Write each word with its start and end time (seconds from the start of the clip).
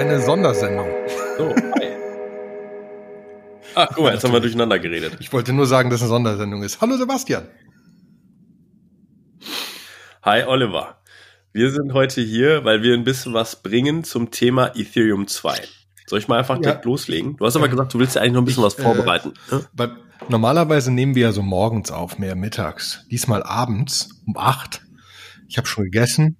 eine 0.00 0.20
Sondersendung. 0.20 0.88
So, 1.36 1.54
hi. 1.54 1.86
Ach, 3.74 3.88
guck 3.94 4.04
mal, 4.04 4.14
jetzt 4.14 4.24
haben 4.24 4.32
wir 4.32 4.40
durcheinander 4.40 4.78
geredet. 4.78 5.16
Ich 5.20 5.32
wollte 5.32 5.52
nur 5.52 5.66
sagen, 5.66 5.90
dass 5.90 5.98
es 6.00 6.02
eine 6.04 6.08
Sondersendung 6.10 6.62
ist. 6.62 6.80
Hallo 6.80 6.96
Sebastian. 6.96 7.46
Hi 10.22 10.44
Oliver. 10.44 10.96
Wir 11.52 11.70
sind 11.70 11.92
heute 11.92 12.20
hier, 12.20 12.64
weil 12.64 12.82
wir 12.82 12.94
ein 12.94 13.04
bisschen 13.04 13.34
was 13.34 13.62
bringen 13.62 14.04
zum 14.04 14.30
Thema 14.30 14.68
Ethereum 14.76 15.26
2. 15.26 15.58
Soll 16.06 16.18
ich 16.18 16.28
mal 16.28 16.38
einfach 16.38 16.56
Ja. 16.56 16.62
direkt 16.62 16.84
loslegen? 16.84 17.36
Du 17.36 17.44
hast 17.46 17.56
aber 17.56 17.68
gesagt, 17.68 17.94
du 17.94 17.98
willst 17.98 18.14
ja 18.16 18.22
eigentlich 18.22 18.32
noch 18.34 18.42
ein 18.42 18.46
bisschen 18.46 18.62
was 18.64 18.78
äh, 18.78 18.82
vorbereiten. 18.82 19.34
ne? 19.50 19.64
Weil 19.74 19.96
normalerweise 20.28 20.90
nehmen 20.92 21.14
wir 21.14 21.22
ja 21.24 21.32
so 21.32 21.42
morgens 21.42 21.90
auf, 21.90 22.18
mehr 22.18 22.34
mittags. 22.36 23.04
Diesmal 23.10 23.42
abends 23.42 24.10
um 24.26 24.36
acht. 24.36 24.82
Ich 25.48 25.58
habe 25.58 25.66
schon 25.66 25.84
gegessen. 25.84 26.36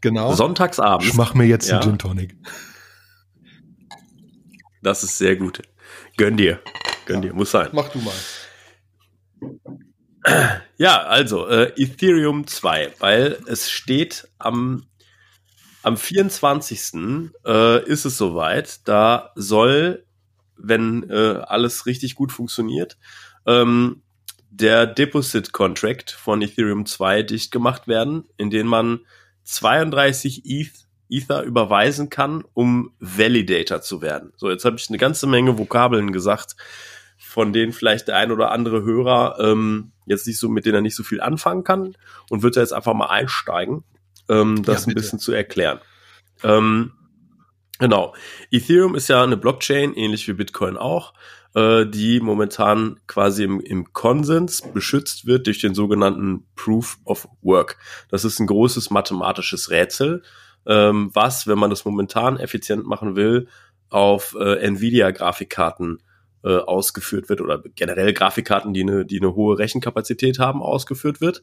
Genau. 0.00 0.32
Sonntagsabends. 0.34 1.06
ich 1.06 1.14
mach 1.14 1.34
mir 1.34 1.44
jetzt 1.44 1.68
Ja. 1.68 1.76
einen 1.80 1.82
Gin 1.90 1.98
Tonic. 1.98 2.36
Das 4.86 5.02
ist 5.02 5.18
sehr 5.18 5.34
gut. 5.34 5.62
Gönn 6.16 6.36
dir. 6.36 6.60
Gönn 7.06 7.20
dir, 7.20 7.34
muss 7.34 7.50
sein. 7.50 7.70
Mach 7.72 7.88
du 7.88 7.98
mal. 7.98 8.14
Ja, 10.76 11.02
also 11.02 11.48
äh, 11.48 11.72
Ethereum 11.76 12.46
2, 12.46 12.92
weil 13.00 13.36
es 13.46 13.68
steht 13.68 14.28
am, 14.38 14.86
am 15.82 15.96
24. 15.96 17.30
Äh, 17.44 17.84
ist 17.84 18.04
es 18.04 18.16
soweit. 18.16 18.86
Da 18.86 19.32
soll, 19.34 20.04
wenn 20.56 21.10
äh, 21.10 21.42
alles 21.44 21.86
richtig 21.86 22.14
gut 22.14 22.30
funktioniert, 22.30 22.96
ähm, 23.44 24.02
der 24.50 24.86
Deposit 24.86 25.50
Contract 25.50 26.12
von 26.12 26.42
Ethereum 26.42 26.86
2 26.86 27.24
dicht 27.24 27.50
gemacht 27.50 27.88
werden, 27.88 28.28
in 28.36 28.50
den 28.50 28.68
man 28.68 29.00
32 29.42 30.42
ETH, 30.44 30.85
Ether 31.08 31.42
überweisen 31.42 32.10
kann, 32.10 32.44
um 32.54 32.92
Validator 32.98 33.80
zu 33.80 34.02
werden. 34.02 34.32
So, 34.36 34.50
jetzt 34.50 34.64
habe 34.64 34.76
ich 34.76 34.88
eine 34.88 34.98
ganze 34.98 35.26
Menge 35.26 35.58
Vokabeln 35.58 36.12
gesagt, 36.12 36.56
von 37.18 37.52
denen 37.52 37.72
vielleicht 37.72 38.08
der 38.08 38.16
ein 38.16 38.30
oder 38.32 38.50
andere 38.50 38.82
Hörer 38.82 39.38
ähm, 39.40 39.92
jetzt 40.06 40.26
nicht 40.26 40.38
so, 40.38 40.48
mit 40.48 40.66
denen 40.66 40.76
er 40.76 40.80
nicht 40.82 40.96
so 40.96 41.02
viel 41.02 41.20
anfangen 41.20 41.64
kann 41.64 41.96
und 42.30 42.42
wird 42.42 42.56
da 42.56 42.60
jetzt 42.60 42.72
einfach 42.72 42.94
mal 42.94 43.06
einsteigen, 43.06 43.84
ähm, 44.28 44.62
das 44.62 44.86
Ja, 44.86 44.92
ein 44.92 44.94
bisschen 44.94 45.18
zu 45.18 45.32
erklären. 45.32 45.80
Ähm, 46.42 46.92
genau. 47.78 48.14
Ethereum 48.50 48.94
ist 48.94 49.08
ja 49.08 49.22
eine 49.22 49.36
Blockchain, 49.36 49.94
ähnlich 49.94 50.28
wie 50.28 50.34
Bitcoin 50.34 50.76
auch, 50.76 51.14
äh, 51.54 51.86
die 51.86 52.20
momentan 52.20 53.00
quasi 53.06 53.44
im, 53.44 53.60
im 53.60 53.92
Konsens 53.92 54.62
beschützt 54.74 55.26
wird 55.26 55.46
durch 55.46 55.60
den 55.60 55.74
sogenannten 55.74 56.46
Proof 56.54 56.98
of 57.04 57.28
Work. 57.40 57.78
Das 58.10 58.24
ist 58.24 58.38
ein 58.38 58.46
großes 58.46 58.90
mathematisches 58.90 59.70
Rätsel, 59.70 60.22
ähm, 60.66 61.10
was, 61.12 61.46
wenn 61.46 61.58
man 61.58 61.70
das 61.70 61.84
momentan 61.84 62.38
effizient 62.38 62.86
machen 62.86 63.16
will, 63.16 63.48
auf 63.88 64.36
äh, 64.38 64.58
Nvidia-Grafikkarten 64.58 66.02
äh, 66.44 66.58
ausgeführt 66.58 67.28
wird 67.28 67.40
oder 67.40 67.62
generell 67.74 68.12
Grafikkarten, 68.12 68.72
die 68.72 68.82
eine, 68.82 69.04
die 69.04 69.20
eine 69.20 69.34
hohe 69.34 69.58
Rechenkapazität 69.58 70.38
haben, 70.38 70.62
ausgeführt 70.62 71.20
wird. 71.20 71.42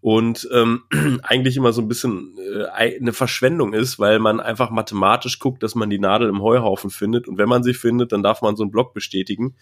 Und 0.00 0.48
ähm, 0.52 0.82
eigentlich 1.22 1.56
immer 1.56 1.72
so 1.72 1.82
ein 1.82 1.88
bisschen 1.88 2.36
äh, 2.38 2.66
eine 2.66 3.12
Verschwendung 3.12 3.72
ist, 3.72 3.98
weil 3.98 4.18
man 4.18 4.38
einfach 4.38 4.70
mathematisch 4.70 5.38
guckt, 5.38 5.62
dass 5.62 5.74
man 5.74 5.90
die 5.90 5.98
Nadel 5.98 6.28
im 6.28 6.42
Heuhaufen 6.42 6.90
findet. 6.90 7.26
Und 7.26 7.38
wenn 7.38 7.48
man 7.48 7.62
sie 7.62 7.74
findet, 7.74 8.12
dann 8.12 8.22
darf 8.22 8.42
man 8.42 8.54
so 8.54 8.62
einen 8.62 8.70
Block 8.70 8.92
bestätigen 8.94 9.56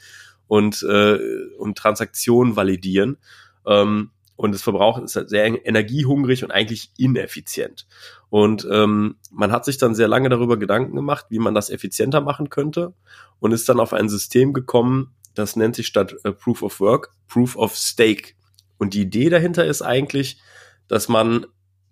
und, 0.47 0.83
äh, 0.83 1.19
und 1.59 1.79
Transaktionen 1.79 2.57
validieren. 2.57 3.19
Ähm, 3.67 4.11
und 4.37 4.53
das 4.53 4.63
Verbrauch 4.63 4.99
ist 4.99 5.17
halt 5.17 5.31
sehr 5.31 5.67
energiehungrig 5.67 6.43
und 6.43 6.51
eigentlich 6.51 6.91
ineffizient. 6.99 7.87
Und 8.33 8.67
ähm, 8.73 9.17
man 9.31 9.53
hat 9.53 9.67
sich 9.67 9.77
dann 9.77 9.95
sehr 9.95 10.09
lange 10.09 10.31
darüber 10.31 10.57
Gedanken 10.57 10.97
gemacht, 10.97 11.27
wie 11.29 11.39
man 11.39 11.55
das 11.55 11.69
effizienter 11.69 12.23
machen 12.23 12.49
könnte 12.49 12.95
und 13.41 13.53
ist 13.53 13.69
dann 13.69 13.79
auf 13.79 13.93
ein 13.93 14.09
System 14.09 14.55
gekommen, 14.55 15.15
das 15.35 15.55
nennt 15.55 15.77
sich 15.77 15.87
statt 15.87 16.15
äh, 16.25 16.33
Proof 16.33 16.63
of 16.63 16.81
Work 16.81 17.11
Proof 17.29 17.57
of 17.57 17.77
Stake. 17.77 18.33
Und 18.79 18.95
die 18.95 19.03
Idee 19.03 19.29
dahinter 19.29 19.67
ist 19.67 19.83
eigentlich, 19.83 20.41
dass 20.89 21.11
man 21.11 21.45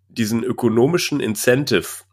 diesen 0.09 0.43
ökonomischen 0.43 1.21
Incentive, 1.21 2.05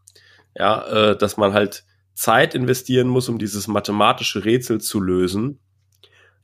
ja, 0.58 1.12
äh, 1.12 1.18
dass 1.18 1.38
man 1.38 1.54
halt 1.54 1.86
Zeit 2.14 2.54
investieren 2.54 3.08
muss, 3.08 3.30
um 3.30 3.40
dieses 3.40 3.70
mathematische 3.70 4.44
Rätsel 4.44 4.82
zu 4.82 5.00
lösen 5.00 5.62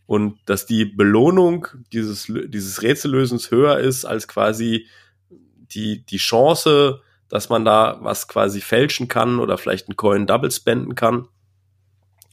und 0.06 0.40
dass 0.46 0.66
die 0.66 0.86
Belohnung 0.86 1.68
dieses, 1.92 2.32
dieses 2.48 2.82
Rätsellösens 2.82 3.52
höher 3.52 3.80
ist 3.80 4.06
als 4.06 4.30
quasi 4.30 4.88
die, 5.30 6.06
die 6.06 6.16
Chance, 6.16 7.02
dass 7.34 7.50
man 7.50 7.66
da 7.66 7.98
was 8.02 8.28
quasi 8.28 8.62
fälschen 8.62 9.08
kann 9.08 9.40
oder 9.40 9.58
vielleicht 9.58 9.88
einen 9.90 9.98
Coin 9.98 10.28
double 10.28 10.52
spenden 10.52 10.94
kann, 10.94 11.28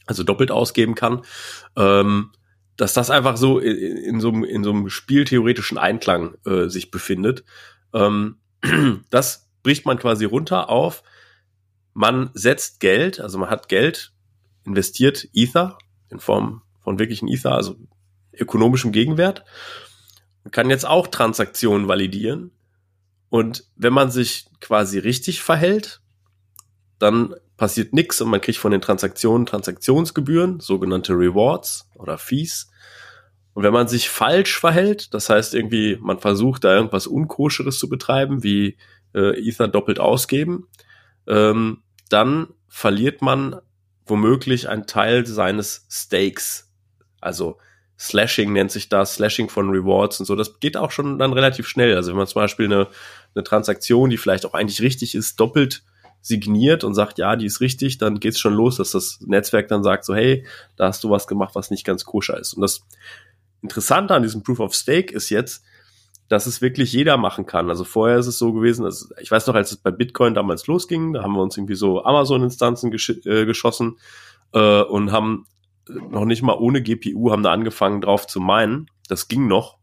also 0.05 0.21
doppelt 0.21 0.51
ausgeben 0.51 0.93
kann, 0.93 1.23
ähm, 1.75 2.33
dass 2.77 2.93
das 2.93 3.09
einfach 3.09 3.35
so 3.35 3.57
in, 3.57 3.97
in, 3.97 4.19
so, 4.21 4.29
einem- 4.29 4.43
in 4.43 4.63
so 4.63 4.69
einem 4.69 4.89
spieltheoretischen 4.91 5.79
Einklang 5.79 6.35
äh, 6.45 6.67
sich 6.67 6.91
befindet. 6.91 7.43
Ähm, 7.95 8.37
das 9.09 9.49
bricht 9.63 9.87
man 9.87 9.97
quasi 9.97 10.25
runter 10.25 10.69
auf, 10.69 11.01
man 11.95 12.29
setzt 12.35 12.79
Geld, 12.79 13.19
also 13.19 13.39
man 13.39 13.49
hat 13.49 13.69
Geld, 13.69 14.13
investiert 14.65 15.27
Ether 15.33 15.79
in 16.09 16.19
Form 16.19 16.61
von 16.79 16.99
wirklichen 16.99 17.27
Ether, 17.27 17.55
also 17.55 17.75
ökonomischem 18.33 18.91
Gegenwert, 18.91 19.45
man 20.43 20.51
kann 20.51 20.69
jetzt 20.69 20.85
auch 20.85 21.07
Transaktionen 21.07 21.87
validieren. 21.87 22.51
Und 23.31 23.63
wenn 23.77 23.93
man 23.93 24.11
sich 24.11 24.45
quasi 24.59 24.99
richtig 24.99 25.41
verhält, 25.41 26.01
dann 26.99 27.33
passiert 27.55 27.93
nichts 27.93 28.19
und 28.19 28.29
man 28.29 28.41
kriegt 28.41 28.57
von 28.57 28.73
den 28.73 28.81
Transaktionen 28.81 29.45
Transaktionsgebühren, 29.45 30.59
sogenannte 30.59 31.13
Rewards 31.13 31.87
oder 31.95 32.17
Fees. 32.17 32.69
Und 33.53 33.63
wenn 33.63 33.71
man 33.71 33.87
sich 33.87 34.09
falsch 34.09 34.59
verhält, 34.59 35.13
das 35.13 35.29
heißt 35.29 35.53
irgendwie, 35.53 35.97
man 36.01 36.19
versucht 36.19 36.65
da 36.65 36.75
irgendwas 36.75 37.07
Unkoscheres 37.07 37.79
zu 37.79 37.87
betreiben, 37.87 38.43
wie 38.43 38.75
äh, 39.15 39.47
Ether 39.47 39.69
doppelt 39.69 40.01
ausgeben, 40.01 40.67
ähm, 41.25 41.83
dann 42.09 42.49
verliert 42.67 43.21
man 43.21 43.61
womöglich 44.05 44.67
einen 44.67 44.87
Teil 44.87 45.25
seines 45.25 45.87
Stakes. 45.89 46.69
Also 47.21 47.57
Slashing 48.01 48.51
nennt 48.51 48.71
sich 48.71 48.89
das, 48.89 49.13
Slashing 49.13 49.47
von 49.47 49.69
Rewards 49.69 50.19
und 50.19 50.25
so. 50.25 50.35
Das 50.35 50.59
geht 50.59 50.75
auch 50.75 50.89
schon 50.89 51.19
dann 51.19 51.33
relativ 51.33 51.67
schnell. 51.67 51.95
Also 51.95 52.09
wenn 52.09 52.17
man 52.17 52.25
zum 52.25 52.41
Beispiel 52.41 52.65
eine, 52.65 52.87
eine 53.35 53.43
Transaktion, 53.43 54.09
die 54.09 54.17
vielleicht 54.17 54.45
auch 54.45 54.53
eigentlich 54.53 54.81
richtig 54.81 55.15
ist, 55.15 55.39
doppelt 55.39 55.83
signiert 56.21 56.83
und 56.83 56.93
sagt, 56.93 57.17
ja, 57.17 57.35
die 57.35 57.45
ist 57.45 57.61
richtig, 57.61 57.97
dann 57.97 58.19
geht's 58.19 58.39
schon 58.39 58.53
los, 58.53 58.77
dass 58.77 58.91
das 58.91 59.19
Netzwerk 59.21 59.67
dann 59.69 59.83
sagt, 59.83 60.05
so, 60.05 60.13
hey, 60.13 60.45
da 60.75 60.87
hast 60.87 61.03
du 61.03 61.09
was 61.09 61.27
gemacht, 61.27 61.55
was 61.55 61.71
nicht 61.71 61.85
ganz 61.85 62.05
koscher 62.05 62.39
ist. 62.39 62.53
Und 62.53 62.61
das 62.61 62.85
Interessante 63.63 64.13
an 64.13 64.23
diesem 64.23 64.43
Proof 64.43 64.59
of 64.59 64.73
Stake 64.73 65.13
ist 65.13 65.29
jetzt, 65.29 65.63
dass 66.29 66.45
es 66.45 66.61
wirklich 66.61 66.93
jeder 66.93 67.17
machen 67.17 67.45
kann. 67.45 67.69
Also 67.69 67.83
vorher 67.83 68.17
ist 68.17 68.27
es 68.27 68.37
so 68.37 68.53
gewesen, 68.53 68.83
dass, 68.83 69.11
ich 69.19 69.29
weiß 69.29 69.47
noch, 69.47 69.55
als 69.55 69.71
es 69.71 69.77
bei 69.77 69.91
Bitcoin 69.91 70.33
damals 70.33 70.65
losging, 70.67 71.13
da 71.13 71.23
haben 71.23 71.33
wir 71.33 71.41
uns 71.41 71.57
irgendwie 71.57 71.75
so 71.75 72.03
Amazon-Instanzen 72.03 72.89
gesch 72.89 73.09
äh, 73.25 73.45
geschossen 73.45 73.97
äh, 74.53 74.81
und 74.81 75.11
haben 75.11 75.45
noch 75.89 76.25
nicht 76.25 76.41
mal 76.41 76.55
ohne 76.57 76.81
GPU 76.81 77.31
haben 77.31 77.43
da 77.43 77.51
angefangen 77.51 78.01
drauf 78.01 78.27
zu 78.27 78.39
meinen. 78.39 78.89
Das 79.09 79.27
ging 79.27 79.47
noch. 79.47 79.77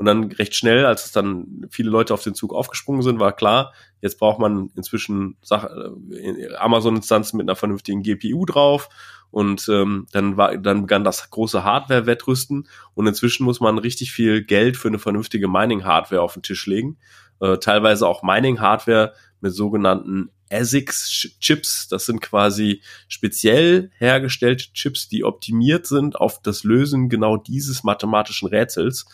Und 0.00 0.06
dann 0.06 0.32
recht 0.32 0.56
schnell, 0.56 0.86
als 0.86 1.04
es 1.04 1.12
dann 1.12 1.66
viele 1.68 1.90
Leute 1.90 2.14
auf 2.14 2.22
den 2.22 2.34
Zug 2.34 2.54
aufgesprungen 2.54 3.02
sind, 3.02 3.20
war 3.20 3.32
klar, 3.32 3.74
jetzt 4.00 4.18
braucht 4.18 4.38
man 4.38 4.70
inzwischen 4.74 5.36
äh, 5.50 6.54
Amazon-Instanzen 6.54 7.36
mit 7.36 7.44
einer 7.44 7.54
vernünftigen 7.54 8.02
GPU 8.02 8.46
drauf. 8.46 8.88
Und 9.30 9.68
ähm, 9.68 10.06
dann 10.10 10.38
war, 10.38 10.56
dann 10.56 10.80
begann 10.80 11.04
das 11.04 11.28
große 11.28 11.64
Hardware-Wettrüsten. 11.64 12.66
Und 12.94 13.06
inzwischen 13.06 13.44
muss 13.44 13.60
man 13.60 13.76
richtig 13.76 14.10
viel 14.10 14.42
Geld 14.42 14.78
für 14.78 14.88
eine 14.88 14.98
vernünftige 14.98 15.48
Mining-Hardware 15.48 16.22
auf 16.22 16.32
den 16.32 16.44
Tisch 16.44 16.64
legen. 16.64 16.96
Äh, 17.40 17.58
teilweise 17.58 18.08
auch 18.08 18.22
Mining-Hardware 18.22 19.12
mit 19.42 19.52
sogenannten 19.52 20.30
ASICs-Chips. 20.50 21.88
Das 21.88 22.06
sind 22.06 22.22
quasi 22.22 22.80
speziell 23.06 23.90
hergestellte 23.98 24.72
Chips, 24.72 25.10
die 25.10 25.24
optimiert 25.24 25.86
sind 25.86 26.16
auf 26.16 26.40
das 26.40 26.64
Lösen 26.64 27.10
genau 27.10 27.36
dieses 27.36 27.84
mathematischen 27.84 28.48
Rätsels, 28.48 29.04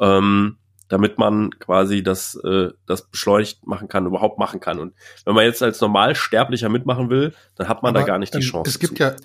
ähm, 0.00 0.56
damit 0.88 1.18
man 1.18 1.50
quasi 1.58 2.02
das, 2.02 2.34
äh, 2.44 2.70
das 2.86 3.08
beschleunigt 3.10 3.66
machen 3.66 3.88
kann, 3.88 4.06
überhaupt 4.06 4.38
machen 4.38 4.58
kann. 4.60 4.78
Und 4.78 4.94
wenn 5.24 5.34
man 5.34 5.44
jetzt 5.44 5.62
als 5.62 5.80
Normalsterblicher 5.80 6.68
mitmachen 6.68 7.10
will, 7.10 7.34
dann 7.56 7.68
hat 7.68 7.82
man 7.82 7.92
da 7.94 8.00
Aber, 8.00 8.06
gar 8.06 8.18
nicht 8.18 8.32
die 8.32 8.38
ähm, 8.38 8.44
Chance. 8.44 8.70
Es 8.70 8.78
gibt 8.78 8.96
zu. 8.96 9.02
ja, 9.04 9.16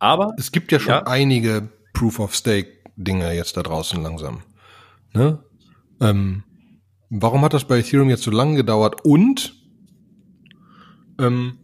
Aber 0.00 0.32
es 0.38 0.50
gibt 0.50 0.72
ja 0.72 0.80
schon 0.80 0.90
Ja. 0.90 1.06
einige 1.06 1.68
Proof 1.92 2.18
of 2.18 2.34
Stake 2.34 2.68
Dinge 2.96 3.32
jetzt 3.32 3.56
da 3.56 3.62
draußen 3.62 4.02
langsam. 4.02 4.42
Ne? 5.14 5.38
Ähm, 6.00 6.42
warum 7.10 7.42
hat 7.42 7.54
das 7.54 7.64
bei 7.64 7.78
Ethereum 7.78 8.08
jetzt 8.10 8.24
so 8.24 8.32
lange 8.32 8.56
gedauert? 8.56 9.04
Und 9.04 9.54
ähm, 11.20 11.58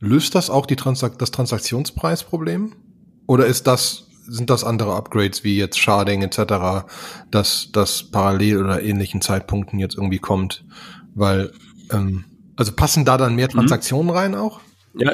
löst 0.00 0.34
das 0.34 0.50
auch 0.50 0.66
die 0.66 0.76
Transak 0.76 1.18
das 1.18 1.30
Transaktionspreisproblem? 1.30 2.74
Oder 3.26 3.46
ist 3.46 3.66
das 3.68 4.07
sind 4.28 4.50
das 4.50 4.64
andere 4.64 4.94
Upgrades 4.94 5.44
wie 5.44 5.56
jetzt 5.56 5.78
Sharding 5.78 6.22
etc., 6.22 6.86
dass 7.30 7.70
das 7.72 8.10
parallel 8.10 8.62
oder 8.62 8.82
ähnlichen 8.82 9.20
Zeitpunkten 9.20 9.78
jetzt 9.78 9.96
irgendwie 9.96 10.18
kommt? 10.18 10.64
Weil 11.14 11.52
ähm, 11.90 12.24
also 12.56 12.72
passen 12.72 13.04
da 13.04 13.16
dann 13.16 13.34
mehr 13.34 13.48
Transaktionen 13.48 14.10
rein 14.10 14.34
auch? 14.34 14.60
Ja, 14.94 15.12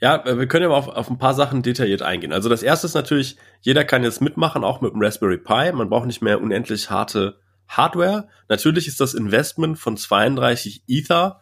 Ja, 0.00 0.24
wir 0.24 0.46
können 0.46 0.62
ja 0.62 0.68
mal 0.68 0.76
auf, 0.76 0.88
auf 0.88 1.10
ein 1.10 1.18
paar 1.18 1.34
Sachen 1.34 1.62
detailliert 1.62 2.02
eingehen. 2.02 2.32
Also 2.32 2.48
das 2.48 2.62
erste 2.62 2.86
ist 2.86 2.94
natürlich, 2.94 3.36
jeder 3.60 3.84
kann 3.84 4.04
jetzt 4.04 4.20
mitmachen, 4.20 4.62
auch 4.62 4.80
mit 4.80 4.92
dem 4.92 5.02
Raspberry 5.02 5.38
Pi. 5.38 5.72
Man 5.72 5.88
braucht 5.88 6.06
nicht 6.06 6.22
mehr 6.22 6.40
unendlich 6.40 6.90
harte 6.90 7.40
Hardware. 7.66 8.28
Natürlich 8.48 8.86
ist 8.86 9.00
das 9.00 9.14
Investment 9.14 9.78
von 9.78 9.96
32 9.96 10.84
Ether 10.86 11.40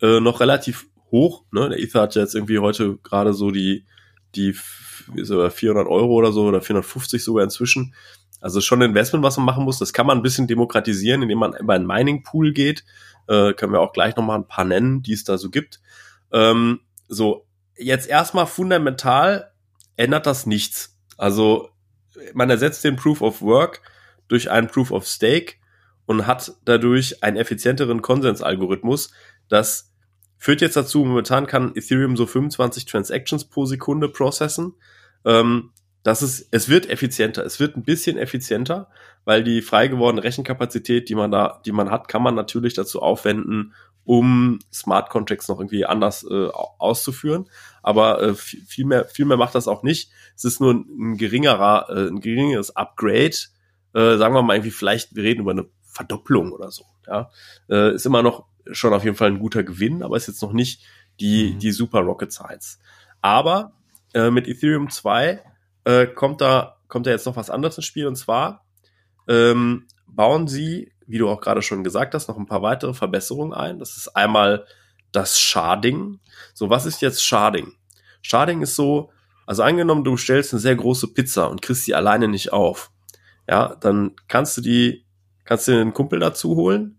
äh, 0.00 0.20
noch 0.20 0.40
relativ 0.40 0.86
hoch. 1.10 1.44
Ne? 1.52 1.68
Der 1.68 1.78
Ether 1.78 2.02
hat 2.02 2.14
jetzt 2.14 2.34
irgendwie 2.34 2.58
heute 2.58 2.96
gerade 3.02 3.34
so 3.34 3.50
die, 3.50 3.84
die 4.34 4.52
400 4.52 5.86
Euro 5.86 6.12
oder 6.12 6.32
so 6.32 6.46
oder 6.46 6.60
450 6.60 7.22
sogar 7.22 7.44
inzwischen. 7.44 7.94
Also 8.40 8.60
schon 8.60 8.82
ein 8.82 8.90
Investment, 8.90 9.24
was 9.24 9.36
man 9.36 9.46
machen 9.46 9.64
muss. 9.64 9.78
Das 9.78 9.92
kann 9.92 10.06
man 10.06 10.18
ein 10.18 10.22
bisschen 10.22 10.46
demokratisieren, 10.46 11.22
indem 11.22 11.38
man 11.38 11.54
über 11.54 11.74
einen 11.74 11.86
Mining 11.86 12.22
Pool 12.22 12.52
geht. 12.52 12.84
Äh, 13.26 13.52
können 13.54 13.72
wir 13.72 13.80
auch 13.80 13.92
gleich 13.92 14.16
nochmal 14.16 14.38
ein 14.38 14.46
paar 14.46 14.64
nennen, 14.64 15.02
die 15.02 15.12
es 15.12 15.24
da 15.24 15.38
so 15.38 15.50
gibt. 15.50 15.80
Ähm, 16.32 16.80
so, 17.08 17.46
jetzt 17.76 18.08
erstmal 18.08 18.46
fundamental 18.46 19.52
ändert 19.96 20.26
das 20.26 20.46
nichts. 20.46 20.96
Also 21.16 21.70
man 22.34 22.50
ersetzt 22.50 22.84
den 22.84 22.96
Proof 22.96 23.22
of 23.22 23.42
Work 23.42 23.82
durch 24.28 24.50
einen 24.50 24.68
Proof 24.68 24.90
of 24.92 25.06
Stake 25.06 25.54
und 26.06 26.26
hat 26.26 26.54
dadurch 26.64 27.22
einen 27.22 27.36
effizienteren 27.36 28.02
Konsensalgorithmus. 28.02 29.10
Das 29.48 29.87
führt 30.38 30.60
jetzt 30.60 30.76
dazu, 30.76 31.04
momentan 31.04 31.46
kann 31.46 31.72
Ethereum 31.74 32.16
so 32.16 32.26
25 32.26 32.86
Transactions 32.86 33.44
pro 33.44 33.66
Sekunde 33.66 34.08
processen. 34.08 34.74
Ähm, 35.24 35.70
das 36.04 36.22
ist, 36.22 36.48
es 36.52 36.68
wird 36.68 36.88
effizienter, 36.88 37.44
es 37.44 37.60
wird 37.60 37.76
ein 37.76 37.82
bisschen 37.82 38.16
effizienter, 38.16 38.88
weil 39.24 39.42
die 39.44 39.60
frei 39.60 39.88
gewordene 39.88 40.24
Rechenkapazität, 40.24 41.08
die 41.08 41.14
man 41.14 41.30
da, 41.30 41.60
die 41.66 41.72
man 41.72 41.90
hat, 41.90 42.08
kann 42.08 42.22
man 42.22 42.34
natürlich 42.34 42.74
dazu 42.74 43.02
aufwenden, 43.02 43.74
um 44.04 44.58
Smart 44.72 45.10
Contracts 45.10 45.48
noch 45.48 45.58
irgendwie 45.58 45.84
anders 45.84 46.24
äh, 46.24 46.48
auszuführen. 46.78 47.50
Aber 47.82 48.22
äh, 48.22 48.34
viel 48.34 48.86
mehr, 48.86 49.04
viel 49.04 49.26
mehr 49.26 49.36
macht 49.36 49.54
das 49.54 49.68
auch 49.68 49.82
nicht. 49.82 50.10
Es 50.34 50.44
ist 50.44 50.60
nur 50.60 50.72
ein, 50.72 51.18
geringerer, 51.18 51.90
äh, 51.90 52.08
ein 52.08 52.20
geringeres 52.20 52.74
Upgrade. 52.74 53.36
Äh, 53.92 54.16
sagen 54.16 54.34
wir 54.34 54.40
mal 54.40 54.54
irgendwie, 54.54 54.70
vielleicht, 54.70 55.14
wir 55.14 55.24
reden 55.24 55.42
über 55.42 55.50
eine 55.50 55.66
Verdopplung 55.82 56.52
oder 56.52 56.70
so. 56.70 56.84
Ja, 57.06 57.30
äh, 57.68 57.94
ist 57.94 58.06
immer 58.06 58.22
noch 58.22 58.46
schon 58.72 58.92
auf 58.92 59.04
jeden 59.04 59.16
Fall 59.16 59.28
ein 59.28 59.38
guter 59.38 59.62
Gewinn, 59.62 60.02
aber 60.02 60.16
ist 60.16 60.28
jetzt 60.28 60.42
noch 60.42 60.52
nicht 60.52 60.82
die, 61.20 61.54
mhm. 61.54 61.58
die 61.58 61.72
super 61.72 62.00
Rocket 62.00 62.32
Science. 62.32 62.78
Aber 63.20 63.72
äh, 64.14 64.30
mit 64.30 64.46
Ethereum 64.46 64.90
2 64.90 65.42
äh, 65.84 66.06
kommt 66.06 66.40
da, 66.40 66.76
kommt 66.88 67.06
da 67.06 67.10
jetzt 67.10 67.26
noch 67.26 67.36
was 67.36 67.50
anderes 67.50 67.76
ins 67.76 67.86
Spiel 67.86 68.06
und 68.06 68.16
zwar 68.16 68.64
ähm, 69.26 69.86
bauen 70.06 70.48
sie 70.48 70.92
wie 71.08 71.18
du 71.18 71.28
auch 71.28 71.40
gerade 71.40 71.62
schon 71.62 71.82
gesagt 71.82 72.14
hast, 72.14 72.28
noch 72.28 72.36
ein 72.36 72.46
paar 72.46 72.62
weitere 72.62 72.92
Verbesserungen 72.92 73.54
ein. 73.54 73.78
Das 73.78 73.96
ist 73.96 74.14
einmal 74.14 74.66
das 75.10 75.40
Sharding. 75.40 76.20
So, 76.52 76.68
was 76.68 76.84
ist 76.84 77.00
jetzt 77.00 77.24
Sharding? 77.24 77.72
Sharding 78.20 78.60
ist 78.60 78.76
so, 78.76 79.10
also 79.46 79.62
angenommen, 79.62 80.04
du 80.04 80.18
stellst 80.18 80.52
eine 80.52 80.60
sehr 80.60 80.76
große 80.76 81.08
Pizza 81.14 81.48
und 81.50 81.62
kriegst 81.62 81.86
sie 81.86 81.94
alleine 81.94 82.28
nicht 82.28 82.52
auf. 82.52 82.90
Ja, 83.48 83.74
dann 83.76 84.16
kannst 84.28 84.58
du 84.58 84.60
die, 84.60 85.06
kannst 85.44 85.66
du 85.66 85.72
einen 85.72 85.94
Kumpel 85.94 86.20
dazu 86.20 86.56
holen 86.56 86.97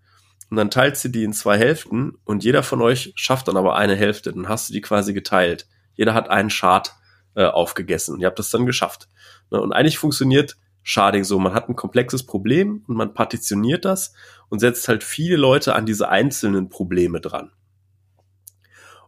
und 0.50 0.58
dann 0.58 0.72
teilst 0.72 1.04
du 1.06 1.10
die 1.10 1.24
in 1.24 1.34
zwei 1.34 1.58
Hälften 1.58 2.18
und 2.24 2.44
jeder 2.44 2.64
von 2.64 2.82
euch 2.82 3.14
schafft 3.16 3.48
dann 3.48 3.58
aber 3.58 3.76
eine 3.76 3.96
Hälfte. 3.96 4.34
Dann 4.34 4.50
hast 4.50 4.70
du 4.70 4.74
die 4.74 4.82
quasi 4.82 5.14
geteilt. 5.14 5.68
Jeder 5.96 6.14
hat 6.14 6.30
einen 6.30 6.50
Shard 6.50 6.96
äh, 7.36 7.46
aufgegessen. 7.46 8.20
Ihr 8.20 8.28
habt 8.28 8.40
das 8.40 8.50
dann 8.50 8.66
geschafft. 8.66 9.10
Ne? 9.52 9.62
Und 9.62 9.74
eigentlich 9.74 10.00
funktioniert 10.00 10.58
Sharding 10.82 11.24
so. 11.24 11.38
Man 11.38 11.54
hat 11.54 11.70
ein 11.70 11.76
komplexes 11.76 12.26
Problem 12.26 12.84
und 12.88 12.96
man 12.96 13.14
partitioniert 13.14 13.86
das 13.86 14.14
und 14.50 14.60
setzt 14.60 14.88
halt 14.88 15.04
viele 15.04 15.38
Leute 15.38 15.76
an 15.76 15.86
diese 15.86 16.10
einzelnen 16.10 16.70
Probleme 16.70 17.22
dran. 17.22 17.52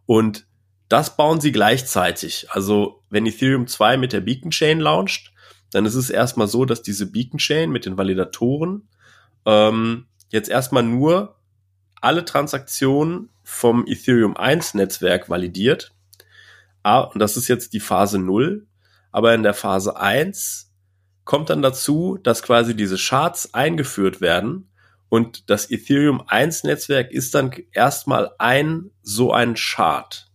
Und 0.06 0.46
das 0.90 1.16
bauen 1.16 1.42
sie 1.42 1.52
gleichzeitig. 1.52 2.48
Also 2.52 3.02
wenn 3.10 3.26
Ethereum 3.26 3.66
2 3.66 3.98
mit 3.98 4.14
der 4.14 4.22
Beacon 4.22 4.52
Chain 4.52 4.80
launcht, 4.80 5.32
dann 5.72 5.86
ist 5.86 5.96
es 5.96 6.10
erstmal 6.10 6.48
so, 6.48 6.66
dass 6.66 6.84
diese 6.84 7.10
Beacon 7.10 7.40
Chain 7.40 7.72
mit 7.72 7.86
den 7.86 7.98
Validatoren 7.98 8.90
ähm, 9.46 10.06
jetzt 10.32 10.50
erstmal 10.50 10.84
nur 10.84 11.36
alle 12.02 12.26
Transaktionen 12.26 13.30
vom 13.44 13.86
Ethereum 13.88 14.36
1 14.36 14.74
Netzwerk 14.74 15.30
validiert. 15.30 15.94
Ah, 16.84 17.02
und 17.02 17.20
das 17.20 17.38
ist 17.38 17.48
jetzt 17.48 17.74
die 17.74 17.80
Phase 17.80 18.18
0. 18.18 18.66
Aber 19.12 19.34
in 19.34 19.44
der 19.44 19.54
Phase 19.54 19.98
1 19.98 20.72
kommt 21.26 21.50
dann 21.50 21.62
dazu, 21.62 22.18
dass 22.24 22.44
quasi 22.44 22.76
diese 22.76 22.98
Charts 22.98 23.54
eingeführt 23.54 24.22
werden 24.22 24.72
und 25.10 25.50
das 25.50 25.70
Ethereum 25.70 26.24
1 26.26 26.64
Netzwerk 26.64 27.12
ist 27.12 27.36
dann 27.36 27.52
erstmal 27.74 28.32
ein 28.40 28.92
so 29.02 29.34
ein 29.34 29.56
Chart. 29.56 30.32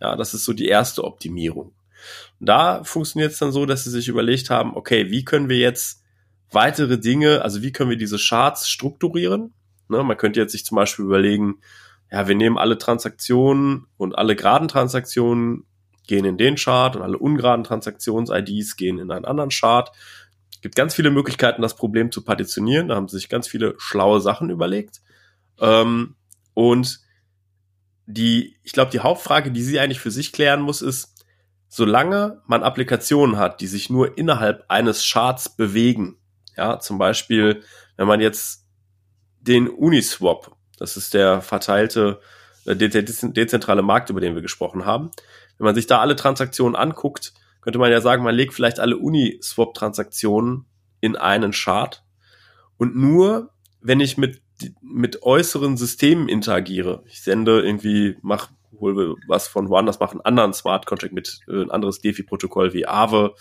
Ja, 0.00 0.16
das 0.16 0.32
ist 0.34 0.44
so 0.44 0.54
die 0.54 0.68
erste 0.68 1.04
Optimierung. 1.04 1.74
Da 2.40 2.82
funktioniert 2.84 3.32
es 3.32 3.38
dann 3.38 3.52
so, 3.52 3.66
dass 3.66 3.84
sie 3.84 3.90
sich 3.90 4.08
überlegt 4.08 4.48
haben, 4.50 4.74
okay, 4.74 5.10
wie 5.10 5.24
können 5.24 5.48
wir 5.48 5.58
jetzt 5.58 6.02
weitere 6.50 6.98
Dinge, 6.98 7.42
also 7.42 7.62
wie 7.62 7.72
können 7.72 7.90
wir 7.90 7.96
diese 7.96 8.18
Charts 8.18 8.68
strukturieren? 8.68 9.52
Ne, 9.88 10.02
man 10.02 10.16
könnte 10.16 10.40
jetzt 10.40 10.52
sich 10.52 10.64
zum 10.64 10.76
Beispiel 10.76 11.04
überlegen, 11.04 11.60
ja, 12.10 12.28
wir 12.28 12.34
nehmen 12.34 12.58
alle 12.58 12.78
Transaktionen 12.78 13.86
und 13.96 14.16
alle 14.16 14.36
geraden 14.36 14.68
Transaktionen 14.68 15.64
gehen 16.06 16.24
in 16.24 16.38
den 16.38 16.56
Chart 16.56 16.94
und 16.96 17.02
alle 17.02 17.18
ungeraden 17.18 17.64
Transaktions-IDs 17.64 18.76
gehen 18.76 18.98
in 18.98 19.10
einen 19.10 19.24
anderen 19.24 19.50
Chart. 19.50 19.90
Es 20.52 20.60
gibt 20.60 20.76
ganz 20.76 20.94
viele 20.94 21.10
Möglichkeiten, 21.10 21.62
das 21.62 21.76
Problem 21.76 22.12
zu 22.12 22.22
partitionieren. 22.22 22.88
Da 22.88 22.94
haben 22.94 23.08
sich 23.08 23.28
ganz 23.28 23.48
viele 23.48 23.74
schlaue 23.78 24.20
Sachen 24.20 24.50
überlegt. 24.50 25.02
Ähm, 25.60 26.14
und 26.54 27.00
die, 28.06 28.56
ich 28.62 28.72
glaube, 28.72 28.92
die 28.92 29.00
Hauptfrage, 29.00 29.50
die 29.50 29.62
sie 29.62 29.80
eigentlich 29.80 30.00
für 30.00 30.12
sich 30.12 30.32
klären 30.32 30.62
muss, 30.62 30.80
ist, 30.80 31.12
solange 31.68 32.40
man 32.46 32.62
Applikationen 32.62 33.36
hat, 33.36 33.60
die 33.60 33.66
sich 33.66 33.90
nur 33.90 34.16
innerhalb 34.16 34.64
eines 34.68 35.10
Charts 35.10 35.48
bewegen, 35.48 36.16
ja, 36.56 36.78
zum 36.80 36.98
Beispiel, 36.98 37.62
wenn 37.96 38.06
man 38.06 38.20
jetzt 38.20 38.66
den 39.40 39.68
Uniswap, 39.68 40.52
das 40.78 40.96
ist 40.96 41.14
der 41.14 41.40
verteilte, 41.40 42.20
äh, 42.64 42.76
der 42.76 43.02
dezentrale 43.02 43.82
Markt, 43.82 44.10
über 44.10 44.20
den 44.20 44.34
wir 44.34 44.42
gesprochen 44.42 44.84
haben, 44.84 45.10
wenn 45.58 45.64
man 45.64 45.74
sich 45.74 45.86
da 45.86 46.00
alle 46.00 46.16
Transaktionen 46.16 46.76
anguckt, 46.76 47.32
könnte 47.60 47.78
man 47.78 47.90
ja 47.90 48.00
sagen, 48.00 48.22
man 48.22 48.34
legt 48.34 48.54
vielleicht 48.54 48.78
alle 48.78 48.96
Uniswap-Transaktionen 48.96 50.66
in 51.00 51.16
einen 51.16 51.52
Chart. 51.52 52.04
Und 52.76 52.94
nur, 52.94 53.50
wenn 53.80 54.00
ich 54.00 54.16
mit, 54.16 54.42
mit 54.82 55.22
äußeren 55.22 55.76
Systemen 55.76 56.28
interagiere, 56.28 57.02
ich 57.06 57.22
sende 57.22 57.60
irgendwie, 57.62 58.18
mach, 58.22 58.50
hol 58.78 59.16
was 59.26 59.48
von 59.48 59.68
woanders, 59.68 60.00
mache 60.00 60.12
einen 60.12 60.20
anderen 60.20 60.52
Smart 60.52 60.86
Contract 60.86 61.12
mit 61.12 61.40
äh, 61.48 61.62
ein 61.62 61.70
anderes 61.70 62.00
DeFi-Protokoll 62.00 62.72
wie 62.72 62.86
Aave 62.86 63.34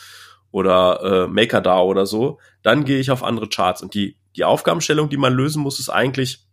oder 0.55 1.01
äh, 1.03 1.27
MakerDAO 1.27 1.85
oder 1.85 2.05
so, 2.05 2.39
dann 2.63 2.85
gehe 2.85 3.01
ich 3.01 3.11
auf 3.11 3.23
andere 3.23 3.49
Charts 3.49 3.81
und 3.81 3.93
die, 3.93 4.15
die 4.37 4.45
Aufgabenstellung, 4.45 5.09
die 5.09 5.17
man 5.17 5.33
lösen 5.33 5.61
muss, 5.61 5.81
ist 5.81 5.89
eigentlich, 5.89 6.47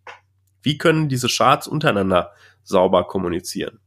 wie 0.61 0.76
können 0.76 1.09
diese 1.09 1.28
Charts 1.28 1.68
untereinander 1.68 2.32
sauber 2.64 3.04
kommunizieren? 3.06 3.78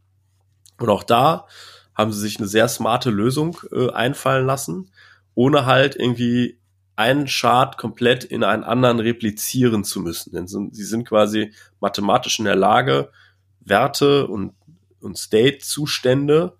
Und 0.79 0.88
auch 0.88 1.03
da 1.03 1.48
haben 1.93 2.13
sie 2.13 2.22
sich 2.22 2.38
eine 2.38 2.48
sehr 2.48 2.69
smarte 2.69 3.10
Lösung 3.10 3.57
äh, 3.74 3.91
einfallen 3.91 4.45
lassen, 4.45 4.89
ohne 5.34 5.65
halt 5.65 5.98
irgendwie 5.98 6.60
einen 6.95 7.25
Chart 7.25 7.77
komplett 7.77 8.24
in 8.24 8.45
einen 8.45 8.63
anderen 8.63 9.01
replizieren 9.01 9.84
zu 9.84 10.00
müssen. 10.00 10.31
Denn 10.31 10.48
sie 10.48 10.86
sind 10.86 11.05
quasi 11.05 11.51
mathematisch 11.81 12.39
in 12.39 12.45
der 12.45 12.55
Lage, 12.55 13.12
Werte 13.60 14.27
und, 14.27 14.53
und 15.01 15.17
State-Zustände 15.17 16.55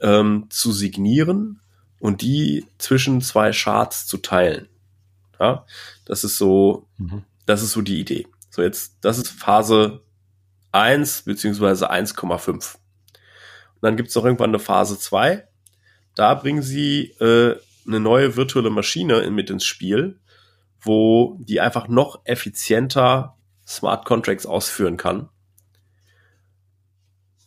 ähm, 0.00 0.46
zu 0.48 0.72
signieren 0.72 1.60
und 2.00 2.22
die 2.22 2.66
zwischen 2.78 3.20
zwei 3.20 3.52
Charts 3.52 4.06
zu 4.06 4.16
teilen. 4.16 4.68
Ja, 5.38 5.64
das 6.04 6.24
ist 6.24 6.36
so, 6.36 6.88
mhm. 6.98 7.22
das 7.46 7.62
ist 7.62 7.72
so 7.72 7.82
die 7.82 8.00
Idee. 8.00 8.26
So 8.50 8.62
jetzt, 8.62 8.96
das 9.00 9.18
ist 9.18 9.28
Phase 9.28 10.00
1 10.72 11.22
beziehungsweise 11.22 11.90
1,5 11.90 12.80
dann 13.80 13.96
gibt 13.96 14.10
es 14.10 14.16
auch 14.16 14.24
irgendwann 14.24 14.50
eine 14.50 14.58
Phase 14.58 14.98
2. 14.98 15.46
Da 16.14 16.34
bringen 16.34 16.62
sie 16.62 17.12
äh, 17.20 17.56
eine 17.86 18.00
neue 18.00 18.36
virtuelle 18.36 18.70
Maschine 18.70 19.20
in, 19.20 19.34
mit 19.34 19.50
ins 19.50 19.64
Spiel, 19.64 20.18
wo 20.80 21.38
die 21.40 21.60
einfach 21.60 21.88
noch 21.88 22.20
effizienter 22.24 23.36
Smart 23.66 24.04
Contracts 24.04 24.46
ausführen 24.46 24.96
kann. 24.96 25.28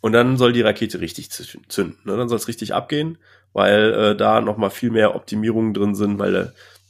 Und 0.01 0.11
dann 0.11 0.37
soll 0.37 0.53
die 0.53 0.61
Rakete 0.61 0.99
richtig 0.99 1.29
zünden. 1.29 1.97
Ne? 2.03 2.17
Dann 2.17 2.27
soll 2.27 2.37
es 2.37 2.47
richtig 2.47 2.73
abgehen, 2.73 3.17
weil 3.53 3.93
äh, 3.93 4.15
da 4.15 4.41
noch 4.41 4.57
mal 4.57 4.69
viel 4.69 4.91
mehr 4.91 5.15
Optimierungen 5.15 5.73
drin 5.73 5.95
sind, 5.95 6.19
weil 6.19 6.35
äh, 6.35 6.47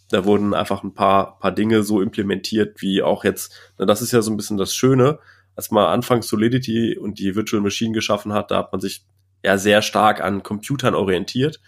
da 0.10 0.25
wurden 0.25 0.53
einfach 0.53 0.84
ein 0.84 0.93
paar, 0.93 1.39
paar 1.39 1.51
Dinge 1.51 1.84
so 1.84 2.01
implementiert, 2.01 2.82
wie 2.82 3.01
auch 3.01 3.24
jetzt, 3.24 3.53
na, 3.77 3.86
das 3.86 4.01
ist 4.01 4.12
ja 4.12 4.22
so 4.22 4.32
ein 4.32 4.38
bisschen 4.38 4.58
das 4.58 4.74
Schöne, 4.75 5.20
als 5.55 5.72
man 5.72 5.86
anfangs 5.86 6.27
Solidity 6.27 6.98
und 6.98 7.20
die 7.20 7.36
Virtual 7.36 7.62
Machine 7.62 7.93
geschaffen 7.93 8.34
hat, 8.34 8.51
da 8.51 8.58
hat 8.58 8.72
man 8.72 8.82
sich 8.82 9.05
ja 9.43 9.58
sehr 9.58 9.82
stark 9.82 10.22
an 10.22 10.43
Computern 10.43 10.96
orientiert. 10.96 11.60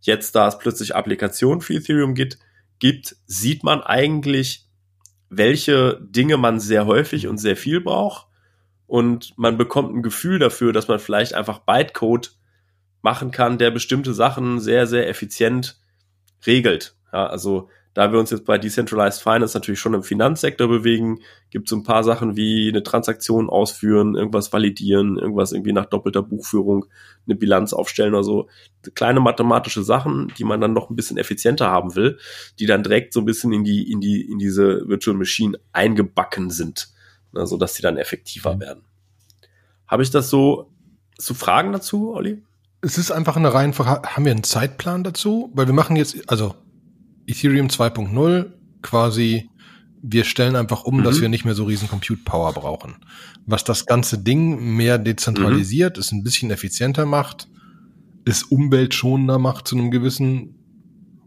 Jetzt, 0.00 0.34
da 0.34 0.48
es 0.48 0.58
plötzlich 0.58 0.94
Applikationen 0.94 1.60
für 1.60 1.74
Ethereum 1.74 2.14
gibt, 2.14 2.38
gibt, 2.78 3.16
sieht 3.26 3.64
man 3.64 3.80
eigentlich, 3.82 4.66
welche 5.30 5.98
Dinge 6.02 6.36
man 6.36 6.60
sehr 6.60 6.86
häufig 6.86 7.26
und 7.26 7.38
sehr 7.38 7.56
viel 7.56 7.80
braucht. 7.80 8.26
Und 8.86 9.32
man 9.38 9.56
bekommt 9.56 9.94
ein 9.94 10.02
Gefühl 10.02 10.38
dafür, 10.38 10.72
dass 10.72 10.88
man 10.88 10.98
vielleicht 10.98 11.34
einfach 11.34 11.60
Bytecode 11.60 12.32
machen 13.02 13.30
kann, 13.30 13.58
der 13.58 13.70
bestimmte 13.70 14.14
Sachen 14.14 14.60
sehr, 14.60 14.86
sehr 14.86 15.08
effizient 15.08 15.78
regelt. 16.46 16.94
Ja, 17.12 17.26
also 17.26 17.68
da 17.94 18.10
wir 18.10 18.18
uns 18.18 18.30
jetzt 18.30 18.46
bei 18.46 18.56
Decentralized 18.56 19.22
Finance 19.22 19.54
natürlich 19.54 19.78
schon 19.78 19.92
im 19.92 20.02
Finanzsektor 20.02 20.66
bewegen, 20.66 21.20
gibt 21.50 21.68
es 21.68 21.72
ein 21.72 21.82
paar 21.82 22.04
Sachen 22.04 22.36
wie 22.36 22.70
eine 22.70 22.82
Transaktion 22.82 23.50
ausführen, 23.50 24.14
irgendwas 24.14 24.50
validieren, 24.50 25.18
irgendwas 25.18 25.52
irgendwie 25.52 25.74
nach 25.74 25.84
doppelter 25.84 26.22
Buchführung, 26.22 26.86
eine 27.26 27.36
Bilanz 27.36 27.74
aufstellen 27.74 28.14
oder 28.14 28.24
so. 28.24 28.48
Kleine 28.94 29.20
mathematische 29.20 29.82
Sachen, 29.82 30.32
die 30.38 30.44
man 30.44 30.60
dann 30.60 30.72
noch 30.72 30.88
ein 30.88 30.96
bisschen 30.96 31.18
effizienter 31.18 31.70
haben 31.70 31.94
will, 31.94 32.18
die 32.58 32.66
dann 32.66 32.82
direkt 32.82 33.12
so 33.12 33.20
ein 33.20 33.26
bisschen 33.26 33.52
in 33.52 33.62
die, 33.62 33.90
in 33.90 34.00
die, 34.00 34.22
in 34.22 34.38
diese 34.38 34.88
Virtual 34.88 35.16
Machine 35.16 35.58
eingebacken 35.72 36.48
sind, 36.48 36.88
ne, 37.32 37.46
so 37.46 37.58
dass 37.58 37.74
sie 37.74 37.82
dann 37.82 37.98
effektiver 37.98 38.54
mhm. 38.54 38.60
werden. 38.60 38.84
Habe 39.86 40.02
ich 40.02 40.10
das 40.10 40.30
so 40.30 40.70
zu 41.18 41.34
Fragen 41.34 41.72
dazu, 41.72 42.14
Olli? 42.14 42.42
Es 42.82 42.98
ist 42.98 43.10
einfach 43.10 43.36
eine 43.36 43.54
Reihenfolge. 43.54 44.02
Haben 44.02 44.24
wir 44.24 44.32
einen 44.32 44.42
Zeitplan 44.42 45.04
dazu? 45.04 45.50
Weil 45.54 45.66
wir 45.66 45.74
machen 45.74 45.96
jetzt, 45.96 46.28
also 46.28 46.54
Ethereum 47.26 47.68
2.0 47.68 48.52
quasi, 48.82 49.48
wir 50.02 50.24
stellen 50.24 50.56
einfach 50.56 50.84
um, 50.84 50.98
mhm. 50.98 51.04
dass 51.04 51.20
wir 51.20 51.28
nicht 51.28 51.44
mehr 51.44 51.54
so 51.54 51.64
riesen 51.64 51.88
Compute 51.88 52.22
Power 52.24 52.52
brauchen. 52.52 52.96
Was 53.46 53.64
das 53.64 53.86
ganze 53.86 54.18
Ding 54.18 54.76
mehr 54.76 54.98
dezentralisiert, 54.98 55.96
mhm. 55.96 56.00
es 56.00 56.12
ein 56.12 56.22
bisschen 56.24 56.50
effizienter 56.50 57.06
macht, 57.06 57.48
es 58.24 58.42
umweltschonender 58.42 59.38
macht 59.38 59.68
zu 59.68 59.76
einem 59.76 59.90
gewissen 59.90 60.56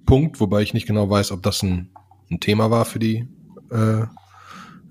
Punkt, 0.05 0.39
wobei 0.39 0.61
ich 0.61 0.73
nicht 0.73 0.85
genau 0.85 1.09
weiß, 1.09 1.31
ob 1.31 1.41
das 1.41 1.63
ein, 1.63 1.89
ein 2.29 2.39
Thema 2.39 2.69
war 2.69 2.85
für 2.85 2.99
die 2.99 3.27
äh, 3.71 4.03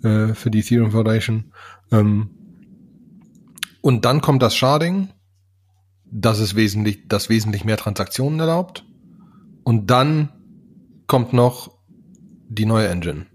äh, 0.04 0.34
für 0.34 0.50
die 0.50 0.60
Ethereum 0.60 0.90
Foundation. 0.90 1.44
Ähm, 1.90 2.30
und 3.80 4.04
dann 4.04 4.20
kommt 4.20 4.42
das 4.42 4.54
Sharding, 4.54 5.08
das 6.16 6.38
ist 6.38 6.54
wesentlich, 6.54 7.08
das 7.08 7.28
wesentlich 7.28 7.64
mehr 7.64 7.76
Transaktionen 7.76 8.38
erlaubt. 8.38 8.84
Und 9.64 9.90
dann 9.90 10.28
kommt 11.08 11.32
noch 11.32 11.72
die 12.48 12.66
neue 12.66 12.88
Engine. 12.88 13.26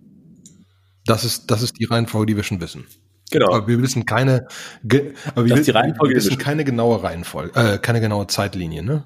Das 1.05 1.25
ist, 1.25 1.51
das 1.51 1.61
ist 1.61 1.77
die 1.77 1.85
Reihenfolge, 1.85 2.27
die 2.27 2.35
wir 2.37 2.43
schon 2.43 2.61
wissen. 2.61 2.85
Genau. 3.31 3.53
Aber 3.53 3.67
wir 3.67 3.81
wissen 3.81 4.05
keine, 4.05 4.47
aber 4.83 5.45
wir, 5.45 5.57
wir 5.57 6.15
wissen 6.15 6.37
keine 6.37 6.63
genaue 6.63 7.03
Reihenfolge, 7.03 7.59
äh, 7.59 7.77
keine 7.79 7.99
genaue 7.99 8.27
Zeitlinie, 8.27 8.81
ne? 8.81 9.03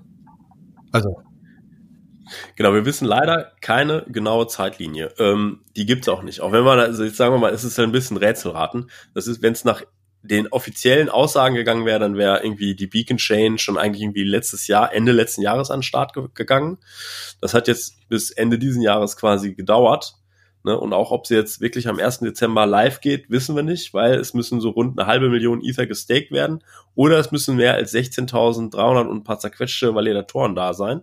Also. 0.92 1.24
Genau, 2.56 2.74
wir 2.74 2.86
wissen 2.86 3.06
leider 3.06 3.51
keine 3.60 4.06
genaue 4.08 4.48
Zeitlinie. 4.48 5.13
Ähm, 5.18 5.62
die 5.75 5.86
gibt's 5.86 6.08
auch 6.08 6.22
nicht. 6.22 6.42
Auch 6.42 6.51
wenn 6.51 6.63
man, 6.63 6.80
also 6.80 7.03
jetzt 7.03 7.18
sagen 7.18 7.34
wir 7.34 7.39
mal, 7.39 7.53
es 7.53 7.63
ist 7.63 7.80
ein 7.80 7.92
bisschen 7.92 8.18
Rätselraten. 8.18 8.89
Das 9.13 9.27
ist, 9.27 9.42
wenn 9.42 9.53
es 9.53 9.65
nach 9.65 9.84
den 10.24 10.48
offiziellen 10.48 11.10
Aussagen 11.10 11.53
gegangen 11.53 11.86
wäre, 11.86 12.00
dann 12.00 12.15
wäre 12.15 12.44
irgendwie 12.44 12.75
die 12.75 12.88
Beacon 12.88 13.18
Chain 13.18 13.58
schon 13.58 13.77
eigentlich 13.77 14.01
irgendwie 14.01 14.24
letztes 14.24 14.68
Jahr, 14.68 14.94
Ende 14.94 15.12
letzten 15.12 15.42
Jahres 15.42 15.70
an 15.70 15.80
den 15.80 15.84
Start 15.84 16.13
ge 16.13 16.27
gegangen. 16.34 16.77
Das 17.42 17.53
hat 17.53 17.68
jetzt 17.68 18.08
bis 18.08 18.32
Ende 18.32 18.58
diesen 18.58 18.82
Jahres 18.82 19.18
quasi 19.18 19.53
gedauert. 19.53 20.15
Ne? 20.63 20.80
Und 20.80 20.94
auch 20.94 21.12
ob 21.12 21.27
sie 21.27 21.36
jetzt 21.36 21.60
wirklich 21.60 21.89
am 21.89 22.00
1. 22.00 22.20
Dezember 22.20 22.65
live 22.65 23.01
geht, 23.01 23.30
wissen 23.30 23.56
wir 23.56 23.63
nicht, 23.63 23.94
weil 23.94 24.15
es 24.15 24.34
müssen 24.34 24.62
so 24.62 24.70
rund 24.70 24.98
eine 24.98 25.08
halbe 25.08 25.30
Million 25.30 25.62
Ether 25.62 25.88
gestaked 25.88 26.32
werden 26.32 26.63
oder 26.96 27.20
es 27.20 27.32
müssen 27.32 27.58
mehr 27.58 27.74
als 27.74 27.94
16.300 27.94 29.01
und 29.01 29.18
ein 29.18 29.24
paar 29.25 29.39
zerquetschte 29.39 29.94
Validatoren 29.94 30.56
da 30.56 30.74
sein. 30.74 31.01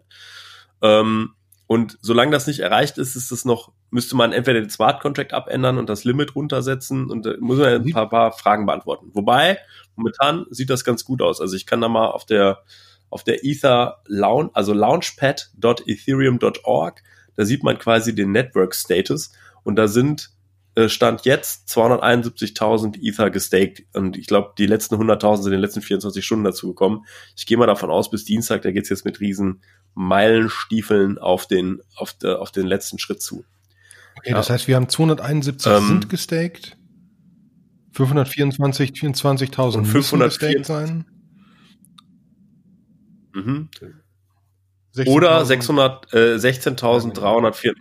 Ähm, 0.81 1.35
und 1.67 1.99
solange 2.01 2.33
das 2.33 2.47
nicht 2.47 2.61
erreicht 2.61 2.97
ist, 2.97 3.17
ist 3.17 3.31
es 3.31 3.45
noch, 3.45 3.71
müsste 3.91 4.17
man 4.17 4.33
entweder 4.33 4.61
den 4.61 4.71
Smart 4.71 5.01
Contract 5.01 5.35
abändern 5.35 5.79
und 5.79 5.89
das 5.89 6.03
Limit 6.05 6.35
runtersetzen 6.35 7.09
und 7.11 7.25
da 7.27 7.35
muss 7.41 7.59
man 7.59 7.69
ein 7.69 7.93
paar, 7.93 8.09
paar 8.09 8.33
Fragen 8.33 8.67
beantworten. 8.67 9.11
Wobei, 9.13 9.59
momentan 9.97 10.47
sieht 10.51 10.71
das 10.71 10.85
ganz 10.85 11.05
gut 11.05 11.23
aus. 11.23 11.41
Also 11.41 11.55
ich 11.57 11.67
kann 11.67 11.81
da 11.81 11.89
mal 11.89 12.09
auf 12.09 12.25
der, 12.25 12.63
auf 13.09 13.25
der 13.25 13.45
Ether 13.45 14.03
Launch, 14.07 14.51
also 14.55 14.73
launchpad.ethereum.org, 14.73 17.03
da 17.37 17.45
sieht 17.45 17.63
man 17.63 17.79
quasi 17.79 18.15
den 18.15 18.33
Network 18.33 18.75
Status 18.75 19.33
und 19.65 19.77
da 19.77 19.87
sind 19.89 20.31
äh, 20.77 20.89
Stand 20.89 21.25
jetzt 21.25 21.69
271.000 21.69 23.03
Ether 23.03 23.31
gestaked 23.31 23.85
und 23.93 24.17
ich 24.17 24.29
glaube, 24.29 24.53
die 24.57 24.67
letzten 24.67 24.95
100.000 24.95 25.37
sind 25.39 25.47
in 25.47 25.53
den 25.53 25.61
letzten 25.61 25.83
24 25.83 26.25
Stunden 26.25 26.45
dazu 26.45 26.69
gekommen. 26.69 27.05
Ich 27.37 27.47
gehe 27.47 27.59
mal 27.59 27.67
davon 27.67 27.91
aus, 27.91 28.11
bis 28.11 28.25
Dienstag, 28.25 28.63
da 28.63 28.71
geht's 28.71 28.89
jetzt 28.89 29.05
mit 29.05 29.19
riesen 29.21 29.63
Meilenstiefeln 29.95 31.19
auf 31.19 31.47
den, 31.47 31.81
auf, 31.97 32.13
de, 32.13 32.35
auf 32.35 32.53
den 32.53 32.67
letzten 32.67 33.01
Schritt 33.01 33.21
zu. 33.21 33.45
Okay, 34.19 34.31
ja. 34.31 34.37
das 34.37 34.51
heißt, 34.51 34.69
wir 34.69 34.77
haben 34.77 34.89
271 34.89 35.73
ähm, 35.73 35.87
sind 35.87 36.09
gestaked, 36.09 36.77
524, 37.93 38.91
24.000 38.93 39.93
müssen 39.93 40.19
gestaked 40.21 40.67
sein. 40.67 41.07
Mhm. 43.35 43.69
Oder 45.07 45.45
600, 45.45 46.13
äh, 46.13 46.35
16.304. 46.35 47.75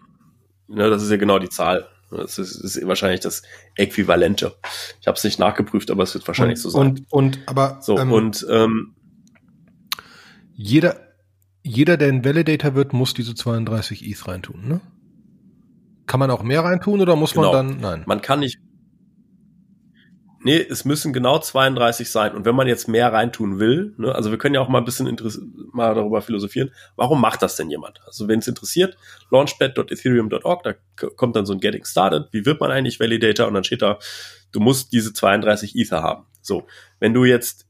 Ja, 0.69 0.89
das 0.89 1.03
ist 1.03 1.09
ja 1.09 1.17
genau 1.17 1.39
die 1.39 1.49
Zahl. 1.49 1.87
Das 2.11 2.39
ist, 2.39 2.55
ist 2.55 2.87
wahrscheinlich 2.87 3.19
das 3.19 3.43
Äquivalente. 3.75 4.55
Ich 5.01 5.07
habe 5.07 5.15
es 5.15 5.23
nicht 5.23 5.39
nachgeprüft, 5.39 5.91
aber 5.91 6.03
es 6.03 6.13
wird 6.13 6.27
wahrscheinlich 6.27 6.57
und, 6.57 6.61
so 6.63 6.69
sein. 6.69 6.87
Und, 6.87 7.11
und 7.11 7.39
aber 7.47 7.79
so 7.81 7.97
ähm, 7.97 8.11
und 8.11 8.45
ähm, 8.49 8.95
jeder 10.53 11.09
jeder, 11.63 11.97
der 11.97 12.09
ein 12.09 12.25
Validator 12.25 12.75
wird, 12.75 12.93
muss 12.93 13.13
diese 13.13 13.35
32 13.35 14.07
ETH 14.09 14.27
reintun, 14.27 14.67
ne? 14.67 14.81
Kann 16.09 16.19
man 16.19 16.31
auch 16.31 16.41
mehr 16.41 16.63
reintun 16.63 17.01
oder 17.01 17.15
muss 17.15 17.33
genau. 17.33 17.53
man 17.53 17.67
dann, 17.67 17.79
nein? 17.79 18.03
Man 18.07 18.21
kann 18.21 18.39
nicht, 18.39 18.59
Nee, 20.41 20.65
es 20.69 20.85
müssen 20.85 21.11
genau 21.11 21.37
32 21.39 22.09
sein. 22.09 22.33
Und 22.33 22.45
wenn 22.45 22.55
man 22.55 22.67
jetzt 22.67 22.87
mehr 22.87 23.11
reintun 23.11 23.59
will, 23.59 23.93
ne, 23.97 24.15
also 24.15 24.31
wir 24.31 24.37
können 24.37 24.55
ja 24.55 24.61
auch 24.61 24.69
mal 24.69 24.77
ein 24.77 24.85
bisschen 24.85 25.13
mal 25.73 25.93
darüber 25.93 26.21
philosophieren, 26.21 26.71
warum 26.95 27.19
macht 27.19 27.41
das 27.41 27.57
denn 27.57 27.69
jemand? 27.69 27.99
Also 28.05 28.27
wenn 28.29 28.39
es 28.39 28.47
interessiert, 28.47 28.97
launchpad.ethereum.org, 29.31 30.63
da 30.63 30.73
kommt 31.09 31.35
dann 31.35 31.45
so 31.45 31.53
ein 31.53 31.59
Getting 31.59 31.83
Started. 31.83 32.29
Wie 32.31 32.45
wird 32.45 32.61
man 32.61 32.71
eigentlich 32.71 33.01
Validator? 33.01 33.47
Und 33.47 33.53
dann 33.53 33.65
steht 33.65 33.81
da, 33.81 33.99
du 34.53 34.61
musst 34.61 34.93
diese 34.93 35.11
32 35.11 35.75
Ether 35.75 36.03
haben. 36.03 36.25
So, 36.41 36.67
wenn 36.99 37.13
du 37.13 37.25
jetzt 37.25 37.67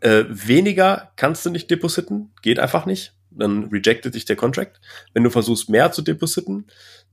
äh, 0.00 0.24
weniger 0.28 1.10
kannst 1.16 1.44
du 1.44 1.50
nicht 1.50 1.68
depositen, 1.68 2.32
geht 2.42 2.60
einfach 2.60 2.86
nicht. 2.86 3.14
Dann 3.30 3.64
rejectet 3.64 4.14
dich 4.14 4.24
der 4.24 4.36
Contract. 4.36 4.80
Wenn 5.14 5.24
du 5.24 5.30
versuchst, 5.30 5.68
mehr 5.68 5.90
zu 5.90 6.02
depositen, 6.02 6.66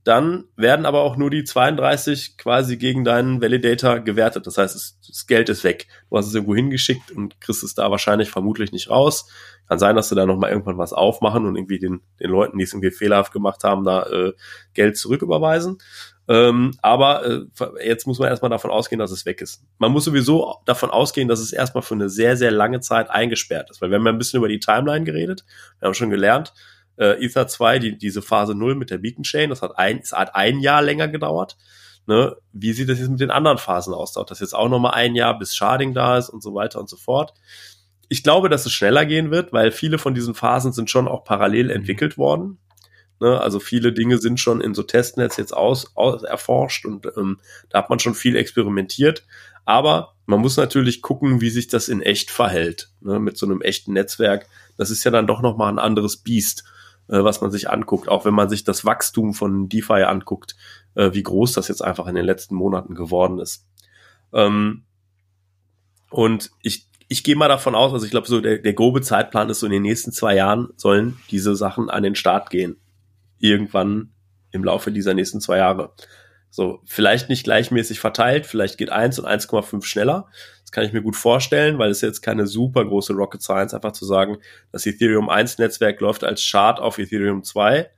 dann 0.06 0.44
werden 0.54 0.86
aber 0.86 1.00
auch 1.02 1.16
nur 1.16 1.30
die 1.30 1.42
32 1.42 2.38
quasi 2.38 2.76
gegen 2.76 3.02
deinen 3.02 3.42
Validator 3.42 3.98
gewertet. 3.98 4.46
Das 4.46 4.56
heißt, 4.56 4.76
es, 4.76 5.00
das 5.04 5.26
Geld 5.26 5.48
ist 5.48 5.64
weg. 5.64 5.88
Du 6.08 6.16
hast 6.16 6.28
es 6.28 6.34
irgendwo 6.34 6.54
hingeschickt 6.54 7.10
und 7.10 7.40
kriegst 7.40 7.64
es 7.64 7.74
da 7.74 7.90
wahrscheinlich 7.90 8.30
vermutlich 8.30 8.70
nicht 8.70 8.88
raus. 8.88 9.28
Kann 9.68 9.80
sein, 9.80 9.96
dass 9.96 10.08
du 10.08 10.14
da 10.14 10.24
nochmal 10.24 10.50
irgendwann 10.50 10.78
was 10.78 10.92
aufmachen 10.92 11.44
und 11.44 11.56
irgendwie 11.56 11.80
den, 11.80 12.02
den 12.20 12.30
Leuten, 12.30 12.56
die 12.56 12.62
es 12.62 12.72
irgendwie 12.72 12.92
fehlerhaft 12.92 13.32
gemacht 13.32 13.64
haben, 13.64 13.82
da 13.82 14.04
äh, 14.04 14.32
Geld 14.74 14.96
zurücküberweisen. 14.96 15.78
Ähm, 16.28 16.74
aber 16.82 17.26
äh, 17.26 17.40
jetzt 17.84 18.06
muss 18.06 18.20
man 18.20 18.28
erstmal 18.28 18.50
davon 18.50 18.70
ausgehen, 18.70 19.00
dass 19.00 19.10
es 19.10 19.26
weg 19.26 19.40
ist. 19.40 19.64
Man 19.78 19.90
muss 19.90 20.04
sowieso 20.04 20.58
davon 20.66 20.90
ausgehen, 20.90 21.26
dass 21.26 21.40
es 21.40 21.52
erstmal 21.52 21.82
für 21.82 21.94
eine 21.94 22.10
sehr, 22.10 22.36
sehr 22.36 22.52
lange 22.52 22.78
Zeit 22.78 23.10
eingesperrt 23.10 23.70
ist. 23.70 23.82
Weil 23.82 23.90
wir 23.90 23.98
haben 23.98 24.06
ja 24.06 24.12
ein 24.12 24.18
bisschen 24.18 24.38
über 24.38 24.48
die 24.48 24.60
Timeline 24.60 25.04
geredet. 25.04 25.44
Wir 25.80 25.86
haben 25.86 25.94
schon 25.94 26.10
gelernt, 26.10 26.52
äh, 26.96 27.24
Ether 27.24 27.46
2, 27.46 27.78
die, 27.78 27.98
diese 27.98 28.22
Phase 28.22 28.54
0 28.54 28.74
mit 28.74 28.90
der 28.90 28.98
Beacon 28.98 29.22
Chain, 29.24 29.50
das 29.50 29.62
hat 29.62 29.78
ein, 29.78 29.98
es 29.98 30.12
hat 30.12 30.34
ein 30.34 30.60
Jahr 30.60 30.82
länger 30.82 31.08
gedauert. 31.08 31.56
Ne? 32.06 32.36
Wie 32.52 32.72
sieht 32.72 32.88
das 32.88 32.98
jetzt 32.98 33.10
mit 33.10 33.20
den 33.20 33.30
anderen 33.30 33.58
Phasen 33.58 33.92
aus? 33.92 34.12
Dauert 34.12 34.30
das 34.30 34.40
jetzt 34.40 34.54
auch 34.54 34.68
nochmal 34.68 34.94
ein 34.94 35.14
Jahr, 35.14 35.38
bis 35.38 35.56
Sharding 35.56 35.92
da 35.92 36.16
ist 36.16 36.28
und 36.28 36.42
so 36.42 36.54
weiter 36.54 36.78
und 36.78 36.88
so 36.88 36.96
fort? 36.96 37.34
Ich 38.08 38.22
glaube, 38.22 38.48
dass 38.48 38.64
es 38.66 38.72
schneller 38.72 39.04
gehen 39.04 39.32
wird, 39.32 39.52
weil 39.52 39.72
viele 39.72 39.98
von 39.98 40.14
diesen 40.14 40.34
Phasen 40.34 40.72
sind 40.72 40.88
schon 40.88 41.08
auch 41.08 41.24
parallel 41.24 41.70
entwickelt 41.70 42.16
worden. 42.16 42.58
Ne? 43.20 43.40
Also 43.40 43.58
viele 43.58 43.92
Dinge 43.92 44.18
sind 44.18 44.38
schon 44.38 44.60
in 44.60 44.74
so 44.74 44.84
Testnets 44.84 45.36
jetzt 45.36 45.56
aus, 45.56 45.90
aus 45.96 46.22
erforscht 46.22 46.86
und 46.86 47.06
ähm, 47.16 47.40
da 47.70 47.78
hat 47.78 47.90
man 47.90 47.98
schon 47.98 48.14
viel 48.14 48.36
experimentiert. 48.36 49.24
Aber 49.64 50.14
man 50.26 50.40
muss 50.40 50.56
natürlich 50.56 51.02
gucken, 51.02 51.40
wie 51.40 51.50
sich 51.50 51.66
das 51.66 51.88
in 51.88 52.00
echt 52.00 52.30
verhält. 52.30 52.90
Ne? 53.00 53.18
Mit 53.18 53.36
so 53.36 53.46
einem 53.46 53.62
echten 53.62 53.92
Netzwerk. 53.92 54.46
Das 54.76 54.90
ist 54.90 55.02
ja 55.02 55.10
dann 55.10 55.26
doch 55.26 55.42
nochmal 55.42 55.72
ein 55.72 55.80
anderes 55.80 56.18
Biest, 56.18 56.64
äh, 57.08 57.22
was 57.22 57.40
man 57.40 57.50
sich 57.50 57.70
anguckt. 57.70 58.08
Auch 58.08 58.24
wenn 58.24 58.34
man 58.34 58.48
sich 58.48 58.64
das 58.64 58.84
Wachstum 58.84 59.34
von 59.34 59.68
DeFi 59.68 60.02
anguckt, 60.04 60.56
äh, 60.94 61.12
wie 61.12 61.22
groß 61.22 61.52
das 61.52 61.68
jetzt 61.68 61.82
einfach 61.82 62.06
in 62.06 62.14
den 62.14 62.24
letzten 62.24 62.54
Monaten 62.54 62.94
geworden 62.94 63.38
ist. 63.38 63.66
Ähm, 64.32 64.84
und 66.10 66.50
ich 66.62 66.88
ich 67.08 67.22
gehe 67.22 67.36
mal 67.36 67.48
davon 67.48 67.76
aus, 67.76 67.92
also 67.92 68.04
ich 68.04 68.10
glaube, 68.10 68.26
so 68.26 68.40
der, 68.40 68.58
der 68.58 68.72
grobe 68.72 69.00
Zeitplan 69.00 69.48
ist 69.48 69.60
so 69.60 69.66
in 69.66 69.72
den 69.72 69.82
nächsten 69.82 70.10
zwei 70.10 70.34
Jahren 70.34 70.70
sollen 70.76 71.16
diese 71.30 71.54
Sachen 71.54 71.88
an 71.88 72.02
den 72.02 72.16
Start 72.16 72.50
gehen 72.50 72.78
irgendwann 73.38 74.12
im 74.50 74.64
Laufe 74.64 74.90
dieser 74.90 75.14
nächsten 75.14 75.40
zwei 75.40 75.58
Jahre. 75.58 75.92
So, 76.56 76.80
vielleicht 76.86 77.28
nicht 77.28 77.44
gleichmäßig 77.44 78.00
verteilt, 78.00 78.46
vielleicht 78.46 78.78
geht 78.78 78.88
1 78.88 79.18
und 79.18 79.26
1,5 79.26 79.84
schneller. 79.84 80.30
Das 80.62 80.72
kann 80.72 80.84
ich 80.84 80.94
mir 80.94 81.02
gut 81.02 81.14
vorstellen, 81.14 81.78
weil 81.78 81.90
es 81.90 82.00
jetzt 82.00 82.22
keine 82.22 82.46
super 82.46 82.82
große 82.82 83.12
Rocket 83.12 83.42
Science, 83.42 83.74
einfach 83.74 83.92
zu 83.92 84.06
sagen, 84.06 84.38
das 84.72 84.86
Ethereum 84.86 85.28
1 85.28 85.58
Netzwerk 85.58 86.00
läuft 86.00 86.24
als 86.24 86.40
Chart 86.40 86.80
auf 86.80 86.96
Ethereum 86.96 87.44
2. 87.44 87.90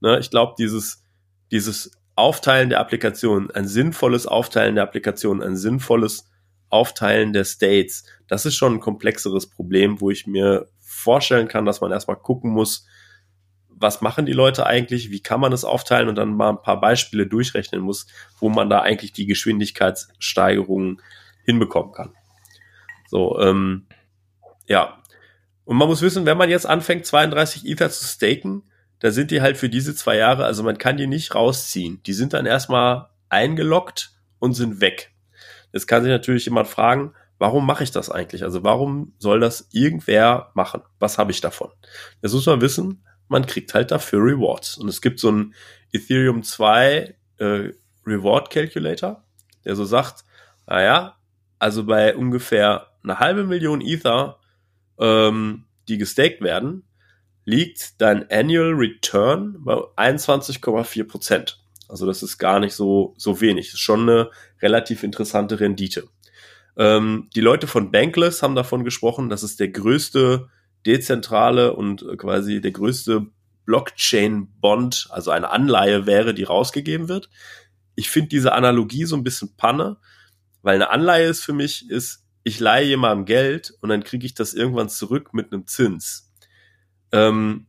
Ne, 0.00 0.18
ich 0.18 0.28
glaube, 0.28 0.54
dieses, 0.58 1.04
dieses 1.52 1.92
Aufteilen 2.16 2.70
der 2.70 2.80
Applikation, 2.80 3.48
ein 3.52 3.68
sinnvolles 3.68 4.26
Aufteilen 4.26 4.74
der 4.74 4.82
Applikation, 4.82 5.40
ein 5.40 5.56
sinnvolles 5.56 6.28
Aufteilen 6.68 7.32
der 7.32 7.44
States, 7.44 8.02
das 8.26 8.44
ist 8.44 8.56
schon 8.56 8.74
ein 8.74 8.80
komplexeres 8.80 9.48
Problem, 9.48 10.00
wo 10.00 10.10
ich 10.10 10.26
mir 10.26 10.68
vorstellen 10.80 11.46
kann, 11.46 11.64
dass 11.64 11.80
man 11.80 11.92
erstmal 11.92 12.16
gucken 12.16 12.50
muss, 12.50 12.88
was 13.80 14.02
machen 14.02 14.26
die 14.26 14.32
Leute 14.32 14.66
eigentlich, 14.66 15.10
wie 15.10 15.20
kann 15.20 15.40
man 15.40 15.52
es 15.52 15.64
aufteilen 15.64 16.08
und 16.08 16.16
dann 16.16 16.36
mal 16.36 16.50
ein 16.50 16.62
paar 16.62 16.80
Beispiele 16.80 17.26
durchrechnen 17.26 17.80
muss, 17.80 18.06
wo 18.38 18.50
man 18.50 18.68
da 18.68 18.80
eigentlich 18.80 19.12
die 19.12 19.26
Geschwindigkeitssteigerungen 19.26 21.00
hinbekommen 21.44 21.92
kann. 21.92 22.14
So, 23.08 23.40
ähm, 23.40 23.86
ja. 24.66 25.02
Und 25.64 25.78
man 25.78 25.88
muss 25.88 26.02
wissen, 26.02 26.26
wenn 26.26 26.36
man 26.36 26.50
jetzt 26.50 26.66
anfängt, 26.66 27.06
32 27.06 27.66
Ether 27.66 27.90
zu 27.90 28.04
staken, 28.04 28.64
da 28.98 29.10
sind 29.10 29.30
die 29.30 29.40
halt 29.40 29.56
für 29.56 29.70
diese 29.70 29.94
zwei 29.94 30.16
Jahre, 30.16 30.44
also 30.44 30.62
man 30.62 30.76
kann 30.76 30.98
die 30.98 31.06
nicht 31.06 31.34
rausziehen. 31.34 32.02
Die 32.04 32.12
sind 32.12 32.34
dann 32.34 32.44
erstmal 32.44 33.08
eingeloggt 33.30 34.12
und 34.38 34.52
sind 34.52 34.82
weg. 34.82 35.12
Jetzt 35.72 35.86
kann 35.86 36.02
sich 36.02 36.10
natürlich 36.10 36.44
jemand 36.44 36.68
fragen, 36.68 37.14
warum 37.38 37.64
mache 37.64 37.82
ich 37.82 37.92
das 37.92 38.10
eigentlich? 38.10 38.44
Also 38.44 38.62
warum 38.62 39.14
soll 39.18 39.40
das 39.40 39.68
irgendwer 39.72 40.50
machen? 40.54 40.82
Was 40.98 41.16
habe 41.16 41.30
ich 41.30 41.40
davon? 41.40 41.70
Das 42.20 42.34
muss 42.34 42.44
man 42.46 42.60
wissen, 42.60 43.04
man 43.30 43.46
kriegt 43.46 43.72
halt 43.74 43.92
dafür 43.92 44.20
Rewards. 44.20 44.76
Und 44.76 44.88
es 44.88 45.00
gibt 45.00 45.20
so 45.20 45.28
einen 45.28 45.54
Ethereum 45.92 46.42
2 46.42 47.14
äh, 47.38 47.70
Reward 48.04 48.50
Calculator, 48.50 49.24
der 49.64 49.76
so 49.76 49.84
sagt, 49.84 50.24
naja, 50.66 51.16
also 51.58 51.84
bei 51.84 52.16
ungefähr 52.16 52.88
eine 53.04 53.20
halbe 53.20 53.44
Million 53.44 53.80
Ether, 53.80 54.40
ähm, 54.98 55.64
die 55.88 55.96
gestaked 55.96 56.42
werden, 56.42 56.82
liegt 57.44 58.00
dein 58.00 58.28
Annual 58.30 58.72
Return 58.74 59.56
bei 59.60 59.74
21,4 59.74 61.04
Prozent. 61.04 61.62
Also 61.88 62.06
das 62.06 62.24
ist 62.24 62.38
gar 62.38 62.58
nicht 62.58 62.74
so, 62.74 63.14
so 63.16 63.40
wenig. 63.40 63.66
Das 63.66 63.74
ist 63.74 63.80
schon 63.80 64.08
eine 64.08 64.30
relativ 64.60 65.04
interessante 65.04 65.60
Rendite. 65.60 66.08
Ähm, 66.76 67.28
die 67.34 67.40
Leute 67.40 67.68
von 67.68 67.92
Bankless 67.92 68.42
haben 68.42 68.54
davon 68.56 68.84
gesprochen, 68.84 69.28
dass 69.28 69.44
es 69.44 69.56
der 69.56 69.68
größte 69.68 70.48
dezentrale 70.86 71.74
und 71.74 72.04
quasi 72.18 72.60
der 72.60 72.72
größte 72.72 73.26
Blockchain-Bond, 73.66 75.08
also 75.10 75.30
eine 75.30 75.50
Anleihe 75.50 76.06
wäre, 76.06 76.34
die 76.34 76.44
rausgegeben 76.44 77.08
wird. 77.08 77.30
Ich 77.94 78.10
finde 78.10 78.28
diese 78.28 78.52
Analogie 78.52 79.04
so 79.04 79.16
ein 79.16 79.24
bisschen 79.24 79.56
Panne, 79.56 79.98
weil 80.62 80.76
eine 80.76 80.90
Anleihe 80.90 81.28
ist 81.28 81.44
für 81.44 81.52
mich, 81.52 81.88
ist, 81.88 82.24
ich 82.42 82.58
leihe 82.58 82.86
jemandem 82.86 83.26
Geld 83.26 83.74
und 83.80 83.90
dann 83.90 84.02
kriege 84.02 84.26
ich 84.26 84.34
das 84.34 84.54
irgendwann 84.54 84.88
zurück 84.88 85.34
mit 85.34 85.52
einem 85.52 85.66
Zins. 85.66 86.32
Ähm, 87.12 87.66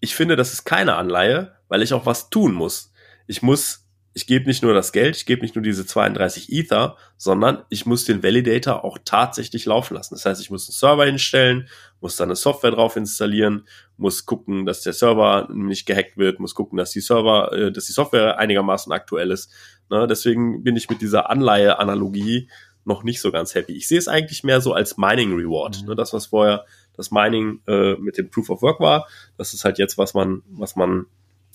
ich 0.00 0.14
finde, 0.14 0.36
das 0.36 0.52
ist 0.52 0.64
keine 0.64 0.96
Anleihe, 0.96 1.56
weil 1.68 1.82
ich 1.82 1.92
auch 1.92 2.06
was 2.06 2.30
tun 2.30 2.52
muss. 2.52 2.92
Ich 3.26 3.42
muss, 3.42 3.87
ich 4.14 4.26
gebe 4.26 4.46
nicht 4.46 4.62
nur 4.62 4.74
das 4.74 4.92
Geld, 4.92 5.16
ich 5.16 5.26
gebe 5.26 5.42
nicht 5.42 5.54
nur 5.54 5.62
diese 5.62 5.86
32 5.86 6.50
Ether, 6.50 6.96
sondern 7.16 7.62
ich 7.68 7.86
muss 7.86 8.04
den 8.04 8.22
Validator 8.22 8.84
auch 8.84 8.98
tatsächlich 9.04 9.64
laufen 9.66 9.94
lassen. 9.94 10.14
Das 10.14 10.24
heißt, 10.24 10.40
ich 10.40 10.50
muss 10.50 10.68
einen 10.68 10.74
Server 10.74 11.04
hinstellen, 11.04 11.68
muss 12.00 12.16
dann 12.16 12.28
eine 12.28 12.36
Software 12.36 12.70
drauf 12.70 12.96
installieren, 12.96 13.68
muss 13.96 14.26
gucken, 14.26 14.66
dass 14.66 14.82
der 14.82 14.92
Server 14.92 15.48
nicht 15.52 15.86
gehackt 15.86 16.16
wird, 16.16 16.40
muss 16.40 16.54
gucken, 16.54 16.78
dass 16.78 16.90
die 16.90 17.00
Server, 17.00 17.52
äh, 17.52 17.72
dass 17.72 17.86
die 17.86 17.92
Software 17.92 18.38
einigermaßen 18.38 18.92
aktuell 18.92 19.30
ist. 19.30 19.52
Ne? 19.90 20.06
Deswegen 20.08 20.64
bin 20.64 20.76
ich 20.76 20.88
mit 20.88 21.00
dieser 21.00 21.30
Anleihe-Analogie 21.30 22.48
noch 22.84 23.04
nicht 23.04 23.20
so 23.20 23.30
ganz 23.30 23.54
happy. 23.54 23.74
Ich 23.74 23.86
sehe 23.86 23.98
es 23.98 24.08
eigentlich 24.08 24.42
mehr 24.42 24.60
so 24.60 24.72
als 24.72 24.96
Mining 24.96 25.34
Reward. 25.34 25.82
Mhm. 25.82 25.88
Ne? 25.88 25.94
Das, 25.94 26.12
was 26.12 26.26
vorher 26.26 26.64
das 26.96 27.10
Mining 27.10 27.60
äh, 27.68 27.94
mit 27.94 28.18
dem 28.18 28.30
Proof 28.30 28.50
of 28.50 28.62
Work 28.62 28.80
war, 28.80 29.06
das 29.36 29.54
ist 29.54 29.64
halt 29.64 29.78
jetzt, 29.78 29.98
was 29.98 30.14
man, 30.14 30.42
was 30.48 30.74
man 30.74 31.06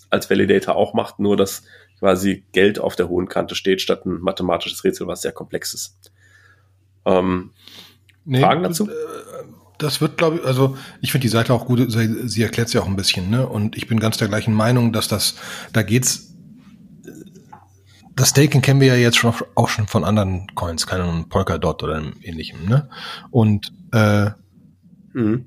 als 0.10 0.29
Validator 0.29 0.75
auch 0.75 0.93
macht, 0.93 1.19
nur 1.19 1.36
dass 1.36 1.63
quasi 2.03 2.43
Geld 2.51 2.79
auf 2.79 2.98
der 2.98 3.07
hohen 3.07 3.29
Kante 3.29 3.55
steht, 3.55 3.79
statt 3.79 4.05
ein 4.05 4.19
mathematisches 4.19 4.83
Rätsel, 4.83 5.07
was 5.07 5.22
sehr 5.22 5.31
komplex 5.31 5.74
ist. 5.74 6.12
Ähm, 7.05 7.51
nee, 8.25 8.41
Fragen 8.41 8.62
dazu? 8.62 8.89
Äh, 8.89 8.93
das 9.77 10.01
wird, 10.01 10.17
glaube 10.17 10.36
ich, 10.36 10.43
also 10.43 10.75
ich 11.00 11.13
finde 11.13 11.24
die 11.24 11.29
Seite 11.29 11.53
auch 11.53 11.66
gut, 11.66 11.89
sie, 11.89 12.27
sie 12.27 12.44
erklärt 12.44 12.68
sie 12.68 12.77
auch 12.79 12.87
ein 12.87 12.98
bisschen, 12.98 13.29
ne? 13.29 13.48
Und 13.48 13.77
ich 13.77 13.87
bin 13.87 14.01
ganz 14.01 14.18
der 14.18 14.27
gleichen 14.27 14.53
Meinung, 14.53 14.92
dass 14.92 15.07
das, 15.07 15.35
da 15.72 15.81
geht's 15.81 16.35
das 18.16 18.29
Staking 18.29 18.61
kennen 18.61 18.81
wir 18.81 18.89
ja 18.89 18.96
jetzt 18.96 19.16
schon 19.18 19.33
auch 19.55 19.70
schon 19.70 19.87
von 19.87 20.03
anderen 20.03 20.48
Coins, 20.55 20.85
keine 20.85 21.25
Polkadot 21.29 21.83
oder 21.83 22.03
ähnlichem, 22.22 22.66
ne? 22.68 22.89
Und 23.31 23.72
äh, 23.94 24.31
mhm. 25.13 25.46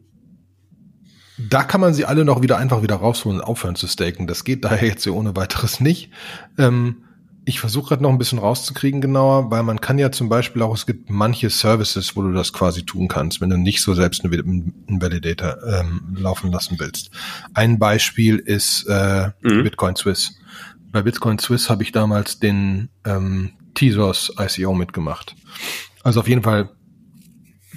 Da 1.39 1.65
kann 1.65 1.81
man 1.81 1.95
sie 1.95 2.05
alle 2.05 2.25
noch 2.25 2.43
wieder 2.43 2.59
einfach 2.59 2.83
wieder 2.83 2.97
rausholen 2.97 3.41
und 3.41 3.45
aufhören 3.45 3.77
zu 3.77 3.87
staken. 3.87 4.27
Das 4.27 4.45
geht 4.45 4.65
daher 4.65 4.89
jetzt 4.89 5.03
so 5.03 5.15
ohne 5.15 5.37
weiteres 5.37 5.81
nicht. 5.81 6.11
Ähm, 6.59 7.03
ich 7.45 7.61
versuche 7.61 7.91
gerade 7.91 8.03
noch 8.03 8.11
ein 8.11 8.19
bisschen 8.19 8.41
rauszukriegen 8.41 9.01
genauer, 9.01 9.53
weil 9.53 9.63
man 9.63 9.81
kann 9.81 9.99
ja 9.99 10.11
zum 10.11 10.29
Beispiel 10.29 10.63
auch, 10.63 10.75
es 10.75 10.85
gibt 10.85 11.11
manche 11.11 11.49
Services, 11.49 12.17
wo 12.17 12.23
du 12.23 12.33
das 12.33 12.53
quasi 12.53 12.85
tun 12.85 13.07
kannst, 13.07 13.41
wenn 13.41 13.51
du 13.51 13.57
nicht 13.57 13.83
so 13.83 13.95
selbst 13.95 14.25
einen, 14.25 14.75
Validator 14.89 15.59
ähm, 15.65 16.17
laufen 16.19 16.51
lassen 16.51 16.77
willst. 16.81 17.11
Ein 17.55 17.79
Beispiel 17.79 18.39
ist 18.39 18.87
äh, 18.89 19.31
mhm. 19.43 19.63
Bitcoin 19.63 19.95
Swiss 19.95 20.33
bei 20.97 21.03
Bitcoin 21.03 21.39
Swiss 21.39 21.69
habe 21.69 21.83
ich 21.83 21.93
damals 21.93 22.39
den 22.39 22.89
ähm, 23.05 23.53
Tesos 23.75 24.33
ICO 24.39 24.73
mitgemacht. 24.73 25.37
Also 26.03 26.21
auf 26.21 26.29
jeden 26.29 26.43
Fall, 26.43 26.71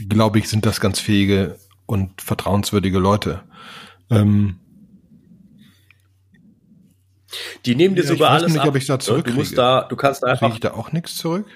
glaube 0.07 0.39
ich, 0.39 0.47
sind 0.47 0.65
das 0.65 0.79
ganz 0.79 0.99
fähige 0.99 1.57
und 1.89 2.21
vertrauenswürdige 2.21 2.99
Leute. 2.99 3.41
Ähm, 4.11 4.59
die 7.65 7.75
nehmen 7.75 7.95
dir 7.95 8.03
ja, 8.03 8.07
sogar 8.07 8.29
alles 8.31 8.53
nicht, 8.53 8.61
ab. 8.61 8.67
Ob 8.67 8.75
ich 8.75 8.85
da 8.85 8.99
zurück 8.99 9.25
du 9.25 9.33
musst 9.33 9.57
da, 9.57 9.83
du 9.89 9.95
kannst 9.95 10.23
einfach. 10.23 10.39
Kriege 10.39 10.53
ich 10.53 10.59
da 10.59 10.73
auch 10.73 10.91
nichts 10.91 11.17
zurück? 11.17 11.47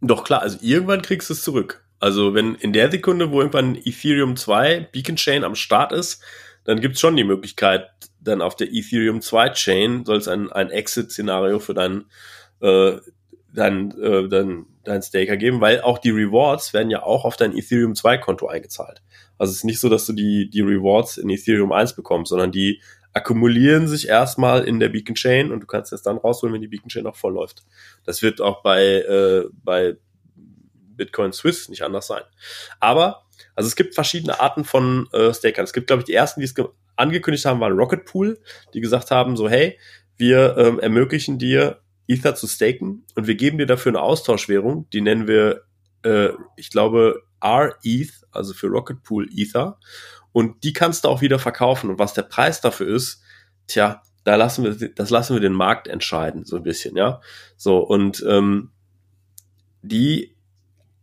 Doch 0.00 0.24
klar, 0.24 0.40
also 0.40 0.58
irgendwann 0.62 1.02
kriegst 1.02 1.28
du 1.28 1.34
es 1.34 1.42
zurück. 1.42 1.84
Also 2.00 2.34
wenn 2.34 2.54
in 2.54 2.72
der 2.72 2.90
Sekunde, 2.90 3.30
wo 3.30 3.40
irgendwann 3.40 3.76
Ethereum 3.76 4.36
2 4.36 4.88
Beacon 4.92 5.16
Chain 5.16 5.44
am 5.44 5.54
Start 5.54 5.92
ist, 5.92 6.22
dann 6.64 6.80
gibt's 6.80 7.00
schon 7.00 7.16
die 7.16 7.24
Möglichkeit, 7.24 7.88
dann 8.20 8.40
auf 8.40 8.56
der 8.56 8.72
Ethereum 8.72 9.20
2 9.20 9.50
Chain 9.50 10.04
soll 10.06 10.18
es 10.18 10.28
ein, 10.28 10.50
ein 10.50 10.70
Exit-Szenario 10.70 11.58
für 11.58 11.74
deinen 11.74 12.06
äh, 12.60 12.98
dein, 13.52 13.90
äh, 14.00 14.28
dein, 14.28 14.66
dein 14.86 15.02
Staker 15.02 15.36
geben, 15.36 15.60
weil 15.60 15.80
auch 15.80 15.98
die 15.98 16.10
Rewards 16.10 16.72
werden 16.72 16.90
ja 16.90 17.02
auch 17.02 17.24
auf 17.24 17.36
dein 17.36 17.56
Ethereum 17.56 17.94
2 17.94 18.18
Konto 18.18 18.46
eingezahlt. 18.46 19.02
Also 19.38 19.50
es 19.50 19.58
ist 19.58 19.64
nicht 19.64 19.80
so, 19.80 19.88
dass 19.88 20.06
du 20.06 20.12
die, 20.12 20.48
die 20.48 20.60
Rewards 20.60 21.18
in 21.18 21.28
Ethereum 21.30 21.72
1 21.72 21.94
bekommst, 21.94 22.30
sondern 22.30 22.52
die 22.52 22.80
akkumulieren 23.12 23.88
sich 23.88 24.08
erstmal 24.08 24.64
in 24.64 24.78
der 24.78 24.90
Beacon 24.90 25.14
Chain 25.14 25.50
und 25.50 25.60
du 25.60 25.66
kannst 25.66 25.92
es 25.92 26.02
dann 26.02 26.18
rausholen, 26.18 26.54
wenn 26.54 26.60
die 26.60 26.68
Beacon 26.68 26.90
Chain 26.90 27.06
auch 27.06 27.16
voll 27.16 27.32
läuft. 27.32 27.64
Das 28.04 28.20
wird 28.20 28.40
auch 28.40 28.62
bei, 28.62 28.82
äh, 28.82 29.44
bei 29.64 29.96
Bitcoin 30.96 31.32
Swiss 31.32 31.68
nicht 31.68 31.82
anders 31.82 32.06
sein. 32.06 32.22
Aber, 32.78 33.22
also 33.54 33.68
es 33.68 33.76
gibt 33.76 33.94
verschiedene 33.94 34.38
Arten 34.40 34.64
von 34.64 35.08
äh, 35.12 35.32
Stakern. 35.32 35.64
Es 35.64 35.72
gibt, 35.72 35.86
glaube 35.86 36.00
ich, 36.00 36.06
die 36.06 36.14
ersten, 36.14 36.40
die 36.40 36.46
es 36.46 36.54
angekündigt 36.96 37.44
haben, 37.46 37.60
waren 37.60 37.72
Rocket 37.72 38.04
Pool, 38.04 38.38
die 38.74 38.80
gesagt 38.80 39.10
haben, 39.10 39.36
so, 39.36 39.48
hey, 39.48 39.78
wir 40.18 40.56
ähm, 40.58 40.80
ermöglichen 40.80 41.38
dir, 41.38 41.80
Ether 42.08 42.34
zu 42.34 42.46
staken 42.46 43.04
und 43.14 43.26
wir 43.26 43.34
geben 43.34 43.58
dir 43.58 43.66
dafür 43.66 43.90
eine 43.90 44.00
Austauschwährung, 44.00 44.88
die 44.90 45.00
nennen 45.00 45.26
wir, 45.26 45.62
äh, 46.02 46.30
ich 46.56 46.70
glaube, 46.70 47.22
R-ETH, 47.40 48.12
also 48.30 48.54
für 48.54 48.68
Rocket 48.68 49.02
Pool 49.02 49.28
Ether. 49.34 49.78
Und 50.32 50.64
die 50.64 50.72
kannst 50.72 51.04
du 51.04 51.08
auch 51.08 51.20
wieder 51.20 51.38
verkaufen. 51.38 51.90
Und 51.90 51.98
was 51.98 52.14
der 52.14 52.22
Preis 52.22 52.60
dafür 52.60 52.94
ist, 52.94 53.22
tja, 53.66 54.02
da 54.24 54.36
lassen 54.36 54.64
wir, 54.64 54.90
das 54.94 55.10
lassen 55.10 55.34
wir 55.34 55.40
den 55.40 55.52
Markt 55.52 55.88
entscheiden, 55.88 56.44
so 56.44 56.56
ein 56.56 56.62
bisschen, 56.62 56.96
ja. 56.96 57.20
So, 57.56 57.78
und 57.78 58.24
ähm, 58.28 58.70
die 59.82 60.36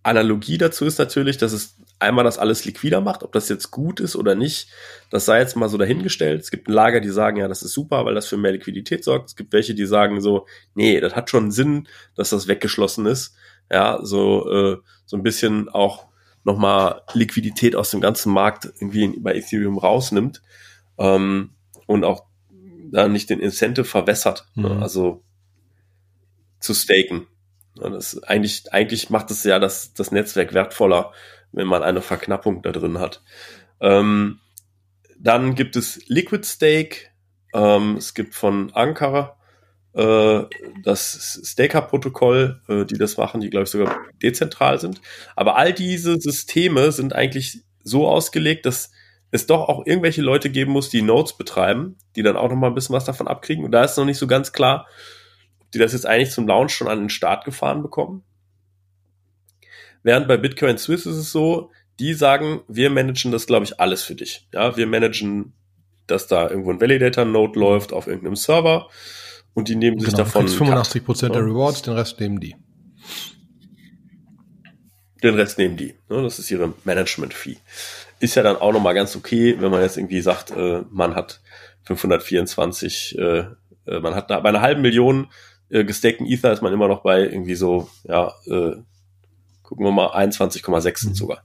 Analogie 0.04 0.58
dazu 0.58 0.86
ist 0.86 1.00
natürlich, 1.00 1.38
dass 1.38 1.54
es 1.54 1.78
einmal 2.04 2.24
das 2.24 2.38
alles 2.38 2.66
liquider 2.66 3.02
macht, 3.02 3.24
ob 3.24 3.32
das 3.32 3.50
jetzt 3.50 3.72
gut 3.72 4.00
ist 4.00 4.16
oder 4.16 4.36
nicht, 4.36 4.70
das 5.10 5.26
sei 5.26 5.40
jetzt 5.40 5.56
mal 5.56 5.70
so 5.70 5.78
dahingestellt. 5.78 6.42
Es 6.42 6.52
gibt 6.52 6.68
ein 6.68 6.74
Lager, 6.74 7.00
die 7.00 7.10
sagen, 7.10 7.38
ja, 7.38 7.48
das 7.48 7.64
ist 7.64 7.74
super, 7.74 8.06
weil 8.06 8.16
das 8.16 8.28
für 8.28 8.38
mehr 8.38 8.52
Liquidität 8.52 9.04
sorgt. 9.04 9.30
Es 9.30 9.36
gibt 9.36 9.54
welche, 9.54 9.74
die 9.74 9.86
sagen 9.86 10.22
so, 10.22 10.46
nee, 10.76 11.00
das 11.00 11.16
hat 11.16 11.30
schon 11.30 11.52
Sinn, 11.52 11.88
dass 12.16 12.30
das 12.30 12.48
weggeschlossen 12.48 13.06
ist. 13.06 13.36
Ja, 13.72 14.00
so, 14.04 14.50
äh, 14.50 14.78
so 15.06 15.18
ein 15.18 15.24
bisschen 15.24 15.70
auch 15.70 16.08
nochmal 16.44 17.02
Liquidität 17.14 17.76
aus 17.76 17.92
dem 17.92 18.02
ganzen 18.02 18.34
Markt 18.34 18.66
irgendwie 18.66 19.20
bei 19.20 19.34
Ethereum 19.36 19.78
rausnimmt 19.78 20.42
ähm, 20.98 21.52
und 21.88 22.04
auch 22.04 22.26
da 22.92 23.08
nicht 23.08 23.30
den 23.30 23.40
Incentive 23.40 23.86
verwässert. 23.86 24.46
Ne? 24.56 24.70
Mhm. 24.70 24.84
Also 24.84 25.24
zu 26.60 26.74
staken. 26.74 27.28
Das 27.76 28.22
eigentlich, 28.24 28.72
eigentlich 28.72 29.10
macht 29.10 29.32
es 29.32 29.44
ja 29.44 29.60
das, 29.60 29.94
das 29.94 30.12
Netzwerk 30.12 30.54
wertvoller, 30.54 31.12
wenn 31.54 31.68
man 31.68 31.84
eine 31.84 32.02
Verknappung 32.02 32.62
da 32.62 32.72
drin 32.72 33.00
hat. 33.00 33.24
Ähm, 33.80 34.40
dann 35.20 35.56
gibt 35.56 35.76
es 35.76 36.02
Liquid 36.08 36.46
Stake. 36.46 37.08
Ähm, 37.54 37.96
es 37.98 38.14
gibt 38.14 38.36
von 38.36 38.74
Ankara 38.74 39.38
äh, 39.94 40.44
das 40.84 41.42
Staker-Protokoll, 41.46 42.62
äh, 42.68 42.86
die 42.86 42.98
das 42.98 43.18
machen, 43.18 43.42
die 43.42 43.50
glaube 43.50 43.64
ich 43.64 43.70
sogar 43.70 43.98
dezentral 44.22 44.80
sind. 44.80 45.02
Aber 45.36 45.56
all 45.56 45.72
diese 45.74 46.20
Systeme 46.20 46.92
sind 46.92 47.14
eigentlich 47.14 47.64
so 47.84 48.08
ausgelegt, 48.08 48.66
dass 48.66 48.92
es 49.32 49.46
doch 49.48 49.68
auch 49.68 49.86
irgendwelche 49.86 50.22
Leute 50.22 50.50
geben 50.50 50.72
muss, 50.72 50.90
die 50.90 51.02
Nodes 51.02 51.38
betreiben, 51.38 51.98
die 52.16 52.24
dann 52.24 52.38
auch 52.38 52.50
noch 52.50 52.56
mal 52.56 52.68
ein 52.68 52.76
bisschen 52.76 52.96
was 52.96 53.06
davon 53.06 53.28
abkriegen. 53.28 53.66
Und 53.66 53.72
da 53.72 53.84
ist 53.84 53.98
noch 53.98 54.06
nicht 54.06 54.20
so 54.20 54.28
ganz 54.28 54.52
klar, 54.52 54.88
die 55.74 55.80
das 55.80 55.94
jetzt 55.94 56.06
eigentlich 56.06 56.32
zum 56.32 56.48
Launch 56.48 56.74
schon 56.74 56.88
an 56.88 57.00
den 57.00 57.10
Start 57.10 57.46
gefahren 57.46 57.82
bekommen. 57.82 58.24
Während 60.04 60.28
bei 60.28 60.38
Bitcoin 60.38 60.78
Swiss 60.78 61.06
ist 61.06 61.16
es 61.16 61.32
so, 61.32 61.72
die 62.00 62.14
sagen, 62.14 62.62
wir 62.68 62.90
managen 62.90 63.32
das, 63.32 63.48
glaube 63.48 63.66
ich, 63.66 63.80
alles 63.80 64.04
für 64.04 64.16
dich. 64.16 64.48
Ja, 64.54 64.76
wir 64.76 64.88
managen, 64.88 65.54
dass 66.08 66.28
da 66.28 66.50
irgendwo 66.50 66.72
ein 66.72 66.82
Validator-Node 66.82 67.60
läuft 67.60 67.94
auf 67.94 68.08
irgendeinem 68.08 68.36
Server 68.36 68.90
und 69.54 69.70
die 69.70 69.76
nehmen 69.76 70.00
sich 70.00 70.10
Genau, 70.10 70.18
du 70.18 70.24
davon. 70.24 70.42
kriegst 70.42 70.58
85 70.58 71.06
Prozent 71.06 71.36
der 71.36 71.46
Rewards, 71.46 71.82
den 71.84 71.94
Rest 71.94 72.20
nehmen 72.20 72.40
die. 72.40 72.56
Den 75.22 75.36
Rest 75.36 75.58
nehmen 75.58 75.78
die. 75.78 75.94
Ne? 76.10 76.22
Das 76.22 76.40
ist 76.40 76.52
ihre 76.52 76.74
Management-Fee. 76.84 77.58
Ist 78.20 78.36
ja 78.36 78.44
dann 78.44 78.58
auch 78.58 78.74
nochmal 78.74 78.94
ganz 78.94 79.16
okay, 79.16 79.56
wenn 79.60 79.72
man 79.72 79.82
jetzt 79.82 79.98
irgendwie 79.98 80.22
sagt, 80.22 80.52
äh, 80.52 80.82
man 80.92 81.16
hat 81.16 81.42
524, 81.84 83.18
äh, 83.18 83.46
äh, 83.86 84.00
man 84.00 84.16
hat 84.16 84.28
bei 84.28 84.44
einer 84.44 84.62
halben 84.62 84.82
Million 84.82 85.28
äh, 85.70 85.86
gestakten 85.86 86.26
Ether 86.26 86.52
ist 86.52 86.62
man 86.62 86.74
immer 86.74 86.88
noch 86.88 87.04
bei 87.04 87.22
irgendwie 87.22 87.56
so, 87.56 87.90
ja, 88.04 88.34
äh, 88.48 88.76
gucken 89.74 89.86
wir 89.86 89.92
mal, 89.92 90.14
21,6 90.14 91.08
Mhm. 91.08 91.16
sogar. 91.16 91.44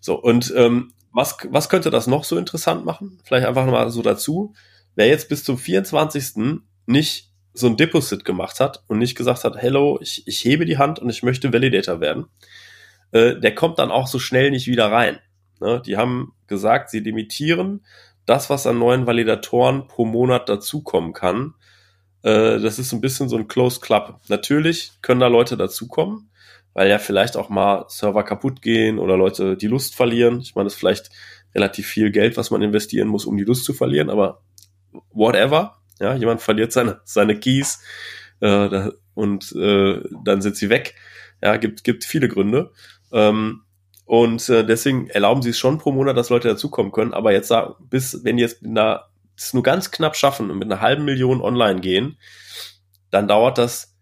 So, 0.00 0.20
und 0.20 0.52
ähm, 0.56 0.92
was, 1.12 1.36
was 1.48 1.68
könnte 1.68 1.90
das 1.90 2.08
noch 2.08 2.24
so 2.24 2.36
interessant 2.36 2.84
machen? 2.84 3.20
Vielleicht 3.24 3.46
einfach 3.46 3.64
mal 3.66 3.88
so 3.90 4.02
dazu. 4.02 4.54
Wer 4.96 5.06
jetzt 5.06 5.28
bis 5.28 5.44
zum 5.44 5.56
24. 5.56 6.60
nicht 6.86 7.30
so 7.52 7.68
ein 7.68 7.76
Deposit 7.76 8.24
gemacht 8.24 8.58
hat 8.58 8.82
und 8.88 8.98
nicht 8.98 9.14
gesagt 9.14 9.44
hat, 9.44 9.56
hello, 9.56 9.98
ich, 10.02 10.26
ich 10.26 10.44
hebe 10.44 10.64
die 10.64 10.78
Hand 10.78 10.98
und 10.98 11.08
ich 11.08 11.22
möchte 11.22 11.52
Validator 11.52 12.00
werden, 12.00 12.26
äh, 13.12 13.36
der 13.38 13.54
kommt 13.54 13.78
dann 13.78 13.92
auch 13.92 14.08
so 14.08 14.18
schnell 14.18 14.50
nicht 14.50 14.66
wieder 14.66 14.90
rein. 14.90 15.20
Ne? 15.60 15.80
Die 15.86 15.96
haben 15.96 16.34
gesagt, 16.48 16.90
sie 16.90 16.98
limitieren 16.98 17.84
das, 18.26 18.50
was 18.50 18.66
an 18.66 18.78
neuen 18.78 19.06
Validatoren 19.06 19.86
pro 19.86 20.04
Monat 20.04 20.48
dazukommen 20.48 21.12
kann. 21.12 21.54
Äh, 22.22 22.58
das 22.58 22.80
ist 22.80 22.88
so 22.90 22.96
ein 22.96 23.00
bisschen 23.00 23.28
so 23.28 23.36
ein 23.36 23.46
Closed 23.46 23.82
Club. 23.82 24.20
Natürlich 24.28 24.92
können 25.00 25.20
da 25.20 25.28
Leute 25.28 25.56
dazukommen, 25.56 26.30
weil 26.74 26.88
ja 26.88 26.98
vielleicht 26.98 27.36
auch 27.36 27.48
mal 27.48 27.86
Server 27.88 28.24
kaputt 28.24 28.60
gehen 28.60 28.98
oder 28.98 29.16
Leute 29.16 29.56
die 29.56 29.68
Lust 29.68 29.94
verlieren. 29.94 30.40
Ich 30.40 30.54
meine, 30.54 30.66
das 30.66 30.74
ist 30.74 30.80
vielleicht 30.80 31.10
relativ 31.54 31.86
viel 31.86 32.10
Geld, 32.10 32.36
was 32.36 32.50
man 32.50 32.62
investieren 32.62 33.08
muss, 33.08 33.24
um 33.24 33.36
die 33.36 33.44
Lust 33.44 33.64
zu 33.64 33.72
verlieren, 33.72 34.10
aber 34.10 34.42
whatever. 35.10 35.78
Ja, 36.00 36.14
jemand 36.14 36.42
verliert 36.42 36.72
seine, 36.72 37.00
seine 37.04 37.38
Keys 37.38 37.80
äh, 38.40 38.68
da, 38.68 38.92
und 39.14 39.52
äh, 39.52 40.00
dann 40.24 40.42
sind 40.42 40.56
sie 40.56 40.68
weg. 40.68 40.96
Ja, 41.40 41.56
gibt, 41.56 41.84
gibt 41.84 42.04
viele 42.04 42.28
Gründe. 42.28 42.72
Ähm, 43.12 43.62
und 44.06 44.48
äh, 44.48 44.66
deswegen 44.66 45.08
erlauben 45.08 45.42
sie 45.42 45.50
es 45.50 45.58
schon 45.58 45.78
pro 45.78 45.92
Monat, 45.92 46.16
dass 46.16 46.30
Leute 46.30 46.48
dazukommen 46.48 46.92
können. 46.92 47.14
Aber 47.14 47.32
jetzt 47.32 47.48
sagen, 47.48 47.74
bis, 47.88 48.24
wenn 48.24 48.36
die 48.36 48.42
jetzt 48.42 48.62
mit 48.62 48.72
einer, 48.72 49.06
es 49.36 49.54
nur 49.54 49.62
ganz 49.62 49.90
knapp 49.90 50.16
schaffen 50.16 50.50
und 50.50 50.58
mit 50.58 50.70
einer 50.70 50.80
halben 50.80 51.04
Million 51.04 51.40
online 51.40 51.80
gehen, 51.80 52.18
dann 53.10 53.28
dauert 53.28 53.58
das 53.58 53.93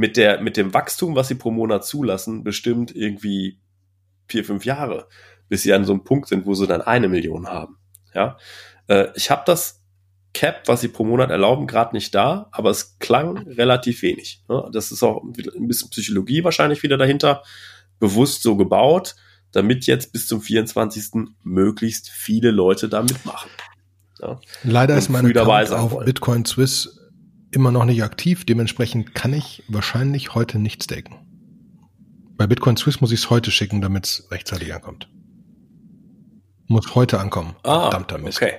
mit 0.00 0.16
der, 0.16 0.40
mit 0.40 0.56
dem 0.56 0.72
Wachstum, 0.72 1.14
was 1.14 1.28
sie 1.28 1.34
pro 1.34 1.50
Monat 1.50 1.84
zulassen, 1.84 2.42
bestimmt 2.42 2.96
irgendwie 2.96 3.60
vier, 4.28 4.46
fünf 4.46 4.64
Jahre, 4.64 5.08
bis 5.50 5.62
sie 5.62 5.74
an 5.74 5.84
so 5.84 5.92
einem 5.92 6.04
Punkt 6.04 6.26
sind, 6.26 6.46
wo 6.46 6.54
sie 6.54 6.66
dann 6.66 6.80
eine 6.80 7.10
Million 7.10 7.48
haben. 7.48 7.76
Ja, 8.14 8.38
äh, 8.88 9.08
ich 9.14 9.30
habe 9.30 9.42
das 9.44 9.84
Cap, 10.32 10.62
was 10.68 10.80
sie 10.80 10.88
pro 10.88 11.04
Monat 11.04 11.28
erlauben, 11.28 11.66
gerade 11.66 11.94
nicht 11.94 12.14
da, 12.14 12.48
aber 12.50 12.70
es 12.70 12.98
klang 12.98 13.46
relativ 13.46 14.00
wenig. 14.00 14.42
Ne? 14.48 14.70
Das 14.72 14.90
ist 14.90 15.02
auch 15.02 15.22
ein 15.22 15.68
bisschen 15.68 15.90
Psychologie 15.90 16.44
wahrscheinlich 16.44 16.82
wieder 16.82 16.96
dahinter, 16.96 17.42
bewusst 17.98 18.42
so 18.42 18.56
gebaut, 18.56 19.16
damit 19.52 19.84
jetzt 19.84 20.14
bis 20.14 20.26
zum 20.26 20.40
24. 20.40 21.28
möglichst 21.42 22.08
viele 22.08 22.52
Leute 22.52 22.88
da 22.88 23.02
mitmachen. 23.02 23.50
Ja? 24.22 24.40
Leider 24.62 24.94
Und 24.94 24.98
ist 24.98 25.10
mein 25.10 25.26
früh 25.26 25.34
dabei 25.34 25.64
Account 25.64 25.92
auf. 25.92 26.04
Bitcoin 26.06 26.46
Swiss 26.46 26.99
immer 27.52 27.70
noch 27.70 27.84
nicht 27.84 28.02
aktiv. 28.02 28.44
Dementsprechend 28.44 29.14
kann 29.14 29.32
ich 29.32 29.62
wahrscheinlich 29.68 30.34
heute 30.34 30.58
nicht 30.58 30.84
staken. 30.84 31.16
Bei 32.36 32.46
Bitcoin 32.46 32.76
Swiss 32.76 33.00
muss 33.00 33.12
ich 33.12 33.20
es 33.20 33.30
heute 33.30 33.50
schicken, 33.50 33.80
damit 33.80 34.06
es 34.06 34.30
rechtzeitig 34.30 34.72
ankommt. 34.72 35.08
Muss 36.66 36.94
heute 36.94 37.20
ankommen. 37.20 37.56
Verdammter 37.62 38.18
Mist. 38.18 38.42
Ah, 38.42 38.46
okay. 38.46 38.58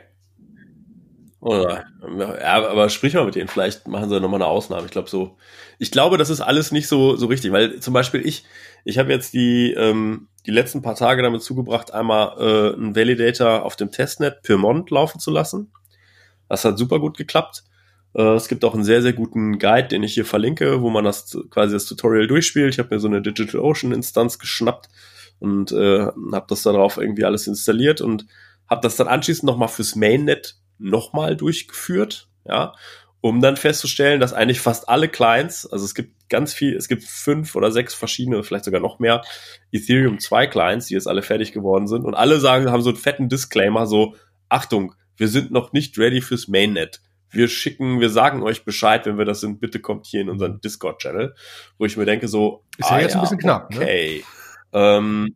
Oder, 1.39 1.85
ja, 2.19 2.69
aber 2.69 2.89
sprich 2.89 3.15
mal 3.15 3.25
mit 3.25 3.33
denen, 3.33 3.47
vielleicht 3.47 3.87
machen 3.87 4.09
sie 4.09 4.19
nochmal 4.19 4.39
eine 4.39 4.45
Ausnahme. 4.45 4.85
Ich 4.85 4.91
glaube 4.91 5.09
so, 5.09 5.37
ich 5.79 5.89
glaube, 5.89 6.19
das 6.19 6.29
ist 6.29 6.39
alles 6.39 6.71
nicht 6.71 6.87
so, 6.87 7.15
so 7.15 7.25
richtig, 7.25 7.51
weil 7.51 7.79
zum 7.79 7.95
Beispiel 7.95 8.23
ich, 8.23 8.45
ich 8.85 8.99
habe 8.99 9.11
jetzt 9.11 9.33
die, 9.33 9.73
ähm, 9.73 10.27
die 10.45 10.51
letzten 10.51 10.83
paar 10.83 10.93
Tage 10.93 11.23
damit 11.23 11.41
zugebracht, 11.41 11.91
einmal 11.95 12.35
äh, 12.37 12.75
einen 12.75 12.95
Validator 12.95 13.63
auf 13.63 13.75
dem 13.75 13.91
Testnet 13.91 14.43
Pyrmont 14.43 14.91
laufen 14.91 15.19
zu 15.19 15.31
lassen. 15.31 15.71
Das 16.47 16.63
hat 16.63 16.77
super 16.77 16.99
gut 16.99 17.17
geklappt. 17.17 17.63
Äh, 18.13 18.35
es 18.35 18.47
gibt 18.47 18.63
auch 18.63 18.73
einen 18.73 18.83
sehr, 18.83 19.01
sehr 19.01 19.13
guten 19.13 19.59
Guide, 19.59 19.87
den 19.87 20.03
ich 20.03 20.13
hier 20.13 20.25
verlinke, 20.25 20.81
wo 20.81 20.89
man 20.89 21.03
das 21.03 21.37
quasi 21.49 21.73
das 21.73 21.85
Tutorial 21.85 22.27
durchspielt. 22.27 22.73
Ich 22.73 22.79
habe 22.79 22.93
mir 22.93 22.99
so 22.99 23.07
eine 23.07 23.21
DigitalOcean-Instanz 23.21 24.39
geschnappt 24.39 24.89
und 25.39 25.71
äh, 25.71 26.05
habe 26.05 26.45
das 26.47 26.63
darauf 26.63 26.97
irgendwie 26.97 27.25
alles 27.25 27.47
installiert 27.47 28.01
und 28.01 28.25
habe 28.69 28.81
das 28.81 28.95
dann 28.95 29.07
anschließend 29.07 29.45
nochmal 29.45 29.67
fürs 29.67 29.95
Mainnet 29.95 30.55
nochmal 30.77 31.35
durchgeführt, 31.35 32.29
ja, 32.45 32.73
um 33.21 33.39
dann 33.39 33.55
festzustellen, 33.55 34.19
dass 34.19 34.33
eigentlich 34.33 34.61
fast 34.61 34.89
alle 34.89 35.07
Clients, 35.07 35.67
also 35.67 35.85
es 35.85 35.93
gibt 35.93 36.29
ganz 36.29 36.53
viel, 36.53 36.75
es 36.75 36.87
gibt 36.87 37.03
fünf 37.03 37.55
oder 37.55 37.71
sechs 37.71 37.93
verschiedene, 37.93 38.43
vielleicht 38.43 38.65
sogar 38.65 38.81
noch 38.81 38.97
mehr 38.97 39.21
Ethereum 39.71 40.19
2 40.19 40.47
Clients, 40.47 40.87
die 40.87 40.95
jetzt 40.95 41.07
alle 41.07 41.21
fertig 41.21 41.51
geworden 41.51 41.87
sind 41.87 42.05
und 42.05 42.15
alle 42.15 42.39
sagen, 42.39 42.71
haben 42.71 42.81
so 42.81 42.89
einen 42.89 42.97
fetten 42.97 43.29
Disclaimer, 43.29 43.85
so, 43.85 44.15
Achtung, 44.49 44.95
wir 45.17 45.27
sind 45.27 45.51
noch 45.51 45.71
nicht 45.71 45.99
ready 45.99 46.21
fürs 46.21 46.47
Mainnet. 46.47 47.01
Wir 47.31 47.47
schicken, 47.47 47.99
wir 47.99 48.09
sagen 48.09 48.43
euch 48.43 48.65
Bescheid, 48.65 49.05
wenn 49.05 49.17
wir 49.17 49.25
das 49.25 49.41
sind, 49.41 49.59
bitte 49.59 49.79
kommt 49.79 50.05
hier 50.05 50.21
in 50.21 50.29
unseren 50.29 50.61
Discord-Channel, 50.61 51.33
wo 51.77 51.85
ich 51.85 51.97
mir 51.97 52.05
denke 52.05 52.27
so, 52.27 52.63
Ist 52.77 52.89
ja 52.89 52.99
jetzt 52.99 53.15
ein 53.15 53.21
bisschen 53.21 53.39
knapp, 53.39 53.71
ne? 53.71 53.77
okay. 53.77 54.23
Ähm, 54.73 55.35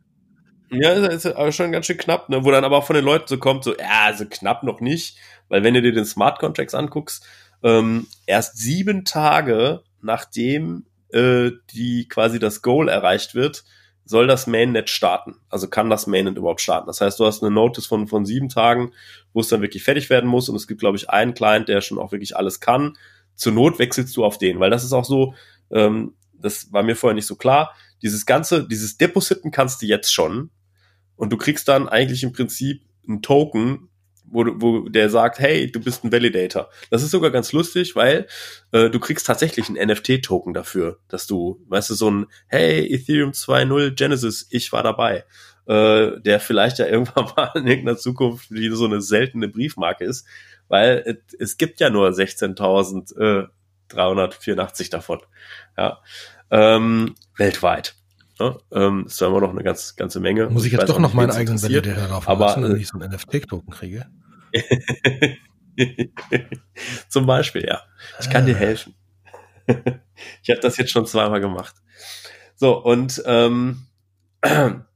ja, 0.69 0.91
ist 0.93 1.25
aber 1.25 1.51
schon 1.51 1.71
ganz 1.71 1.85
schön 1.85 1.97
knapp, 1.97 2.29
ne? 2.29 2.43
wo 2.43 2.51
dann 2.51 2.63
aber 2.63 2.77
auch 2.77 2.85
von 2.85 2.95
den 2.95 3.05
Leuten 3.05 3.27
so 3.27 3.37
kommt, 3.37 3.63
so, 3.63 3.75
ja, 3.75 4.03
also 4.05 4.25
knapp 4.29 4.63
noch 4.63 4.81
nicht, 4.81 5.17
weil 5.47 5.63
wenn 5.63 5.73
du 5.73 5.81
dir 5.81 5.93
den 5.93 6.05
Smart 6.05 6.39
Contracts 6.39 6.75
anguckst, 6.75 7.25
ähm, 7.63 8.07
erst 8.25 8.57
sieben 8.57 9.05
Tage 9.05 9.83
nachdem 10.05 10.85
äh, 11.09 11.51
die 11.71 12.07
quasi 12.07 12.39
das 12.39 12.61
Goal 12.61 12.87
erreicht 12.87 13.35
wird, 13.35 13.65
soll 14.05 14.27
das 14.27 14.45
Mainnet 14.47 14.89
starten. 14.89 15.35
Also 15.49 15.67
kann 15.67 15.89
das 15.89 16.07
Mainnet 16.07 16.37
überhaupt 16.37 16.61
starten. 16.61 16.87
Das 16.87 17.01
heißt, 17.01 17.19
du 17.19 17.25
hast 17.25 17.43
eine 17.43 17.53
Notice 17.53 17.87
von, 17.87 18.07
von 18.07 18.25
sieben 18.25 18.49
Tagen, 18.49 18.93
wo 19.33 19.41
es 19.41 19.49
dann 19.49 19.61
wirklich 19.61 19.83
fertig 19.83 20.09
werden 20.09 20.29
muss. 20.29 20.47
Und 20.47 20.55
es 20.55 20.67
gibt, 20.67 20.79
glaube 20.79 20.97
ich, 20.97 21.09
einen 21.09 21.33
Client, 21.33 21.67
der 21.67 21.81
schon 21.81 21.97
auch 21.97 22.11
wirklich 22.11 22.37
alles 22.37 22.59
kann. 22.59 22.97
Zur 23.35 23.51
Not 23.51 23.79
wechselst 23.79 24.15
du 24.15 24.23
auf 24.23 24.37
den, 24.37 24.59
weil 24.59 24.69
das 24.69 24.83
ist 24.83 24.93
auch 24.93 25.05
so, 25.05 25.33
ähm, 25.71 26.13
das 26.33 26.71
war 26.71 26.83
mir 26.83 26.95
vorher 26.95 27.15
nicht 27.15 27.25
so 27.25 27.35
klar. 27.35 27.73
Dieses 28.03 28.25
ganze, 28.25 28.67
dieses 28.67 28.97
Depositen 28.97 29.51
kannst 29.51 29.81
du 29.81 29.87
jetzt 29.87 30.13
schon. 30.13 30.51
Und 31.15 31.31
du 31.31 31.37
kriegst 31.37 31.67
dann 31.67 31.89
eigentlich 31.89 32.23
im 32.23 32.31
Prinzip 32.31 32.83
einen 33.07 33.21
Token, 33.21 33.89
wo, 34.27 34.45
wo 34.55 34.89
der 34.89 35.09
sagt, 35.09 35.39
hey, 35.39 35.71
du 35.71 35.79
bist 35.79 36.03
ein 36.03 36.11
Validator. 36.11 36.69
Das 36.89 37.03
ist 37.03 37.11
sogar 37.11 37.31
ganz 37.31 37.53
lustig, 37.53 37.95
weil 37.95 38.27
äh, 38.71 38.89
du 38.89 38.99
kriegst 38.99 39.25
tatsächlich 39.25 39.69
einen 39.69 39.89
NFT-Token 39.89 40.53
dafür, 40.53 40.99
dass 41.07 41.27
du, 41.27 41.63
weißt 41.67 41.91
du, 41.91 41.93
so 41.93 42.11
ein, 42.11 42.25
hey, 42.47 42.85
Ethereum 42.93 43.31
2.0 43.31 43.91
Genesis, 43.91 44.47
ich 44.49 44.71
war 44.71 44.83
dabei, 44.83 45.23
äh, 45.67 46.19
der 46.21 46.39
vielleicht 46.39 46.79
ja 46.79 46.85
irgendwann 46.87 47.31
mal 47.35 47.51
in 47.55 47.67
irgendeiner 47.67 47.97
Zukunft 47.97 48.49
wieder 48.51 48.75
so 48.75 48.85
eine 48.85 49.01
seltene 49.01 49.47
Briefmarke 49.47 50.05
ist, 50.05 50.27
weil 50.67 51.03
es, 51.05 51.17
es 51.39 51.57
gibt 51.57 51.79
ja 51.79 51.89
nur 51.89 52.09
16.384 52.09 54.89
davon, 54.89 55.21
ja, 55.77 56.01
ähm, 56.51 57.15
weltweit. 57.37 57.95
Ja, 58.39 58.57
ähm, 58.73 59.05
ist 59.07 59.17
zwar 59.17 59.29
immer 59.29 59.41
noch 59.41 59.51
eine 59.51 59.63
ganz, 59.63 59.95
ganze 59.95 60.19
Menge. 60.19 60.49
Muss 60.49 60.65
ich 60.65 60.73
jetzt 60.73 60.89
doch 60.89 60.99
noch 60.99 61.13
meinen 61.13 61.31
eigenen. 61.31 61.61
Validator 61.61 62.07
laufen 62.07 62.27
aber, 62.29 62.45
lassen, 62.47 62.63
äh, 62.65 62.69
wenn 62.69 62.77
ich 62.81 62.87
so 62.87 62.99
einen 62.99 63.11
NFT-Token 63.13 63.71
kriege? 63.71 64.05
Zum 67.09 67.25
Beispiel, 67.25 67.65
ja. 67.65 67.81
Ich 68.19 68.29
kann 68.29 68.43
Ah. 68.43 68.45
dir 68.47 68.55
helfen. 68.55 68.95
ich 70.43 70.49
habe 70.49 70.59
das 70.61 70.77
jetzt 70.77 70.91
schon 70.91 71.05
zweimal 71.05 71.41
gemacht. 71.41 71.75
So, 72.55 72.81
und 72.81 73.21
ähm, 73.25 73.87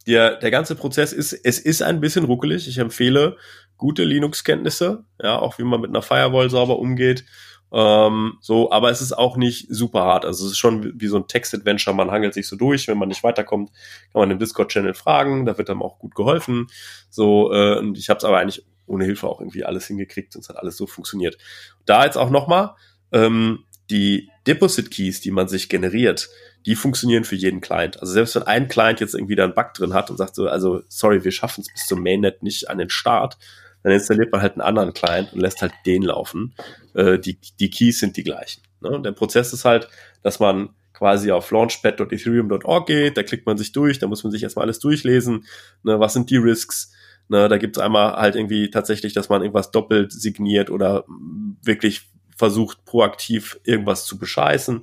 der, 0.07 0.35
der 0.37 0.51
ganze 0.51 0.75
Prozess 0.75 1.13
ist, 1.13 1.33
es 1.33 1.59
ist 1.59 1.81
ein 1.81 1.99
bisschen 1.99 2.25
ruckelig. 2.25 2.67
Ich 2.67 2.77
empfehle 2.77 3.37
gute 3.77 4.03
Linux-Kenntnisse, 4.03 5.05
ja, 5.21 5.37
auch 5.39 5.57
wie 5.57 5.63
man 5.63 5.81
mit 5.81 5.89
einer 5.89 6.01
Firewall 6.01 6.49
sauber 6.49 6.79
umgeht. 6.79 7.25
Ähm, 7.71 8.37
so, 8.41 8.71
aber 8.71 8.89
es 8.89 9.01
ist 9.01 9.13
auch 9.13 9.37
nicht 9.37 9.67
super 9.69 10.01
hart. 10.01 10.25
Also 10.25 10.45
es 10.45 10.53
ist 10.53 10.57
schon 10.57 10.99
wie, 10.99 11.07
so 11.07 11.17
ein 11.17 11.27
Text-Adventure, 11.27 11.95
man 11.95 12.11
hangelt 12.11 12.33
sich 12.33 12.47
so 12.47 12.55
durch. 12.55 12.87
Wenn 12.87 12.97
man 12.97 13.09
nicht 13.09 13.23
weiterkommt, 13.23 13.71
kann 14.11 14.21
man 14.21 14.31
im 14.31 14.39
Discord-Channel 14.39 14.93
fragen, 14.93 15.45
da 15.45 15.57
wird 15.57 15.69
dann 15.69 15.81
auch 15.81 15.99
gut 15.99 16.15
geholfen. 16.15 16.67
So, 17.09 17.53
äh, 17.53 17.77
und 17.77 17.97
ich 17.97 18.09
habe 18.09 18.17
es 18.17 18.23
aber 18.23 18.39
eigentlich 18.39 18.63
ohne 18.87 19.05
Hilfe 19.05 19.27
auch 19.27 19.39
irgendwie 19.39 19.63
alles 19.63 19.85
hingekriegt 19.85 20.35
es 20.35 20.49
hat 20.49 20.57
alles 20.57 20.75
so 20.75 20.87
funktioniert. 20.87 21.37
Da 21.85 22.05
jetzt 22.05 22.17
auch 22.17 22.31
nochmal, 22.31 22.75
ähm, 23.11 23.65
die 23.89 24.29
Deposit 24.45 24.91
Keys, 24.91 25.21
die 25.21 25.31
man 25.31 25.47
sich 25.47 25.69
generiert, 25.69 26.29
die 26.65 26.75
funktionieren 26.75 27.23
für 27.23 27.35
jeden 27.35 27.61
Client. 27.61 27.99
Also 27.99 28.13
selbst 28.13 28.35
wenn 28.35 28.43
ein 28.43 28.67
Client 28.67 28.99
jetzt 28.99 29.15
irgendwie 29.15 29.35
da 29.35 29.43
einen 29.43 29.53
Bug 29.53 29.73
drin 29.73 29.93
hat 29.93 30.11
und 30.11 30.17
sagt 30.17 30.35
so, 30.35 30.47
also 30.47 30.81
sorry, 30.87 31.23
wir 31.23 31.31
schaffen 31.31 31.61
es 31.61 31.71
bis 31.71 31.85
zum 31.87 32.03
Mainnet 32.03 32.43
nicht 32.43 32.69
an 32.69 32.77
den 32.77 32.89
Start, 32.89 33.37
dann 33.83 33.93
installiert 33.93 34.31
man 34.31 34.41
halt 34.41 34.53
einen 34.53 34.61
anderen 34.61 34.93
Client 34.93 35.33
und 35.33 35.39
lässt 35.39 35.61
halt 35.61 35.73
den 35.85 36.03
laufen. 36.03 36.53
Äh, 36.93 37.19
die, 37.19 37.39
die 37.59 37.69
Keys 37.69 37.99
sind 37.99 38.17
die 38.17 38.23
gleichen. 38.23 38.61
Ne? 38.81 39.01
Der 39.01 39.11
Prozess 39.11 39.53
ist 39.53 39.65
halt, 39.65 39.87
dass 40.21 40.39
man 40.39 40.69
quasi 40.99 41.31
auf 41.31 41.49
launchpad.ethereum.org 41.51 42.85
geht, 42.85 43.15
da 43.15 43.23
klickt 43.23 43.45
man 43.45 43.57
sich 43.57 43.71
durch, 43.71 43.99
da 43.99 44.07
muss 44.07 44.23
man 44.23 44.31
sich 44.31 44.43
erstmal 44.43 44.63
alles 44.63 44.79
durchlesen, 44.79 45.45
ne, 45.83 45.97
was 45.97 46.11
sind 46.11 46.29
die 46.29 46.35
Risks, 46.35 46.91
ne, 47.29 47.47
da 47.47 47.57
gibt's 47.57 47.79
einmal 47.79 48.17
halt 48.17 48.35
irgendwie 48.35 48.69
tatsächlich, 48.69 49.13
dass 49.13 49.29
man 49.29 49.41
irgendwas 49.41 49.71
doppelt 49.71 50.11
signiert 50.11 50.69
oder 50.69 51.05
wirklich 51.63 52.09
versucht 52.35 52.83
proaktiv 52.83 53.61
irgendwas 53.63 54.05
zu 54.05 54.19
bescheißen, 54.19 54.81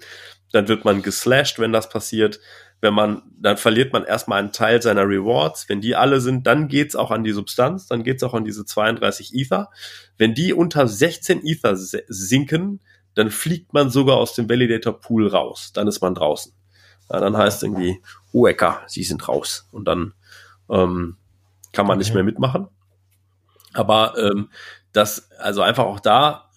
dann 0.52 0.68
wird 0.68 0.86
man 0.86 1.02
geslashed, 1.02 1.58
wenn 1.58 1.72
das 1.72 1.90
passiert, 1.90 2.40
wenn 2.80 2.94
man, 2.94 3.22
dann 3.38 3.56
verliert 3.56 3.92
man 3.92 4.04
erstmal 4.04 4.38
einen 4.38 4.52
Teil 4.52 4.82
seiner 4.82 5.02
Rewards. 5.08 5.68
Wenn 5.68 5.80
die 5.80 5.96
alle 5.96 6.20
sind, 6.20 6.46
dann 6.46 6.68
geht's 6.68 6.94
auch 6.94 7.10
an 7.10 7.24
die 7.24 7.32
Substanz, 7.32 7.86
dann 7.86 8.02
geht's 8.02 8.22
auch 8.22 8.34
an 8.34 8.44
diese 8.44 8.64
32 8.64 9.34
Ether. 9.34 9.70
Wenn 10.18 10.34
die 10.34 10.52
unter 10.52 10.86
16 10.86 11.44
Ether 11.44 11.76
sinken, 11.76 12.80
dann 13.14 13.30
fliegt 13.30 13.72
man 13.72 13.88
sogar 13.90 14.18
aus 14.18 14.34
dem 14.34 14.48
Validator 14.48 15.00
Pool 15.00 15.26
raus. 15.26 15.72
Dann 15.72 15.88
ist 15.88 16.02
man 16.02 16.14
draußen. 16.14 16.52
Ja, 17.10 17.20
dann 17.20 17.36
heißt 17.36 17.62
irgendwie, 17.62 18.02
Huecker, 18.32 18.82
sie 18.86 19.04
sind 19.04 19.26
raus. 19.26 19.68
Und 19.70 19.86
dann 19.86 20.12
ähm, 20.68 21.16
kann 21.72 21.86
man 21.86 21.96
okay. 21.96 22.04
nicht 22.04 22.14
mehr 22.14 22.24
mitmachen. 22.24 22.68
Aber 23.72 24.14
ähm, 24.18 24.50
das, 24.92 25.30
also 25.38 25.62
einfach 25.62 25.84
auch 25.84 26.00
da, 26.00 26.50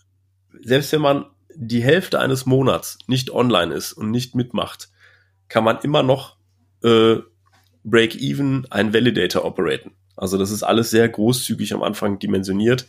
selbst 0.61 0.91
wenn 0.91 1.01
man 1.01 1.25
die 1.55 1.83
Hälfte 1.83 2.19
eines 2.19 2.45
Monats 2.45 2.97
nicht 3.07 3.31
online 3.31 3.73
ist 3.73 3.93
und 3.93 4.11
nicht 4.11 4.35
mitmacht, 4.35 4.88
kann 5.49 5.63
man 5.63 5.79
immer 5.79 6.03
noch 6.03 6.37
äh, 6.83 7.17
Break-Even 7.83 8.67
ein 8.69 8.93
Validator 8.93 9.43
operaten. 9.45 9.91
Also 10.15 10.37
das 10.37 10.51
ist 10.51 10.63
alles 10.63 10.89
sehr 10.89 11.07
großzügig 11.07 11.73
am 11.73 11.83
Anfang 11.83 12.19
dimensioniert, 12.19 12.85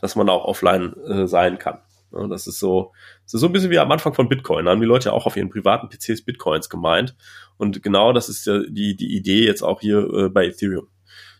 dass 0.00 0.16
man 0.16 0.28
auch 0.28 0.44
offline 0.44 0.94
äh, 1.06 1.26
sein 1.26 1.58
kann. 1.58 1.78
Ja, 2.12 2.26
das 2.26 2.46
ist 2.46 2.58
so, 2.58 2.92
das 3.24 3.34
ist 3.34 3.40
so 3.40 3.46
ein 3.46 3.52
bisschen 3.52 3.70
wie 3.70 3.78
am 3.78 3.90
Anfang 3.90 4.14
von 4.14 4.28
Bitcoin. 4.28 4.66
Da 4.66 4.72
haben 4.72 4.80
die 4.80 4.86
Leute 4.86 5.12
auch 5.12 5.26
auf 5.26 5.36
ihren 5.36 5.48
privaten 5.48 5.88
PCs 5.88 6.22
Bitcoins 6.22 6.68
gemeint. 6.68 7.16
Und 7.56 7.82
genau 7.82 8.12
das 8.12 8.28
ist 8.28 8.46
ja 8.46 8.60
die, 8.68 8.96
die 8.96 9.16
Idee 9.16 9.46
jetzt 9.46 9.62
auch 9.62 9.80
hier 9.80 9.98
äh, 10.12 10.28
bei 10.28 10.46
Ethereum. 10.46 10.88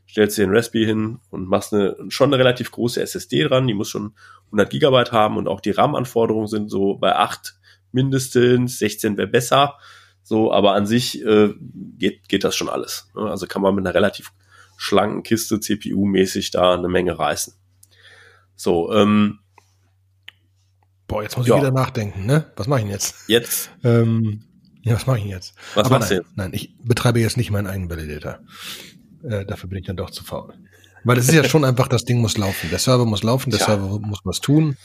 Stellst 0.08 0.38
dir 0.38 0.46
den 0.46 0.54
Raspberry 0.54 0.86
hin 0.86 1.18
und 1.30 1.48
machst 1.48 1.74
eine, 1.74 1.96
schon 2.08 2.32
eine 2.32 2.38
relativ 2.38 2.70
große 2.70 3.02
SSD 3.02 3.44
dran. 3.44 3.66
Die 3.66 3.74
muss 3.74 3.90
schon 3.90 4.14
100 4.46 4.70
Gigabyte 4.70 5.12
haben 5.12 5.36
und 5.36 5.48
auch 5.48 5.60
die 5.60 5.70
RAM-Anforderungen 5.70 6.46
sind 6.46 6.70
so 6.70 6.94
bei 6.94 7.16
8 7.16 7.54
mindestens, 7.92 8.78
16 8.78 9.16
wäre 9.16 9.28
besser. 9.28 9.76
So, 10.22 10.52
aber 10.52 10.74
an 10.74 10.86
sich 10.86 11.24
äh, 11.24 11.52
geht, 11.98 12.28
geht 12.28 12.44
das 12.44 12.56
schon 12.56 12.68
alles. 12.68 13.08
Ne? 13.14 13.22
Also 13.22 13.46
kann 13.46 13.62
man 13.62 13.74
mit 13.74 13.86
einer 13.86 13.94
relativ 13.94 14.32
schlanken 14.76 15.22
Kiste 15.22 15.56
CPU-mäßig 15.56 16.50
da 16.50 16.74
eine 16.74 16.88
Menge 16.88 17.18
reißen. 17.18 17.54
So, 18.56 18.92
ähm, 18.92 19.40
Boah, 21.08 21.22
jetzt 21.22 21.36
muss 21.36 21.46
ja. 21.46 21.56
ich 21.56 21.60
wieder 21.60 21.72
nachdenken, 21.72 22.24
ne? 22.24 22.50
Was 22.56 22.68
mache 22.68 22.80
ich 22.80 22.84
denn 22.84 22.92
jetzt? 22.92 23.28
Jetzt? 23.28 23.70
Ähm, 23.84 24.44
ja, 24.82 24.94
was 24.94 25.06
mache 25.06 25.18
ich 25.18 25.24
denn 25.24 25.30
jetzt? 25.30 25.54
Was 25.74 25.86
Aber 25.86 25.98
machst 25.98 26.10
nein, 26.10 26.20
du 26.20 26.24
jetzt? 26.24 26.36
Nein, 26.36 26.50
ich 26.54 26.74
betreibe 26.82 27.20
jetzt 27.20 27.36
nicht 27.36 27.50
meinen 27.50 27.66
eigenen 27.66 27.90
Validator. 27.90 28.38
Äh, 29.22 29.44
dafür 29.44 29.68
bin 29.68 29.78
ich 29.78 29.86
dann 29.86 29.96
doch 29.96 30.10
zu 30.10 30.24
faul. 30.24 30.54
Weil 31.04 31.18
es 31.18 31.28
ist 31.28 31.34
ja 31.34 31.44
schon 31.44 31.64
einfach, 31.64 31.88
das 31.88 32.04
Ding 32.04 32.20
muss 32.20 32.38
laufen. 32.38 32.70
Der 32.70 32.78
Server 32.78 33.04
muss 33.04 33.22
laufen, 33.22 33.50
der 33.50 33.60
ja. 33.60 33.66
Server 33.66 33.98
muss 33.98 34.20
was 34.24 34.40
tun. 34.40 34.76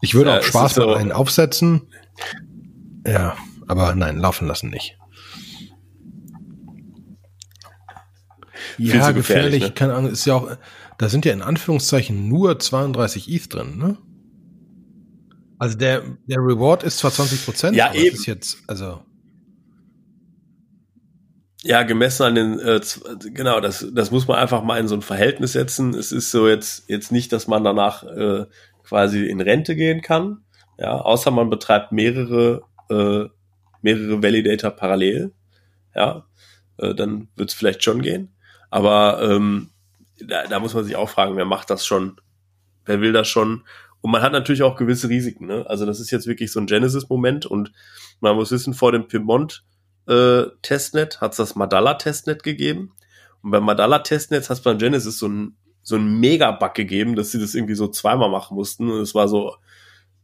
Ich 0.00 0.14
würde 0.14 0.30
ja, 0.30 0.38
auch 0.38 0.42
Spaß 0.42 0.74
so 0.74 0.86
mit 0.86 0.96
einen 0.96 1.12
aufsetzen. 1.12 1.88
Ja, 3.06 3.36
aber 3.66 3.94
nein, 3.94 4.18
laufen 4.18 4.46
lassen 4.46 4.70
nicht. 4.70 4.98
Ja, 8.78 9.10
gefährlich, 9.10 9.14
gefährlich 9.14 9.62
ne? 9.62 9.72
keine 9.72 9.94
Ahnung, 9.94 10.10
ist 10.10 10.24
ja 10.26 10.34
auch, 10.34 10.56
da 10.98 11.08
sind 11.08 11.24
ja 11.24 11.32
in 11.32 11.42
Anführungszeichen 11.42 12.28
nur 12.28 12.58
32 12.58 13.32
ETH 13.32 13.52
drin, 13.52 13.78
ne? 13.78 13.98
Also 15.58 15.78
der, 15.78 16.02
der 16.26 16.38
Reward 16.38 16.82
ist 16.82 16.98
zwar 16.98 17.10
20 17.10 17.44
Prozent, 17.44 17.76
ja, 17.76 17.86
aber 17.86 17.96
eben. 17.96 18.14
ist 18.14 18.26
jetzt, 18.26 18.58
also. 18.66 19.00
Ja, 21.62 21.82
gemessen 21.82 22.22
an 22.24 22.34
den, 22.34 22.58
äh, 22.60 22.80
genau, 23.32 23.60
das, 23.60 23.86
das 23.92 24.10
muss 24.10 24.28
man 24.28 24.38
einfach 24.38 24.62
mal 24.62 24.78
in 24.78 24.86
so 24.86 24.94
ein 24.94 25.02
Verhältnis 25.02 25.52
setzen. 25.52 25.94
Es 25.94 26.12
ist 26.12 26.30
so 26.30 26.46
jetzt, 26.46 26.88
jetzt 26.88 27.10
nicht, 27.10 27.32
dass 27.32 27.48
man 27.48 27.64
danach 27.64 28.04
äh, 28.04 28.44
quasi 28.84 29.26
in 29.26 29.40
Rente 29.40 29.74
gehen 29.74 30.02
kann, 30.02 30.44
ja, 30.78 30.92
außer 31.00 31.30
man 31.30 31.50
betreibt 31.50 31.90
mehrere 31.90 32.62
äh, 32.90 33.24
mehrere 33.86 34.22
Validator 34.22 34.72
parallel, 34.72 35.32
ja, 35.94 36.26
äh, 36.78 36.94
dann 36.94 37.28
wird 37.36 37.50
es 37.50 37.54
vielleicht 37.54 37.84
schon 37.84 38.02
gehen. 38.02 38.34
Aber 38.70 39.22
ähm, 39.22 39.70
da, 40.18 40.46
da 40.46 40.58
muss 40.58 40.74
man 40.74 40.84
sich 40.84 40.96
auch 40.96 41.08
fragen, 41.08 41.36
wer 41.36 41.44
macht 41.44 41.70
das 41.70 41.86
schon? 41.86 42.20
Wer 42.84 43.00
will 43.00 43.12
das 43.12 43.28
schon? 43.28 43.62
Und 44.00 44.10
man 44.10 44.22
hat 44.22 44.32
natürlich 44.32 44.62
auch 44.62 44.76
gewisse 44.76 45.08
Risiken. 45.08 45.46
Ne? 45.46 45.64
Also 45.68 45.86
das 45.86 46.00
ist 46.00 46.10
jetzt 46.10 46.26
wirklich 46.26 46.52
so 46.52 46.60
ein 46.60 46.66
Genesis-Moment 46.66 47.46
und 47.46 47.72
man 48.20 48.36
muss 48.36 48.50
wissen, 48.50 48.74
vor 48.74 48.92
dem 48.92 49.08
Piemont 49.08 49.64
äh, 50.08 50.42
hat 50.42 51.30
es 51.32 51.36
das 51.36 51.54
Madala 51.54 51.94
Testnet 51.94 52.42
gegeben. 52.42 52.92
Und 53.42 53.52
beim 53.52 53.64
Madala 53.64 54.00
Testnet 54.00 54.48
hat 54.48 54.58
es 54.58 54.62
beim 54.62 54.78
Genesis 54.78 55.18
so 55.18 55.28
ein 55.28 55.56
so 55.86 55.94
ein 55.94 56.18
Mega-Bug 56.18 56.74
gegeben, 56.74 57.14
dass 57.14 57.30
sie 57.30 57.38
das 57.38 57.54
irgendwie 57.54 57.76
so 57.76 57.86
zweimal 57.86 58.28
machen 58.28 58.56
mussten. 58.56 58.90
Und 58.90 59.00
es 59.02 59.14
war 59.14 59.28
so, 59.28 59.54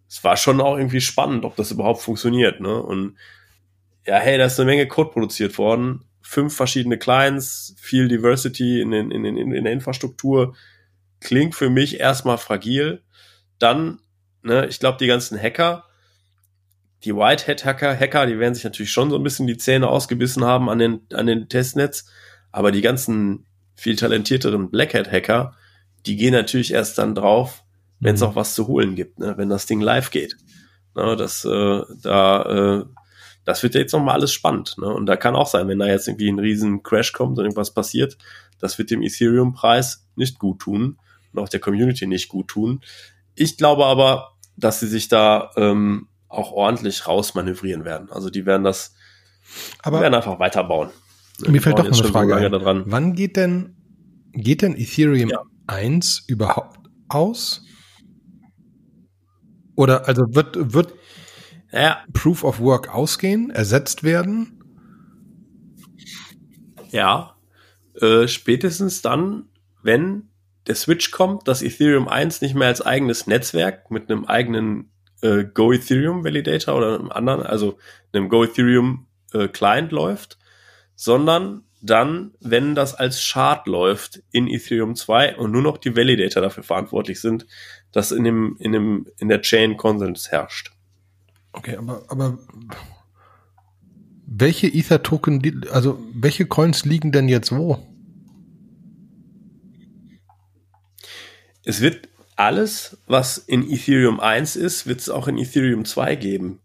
es 0.08 0.24
war 0.24 0.36
schon 0.36 0.60
auch 0.60 0.76
irgendwie 0.76 1.00
spannend, 1.00 1.44
ob 1.44 1.54
das 1.54 1.70
überhaupt 1.70 2.02
funktioniert. 2.02 2.60
Ne? 2.60 2.82
Und 2.82 3.16
ja, 4.06 4.16
hey, 4.18 4.38
da 4.38 4.46
ist 4.46 4.58
eine 4.58 4.70
Menge 4.70 4.86
Code 4.88 5.10
produziert 5.10 5.56
worden. 5.58 6.04
Fünf 6.22 6.54
verschiedene 6.54 6.98
Clients, 6.98 7.74
viel 7.78 8.08
Diversity 8.08 8.80
in, 8.80 8.90
den, 8.90 9.10
in, 9.10 9.22
den, 9.22 9.36
in 9.36 9.64
der 9.64 9.72
Infrastruktur. 9.72 10.54
Klingt 11.20 11.54
für 11.54 11.70
mich 11.70 12.00
erstmal 12.00 12.38
fragil. 12.38 13.02
Dann, 13.58 14.00
ne, 14.42 14.66
ich 14.66 14.80
glaube, 14.80 14.98
die 14.98 15.06
ganzen 15.06 15.40
Hacker, 15.40 15.84
die 17.04 17.14
Whitehead-Hacker, 17.14 17.98
Hacker, 17.98 18.26
die 18.26 18.38
werden 18.38 18.54
sich 18.54 18.64
natürlich 18.64 18.92
schon 18.92 19.10
so 19.10 19.16
ein 19.16 19.22
bisschen 19.22 19.46
die 19.46 19.56
Zähne 19.56 19.88
ausgebissen 19.88 20.44
haben 20.44 20.68
an 20.68 20.78
den, 20.78 21.00
an 21.12 21.26
den 21.26 21.48
Testnets. 21.48 22.06
Aber 22.50 22.70
die 22.70 22.82
ganzen 22.82 23.46
viel 23.74 23.96
talentierteren 23.96 24.70
Blackhead-Hacker, 24.70 25.56
die 26.06 26.16
gehen 26.16 26.32
natürlich 26.32 26.72
erst 26.72 26.98
dann 26.98 27.14
drauf, 27.14 27.64
wenn 28.00 28.14
es 28.14 28.20
mhm. 28.20 28.28
auch 28.28 28.36
was 28.36 28.54
zu 28.54 28.66
holen 28.66 28.94
gibt, 28.94 29.18
ne, 29.18 29.34
wenn 29.36 29.48
das 29.48 29.66
Ding 29.66 29.80
live 29.80 30.10
geht. 30.10 30.36
Ne, 30.94 31.16
das, 31.16 31.44
äh, 31.44 31.82
da, 32.02 32.80
äh, 32.80 32.84
das 33.44 33.62
wird 33.62 33.74
ja 33.74 33.80
jetzt 33.80 33.92
nochmal 33.92 34.14
alles 34.14 34.32
spannend. 34.32 34.76
Ne? 34.78 34.86
Und 34.86 35.06
da 35.06 35.16
kann 35.16 35.34
auch 35.34 35.46
sein, 35.46 35.68
wenn 35.68 35.78
da 35.78 35.86
jetzt 35.86 36.08
irgendwie 36.08 36.30
ein 36.30 36.38
riesen 36.38 36.82
Crash 36.82 37.12
kommt 37.12 37.38
und 37.38 37.44
irgendwas 37.44 37.74
passiert, 37.74 38.16
das 38.58 38.78
wird 38.78 38.90
dem 38.90 39.02
Ethereum-Preis 39.02 40.06
nicht 40.14 40.38
gut 40.38 40.60
tun 40.60 40.98
und 41.32 41.40
auch 41.40 41.48
der 41.48 41.60
Community 41.60 42.06
nicht 42.06 42.28
gut 42.28 42.48
tun. 42.48 42.80
Ich 43.34 43.56
glaube 43.56 43.86
aber, 43.86 44.32
dass 44.56 44.80
sie 44.80 44.86
sich 44.86 45.08
da 45.08 45.50
ähm, 45.56 46.08
auch 46.28 46.52
ordentlich 46.52 47.06
rausmanövrieren 47.06 47.84
werden. 47.84 48.10
Also 48.10 48.30
die 48.30 48.46
werden 48.46 48.62
das, 48.62 48.94
aber 49.82 50.00
werden 50.00 50.14
einfach 50.14 50.38
weiterbauen. 50.38 50.90
Mir 51.40 51.60
fällt 51.60 51.78
doch 51.78 51.88
noch 51.88 51.98
eine 51.98 52.08
Frage 52.08 52.36
ein. 52.36 52.82
Wann 52.86 53.14
geht 53.14 53.36
denn, 53.36 53.76
geht 54.32 54.62
denn 54.62 54.76
Ethereum 54.76 55.30
ja. 55.30 55.42
1 55.66 56.24
überhaupt 56.28 56.78
aus? 57.08 57.64
Oder 59.74 60.06
also 60.06 60.22
wird, 60.28 60.74
wird 60.74 60.92
ja. 61.72 62.04
Proof 62.12 62.44
of 62.44 62.60
Work 62.60 62.94
ausgehen, 62.94 63.50
ersetzt 63.50 64.02
werden? 64.02 64.62
Ja, 66.90 67.36
äh, 68.00 68.28
spätestens 68.28 69.02
dann, 69.02 69.46
wenn 69.82 70.28
der 70.66 70.74
Switch 70.74 71.10
kommt, 71.10 71.48
dass 71.48 71.62
Ethereum 71.62 72.08
1 72.08 72.40
nicht 72.40 72.54
mehr 72.54 72.68
als 72.68 72.82
eigenes 72.82 73.26
Netzwerk 73.26 73.90
mit 73.90 74.10
einem 74.10 74.26
eigenen 74.26 74.90
äh, 75.22 75.44
Go 75.44 75.72
Ethereum 75.72 76.24
Validator 76.24 76.76
oder 76.76 76.94
einem 76.98 77.10
anderen, 77.10 77.42
also 77.42 77.78
einem 78.12 78.28
Go 78.28 78.44
Ethereum 78.44 79.06
äh, 79.32 79.48
Client 79.48 79.90
läuft, 79.92 80.38
sondern 80.94 81.64
dann, 81.80 82.32
wenn 82.40 82.76
das 82.76 82.94
als 82.94 83.22
Shard 83.22 83.66
läuft 83.66 84.22
in 84.30 84.46
Ethereum 84.46 84.94
2 84.94 85.36
und 85.36 85.50
nur 85.50 85.62
noch 85.62 85.78
die 85.78 85.96
Validator 85.96 86.40
dafür 86.40 86.62
verantwortlich 86.62 87.20
sind, 87.20 87.46
dass 87.90 88.12
in 88.12 88.22
dem, 88.22 88.56
in 88.60 88.72
dem, 88.72 89.06
in 89.18 89.28
der 89.28 89.40
Chain 89.40 89.76
Konsens 89.76 90.30
herrscht. 90.30 90.72
Okay, 91.52 91.76
aber, 91.76 92.04
aber 92.08 92.38
welche 94.26 94.66
Ether-Token, 94.66 95.66
also 95.70 96.02
welche 96.14 96.46
Coins 96.46 96.84
liegen 96.84 97.12
denn 97.12 97.28
jetzt 97.28 97.52
wo? 97.52 97.78
Es 101.64 101.80
wird 101.80 102.08
alles, 102.36 102.98
was 103.06 103.38
in 103.38 103.70
Ethereum 103.70 104.20
1 104.20 104.56
ist, 104.56 104.86
wird 104.86 105.00
es 105.00 105.10
auch 105.10 105.28
in 105.28 105.38
Ethereum 105.38 105.84
2 105.84 106.16
geben. 106.16 106.60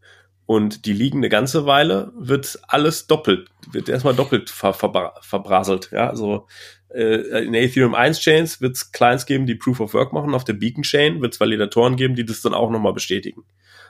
Und 0.45 0.85
die 0.85 0.93
liegen 0.93 1.17
eine 1.17 1.29
ganze 1.29 1.65
Weile, 1.65 2.13
wird 2.17 2.57
alles 2.69 3.05
doppelt, 3.07 3.49
wird 3.69 3.89
erstmal 3.89 4.15
doppelt 4.15 4.49
ver 4.49 4.73
ver 4.73 5.13
verbraselt. 5.19 5.89
Ja, 5.91 6.09
also 6.09 6.47
äh, 6.87 7.43
in 7.43 7.53
Ethereum 7.53 7.95
1 7.95 8.21
Chains 8.21 8.61
wird 8.61 8.77
es 8.77 8.93
Clients 8.93 9.25
geben, 9.25 9.45
die 9.45 9.55
Proof 9.55 9.81
of 9.81 9.93
Work 9.93 10.13
machen. 10.13 10.33
Auf 10.33 10.45
der 10.45 10.53
Beacon 10.53 10.83
Chain 10.83 11.21
wird 11.21 11.33
es 11.33 11.39
Validatoren 11.41 11.97
geben, 11.97 12.15
die 12.15 12.25
das 12.25 12.41
dann 12.41 12.53
auch 12.53 12.71
nochmal 12.71 12.93
bestätigen. 12.93 13.43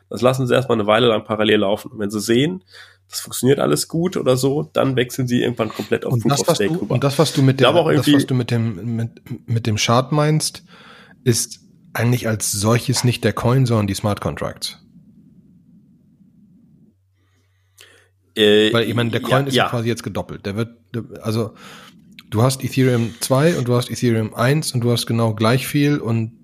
Das 0.10 0.22
lassen 0.22 0.48
sie 0.48 0.54
erstmal 0.54 0.78
eine 0.78 0.88
Weile 0.88 1.08
lang 1.08 1.24
parallel 1.26 1.60
laufen. 1.60 1.92
Und 1.92 2.00
wenn 2.00 2.10
sie 2.10 2.20
sehen, 2.20 2.64
das 3.10 3.20
funktioniert 3.20 3.60
alles 3.60 3.88
gut 3.88 4.18
oder 4.18 4.38
so, 4.38 4.70
dann 4.74 4.96
wechseln 4.96 5.28
sie 5.28 5.42
irgendwann 5.42 5.70
komplett 5.70 6.06
auf 6.06 6.14
und 6.14 6.22
Proof 6.22 6.32
das, 6.32 6.48
of 6.48 6.56
Stake 6.56 6.74
du, 6.74 6.80
rüber. 6.80 6.94
Und 6.94 7.04
das, 7.04 7.18
was 7.20 7.34
du 7.34 7.42
mit 7.42 7.60
dem, 7.60 7.74
das, 7.74 8.12
was 8.12 8.26
du 8.26 8.34
mit 8.34 8.52
dem, 8.52 8.96
mit, 8.96 9.50
mit 9.50 9.68
dem 9.68 9.76
Chart 9.78 10.12
meinst, 10.12 10.64
ist 11.24 11.60
eigentlich 11.94 12.28
als 12.28 12.52
solches 12.52 13.04
nicht 13.04 13.24
der 13.24 13.34
Coin, 13.34 13.66
sondern 13.66 13.88
die 13.88 13.94
Smart 13.94 14.22
Contracts. 14.22 14.78
Äh, 18.36 18.72
Weil 18.72 18.88
ich 18.88 18.94
meine, 18.94 19.10
der 19.10 19.22
Coin 19.22 19.44
ja, 19.44 19.48
ist 19.48 19.56
ja 19.56 19.70
quasi 19.70 19.88
jetzt 19.88 20.04
gedoppelt. 20.04 20.46
Der 20.46 20.56
wird, 20.56 20.70
also 21.22 21.56
du 22.30 22.44
hast 22.44 22.64
Ethereum 22.64 23.16
2 23.20 23.58
und 23.58 23.68
du 23.68 23.76
hast 23.76 23.90
Ethereum 23.90 24.36
1 24.36 24.74
und 24.74 24.82
du 24.82 24.92
hast 24.92 25.08
genau 25.08 25.34
gleich 25.34 25.66
viel 25.66 25.98
und 25.98 26.37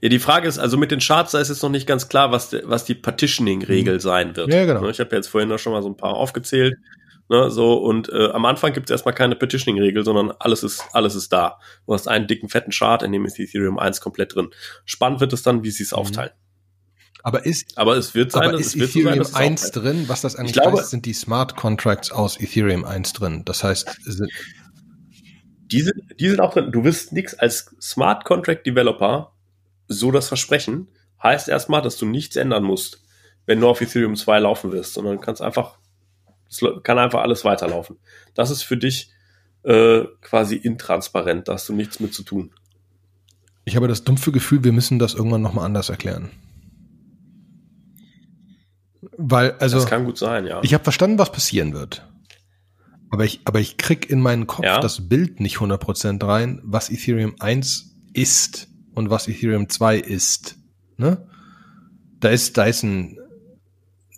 ja, 0.00 0.08
die 0.08 0.18
Frage 0.18 0.48
ist, 0.48 0.58
also 0.58 0.76
mit 0.76 0.90
den 0.90 1.00
Charts, 1.00 1.32
da 1.32 1.40
ist 1.40 1.48
jetzt 1.48 1.62
noch 1.62 1.70
nicht 1.70 1.86
ganz 1.86 2.08
klar, 2.08 2.32
was, 2.32 2.52
was 2.64 2.84
die 2.84 2.94
Partitioning-Regel 2.94 3.94
mhm. 3.94 4.00
sein 4.00 4.36
wird. 4.36 4.52
Ja, 4.52 4.64
genau. 4.64 4.82
Ne, 4.82 4.90
ich 4.90 5.00
habe 5.00 5.14
jetzt 5.14 5.28
vorhin 5.28 5.48
noch 5.48 5.58
schon 5.58 5.72
mal 5.72 5.82
so 5.82 5.88
ein 5.88 5.96
paar 5.96 6.14
aufgezählt. 6.14 6.76
Ne, 7.28 7.50
so, 7.50 7.74
und 7.74 8.08
äh, 8.08 8.30
am 8.30 8.44
Anfang 8.44 8.72
gibt 8.72 8.90
es 8.90 8.92
erstmal 8.92 9.14
keine 9.14 9.36
Partitioning-Regel, 9.36 10.04
sondern 10.04 10.32
alles 10.38 10.62
ist, 10.64 10.82
alles 10.92 11.14
ist 11.14 11.32
da. 11.32 11.58
Du 11.86 11.94
hast 11.94 12.08
einen 12.08 12.26
dicken, 12.26 12.48
fetten 12.48 12.72
Chart, 12.72 13.02
in 13.02 13.12
dem 13.12 13.24
ist 13.24 13.38
Ethereum 13.38 13.78
1 13.78 14.00
komplett 14.00 14.34
drin. 14.34 14.50
Spannend 14.84 15.20
wird 15.20 15.32
es 15.32 15.42
dann, 15.42 15.62
wie 15.62 15.70
sie 15.70 15.84
es 15.84 15.92
mhm. 15.92 15.98
aufteilen. 15.98 16.32
Aber 17.22 17.44
ist, 17.44 17.76
aber 17.76 17.96
es 17.96 18.14
wird 18.14 18.32
sein, 18.32 18.48
aber 18.48 18.58
ist 18.58 18.74
Ethereum 18.74 19.22
so 19.22 19.32
sein, 19.32 19.52
1 19.52 19.70
drin? 19.72 20.04
Was 20.08 20.22
das 20.22 20.36
eigentlich 20.36 20.54
glaube, 20.54 20.78
heißt, 20.78 20.90
sind 20.90 21.06
die 21.06 21.12
Smart 21.12 21.56
Contracts 21.56 22.10
aus 22.10 22.40
Ethereum 22.40 22.84
1 22.84 23.12
drin. 23.12 23.42
Das 23.44 23.62
heißt, 23.62 23.96
die 25.70 25.82
sind, 25.82 25.94
die 26.18 26.28
sind 26.28 26.40
auch 26.40 26.52
drin. 26.52 26.72
Du 26.72 26.84
wirst 26.84 27.12
nichts 27.12 27.34
als 27.34 27.74
Smart 27.80 28.24
Contract 28.24 28.66
Developer 28.66 29.29
so 29.90 30.10
das 30.10 30.28
Versprechen. 30.28 30.88
Heißt 31.22 31.48
erstmal, 31.48 31.82
dass 31.82 31.98
du 31.98 32.06
nichts 32.06 32.36
ändern 32.36 32.62
musst, 32.62 33.02
wenn 33.44 33.60
du 33.60 33.68
auf 33.68 33.80
Ethereum 33.82 34.16
2 34.16 34.38
laufen 34.38 34.72
wirst, 34.72 34.94
sondern 34.94 35.20
kannst 35.20 35.42
einfach, 35.42 35.78
es 36.48 36.64
kann 36.82 36.98
einfach 36.98 37.20
alles 37.20 37.44
weiterlaufen. 37.44 37.98
Das 38.34 38.50
ist 38.50 38.62
für 38.62 38.78
dich 38.78 39.10
äh, 39.64 40.04
quasi 40.22 40.56
intransparent, 40.56 41.48
da 41.48 41.54
hast 41.54 41.68
du 41.68 41.74
nichts 41.74 42.00
mit 42.00 42.14
zu 42.14 42.22
tun. 42.22 42.52
Ich 43.66 43.76
habe 43.76 43.88
das 43.88 44.04
dumpfe 44.04 44.32
Gefühl, 44.32 44.64
wir 44.64 44.72
müssen 44.72 44.98
das 44.98 45.14
irgendwann 45.14 45.42
nochmal 45.42 45.66
anders 45.66 45.90
erklären. 45.90 46.30
Weil, 49.18 49.52
also. 49.58 49.76
Das 49.76 49.86
kann 49.86 50.06
gut 50.06 50.16
sein, 50.16 50.46
ja. 50.46 50.60
Ich 50.62 50.72
habe 50.72 50.82
verstanden, 50.82 51.18
was 51.18 51.30
passieren 51.30 51.74
wird. 51.74 52.06
Aber 53.10 53.24
ich, 53.24 53.40
aber 53.44 53.60
ich 53.60 53.76
krieg 53.76 54.08
in 54.08 54.20
meinen 54.20 54.46
Kopf 54.46 54.64
ja. 54.64 54.80
das 54.80 55.08
Bild 55.08 55.40
nicht 55.40 55.56
100% 55.56 56.24
rein, 56.26 56.60
was 56.62 56.90
Ethereum 56.90 57.34
1 57.40 57.96
ist 58.14 58.69
und 59.00 59.10
was 59.10 59.26
Ethereum 59.26 59.68
2 59.68 59.98
ist. 59.98 60.56
Ne? 60.96 61.26
Da 62.20 62.28
ist, 62.28 62.56
da 62.56 62.64
ist 62.64 62.84
ein, 62.84 63.18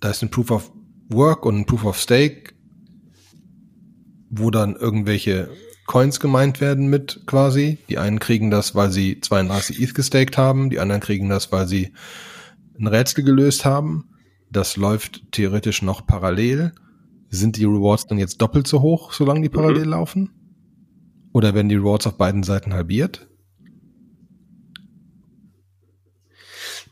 da 0.01 0.11
ist 0.11 0.23
ein 0.23 0.31
Proof 0.31 0.51
of 0.51 0.73
Work 1.09 1.47
und 1.47 1.57
ein 1.57 1.67
Proof 1.67 1.85
of 1.85 1.99
Stake, 1.99 2.53
wo 4.29 4.51
dann 4.51 4.77
irgendwelche 4.77 5.49
Coins 5.87 6.21
gemeint 6.21 6.61
werden 6.61 6.89
mit 6.89 7.23
quasi. 7.27 7.79
Die 7.89 7.99
einen 7.99 8.19
kriegen 8.19 8.51
das, 8.51 8.75
weil 8.75 8.91
sie 8.91 9.21
32 9.21 9.81
ETH 9.81 9.95
gestaked 9.95 10.37
haben, 10.37 10.71
die 10.71 10.81
anderen 10.81 11.01
kriegen 11.01 11.29
das, 11.29 11.53
weil 11.53 11.67
sie 11.69 11.93
ein 12.79 12.87
Rätsel 12.87 13.25
gelöst 13.25 13.65
haben. 13.65 14.09
Das 14.51 14.77
läuft 14.77 15.33
theoretisch 15.33 15.83
noch 15.83 16.07
parallel. 16.07 16.73
Sind 17.29 17.57
die 17.57 17.65
Rewards 17.65 18.07
dann 18.07 18.19
jetzt 18.19 18.43
doppelt 18.43 18.67
so 18.67 18.83
hoch, 18.83 19.13
solange 19.13 19.43
die 19.43 19.49
parallel 19.49 19.85
mhm. 19.85 19.91
laufen? 19.91 20.31
Oder 21.33 21.55
werden 21.55 21.69
die 21.69 21.77
Rewards 21.77 22.07
auf 22.07 22.19
beiden 22.19 22.43
Seiten 22.43 22.75
halbiert? 22.75 23.29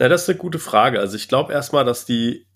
Na, 0.01 0.09
das 0.09 0.23
ist 0.23 0.31
eine 0.31 0.39
gute 0.39 0.59
Frage. 0.59 0.99
Also 0.99 1.17
ich 1.17 1.29
glaube 1.29 1.53
erstmal, 1.53 1.85
dass 1.85 2.07
die, 2.07 2.47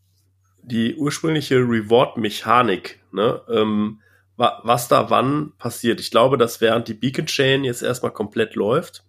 die 0.63 0.97
ursprüngliche 0.97 1.57
Reward-Mechanik, 1.57 3.01
ne, 3.13 3.43
ähm, 3.51 4.01
wa 4.39 4.63
was 4.65 4.89
da 4.89 5.11
wann 5.11 5.53
passiert. 5.59 6.01
Ich 6.01 6.11
glaube, 6.11 6.39
dass 6.39 6.63
während 6.63 6.89
die 6.89 6.95
Beacon 6.95 7.27
Chain 7.27 7.63
jetzt 7.63 7.83
erstmal 7.83 8.13
komplett 8.13 8.55
läuft, 8.55 9.05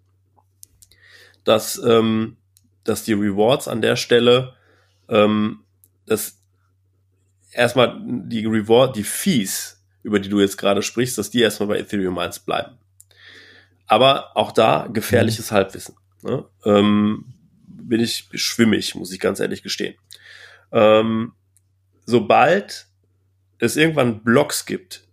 dass, 1.45 1.77
ähm, 1.77 2.35
dass 2.83 3.05
die 3.05 3.13
Rewards 3.13 3.69
an 3.69 3.81
der 3.81 3.95
Stelle 3.95 4.53
ähm, 5.07 5.63
dass 6.05 6.41
erstmal 7.53 7.97
die 8.05 8.45
Reward, 8.45 8.97
die 8.97 9.03
Fees, 9.03 9.81
über 10.03 10.19
die 10.19 10.27
du 10.27 10.41
jetzt 10.41 10.57
gerade 10.57 10.81
sprichst, 10.81 11.17
dass 11.17 11.29
die 11.29 11.41
erstmal 11.41 11.69
bei 11.69 11.79
Ethereum 11.79 12.17
1 12.17 12.39
bleiben. 12.39 12.77
Aber 13.87 14.35
auch 14.35 14.51
da 14.51 14.87
gefährliches 14.91 15.51
mhm. 15.51 15.55
Halbwissen. 15.55 15.95
Ne? 16.21 16.43
Ähm, 16.65 17.34
bin 17.87 17.99
ich 17.99 18.27
schwimmig, 18.33 18.95
muss 18.95 19.11
ich 19.11 19.19
ganz 19.19 19.39
ehrlich 19.39 19.63
gestehen. 19.63 19.95
Ähm, 20.71 21.33
sobald 22.05 22.87
es 23.59 23.77
irgendwann 23.77 24.23
Blocks 24.23 24.65
gibt, 24.65 25.07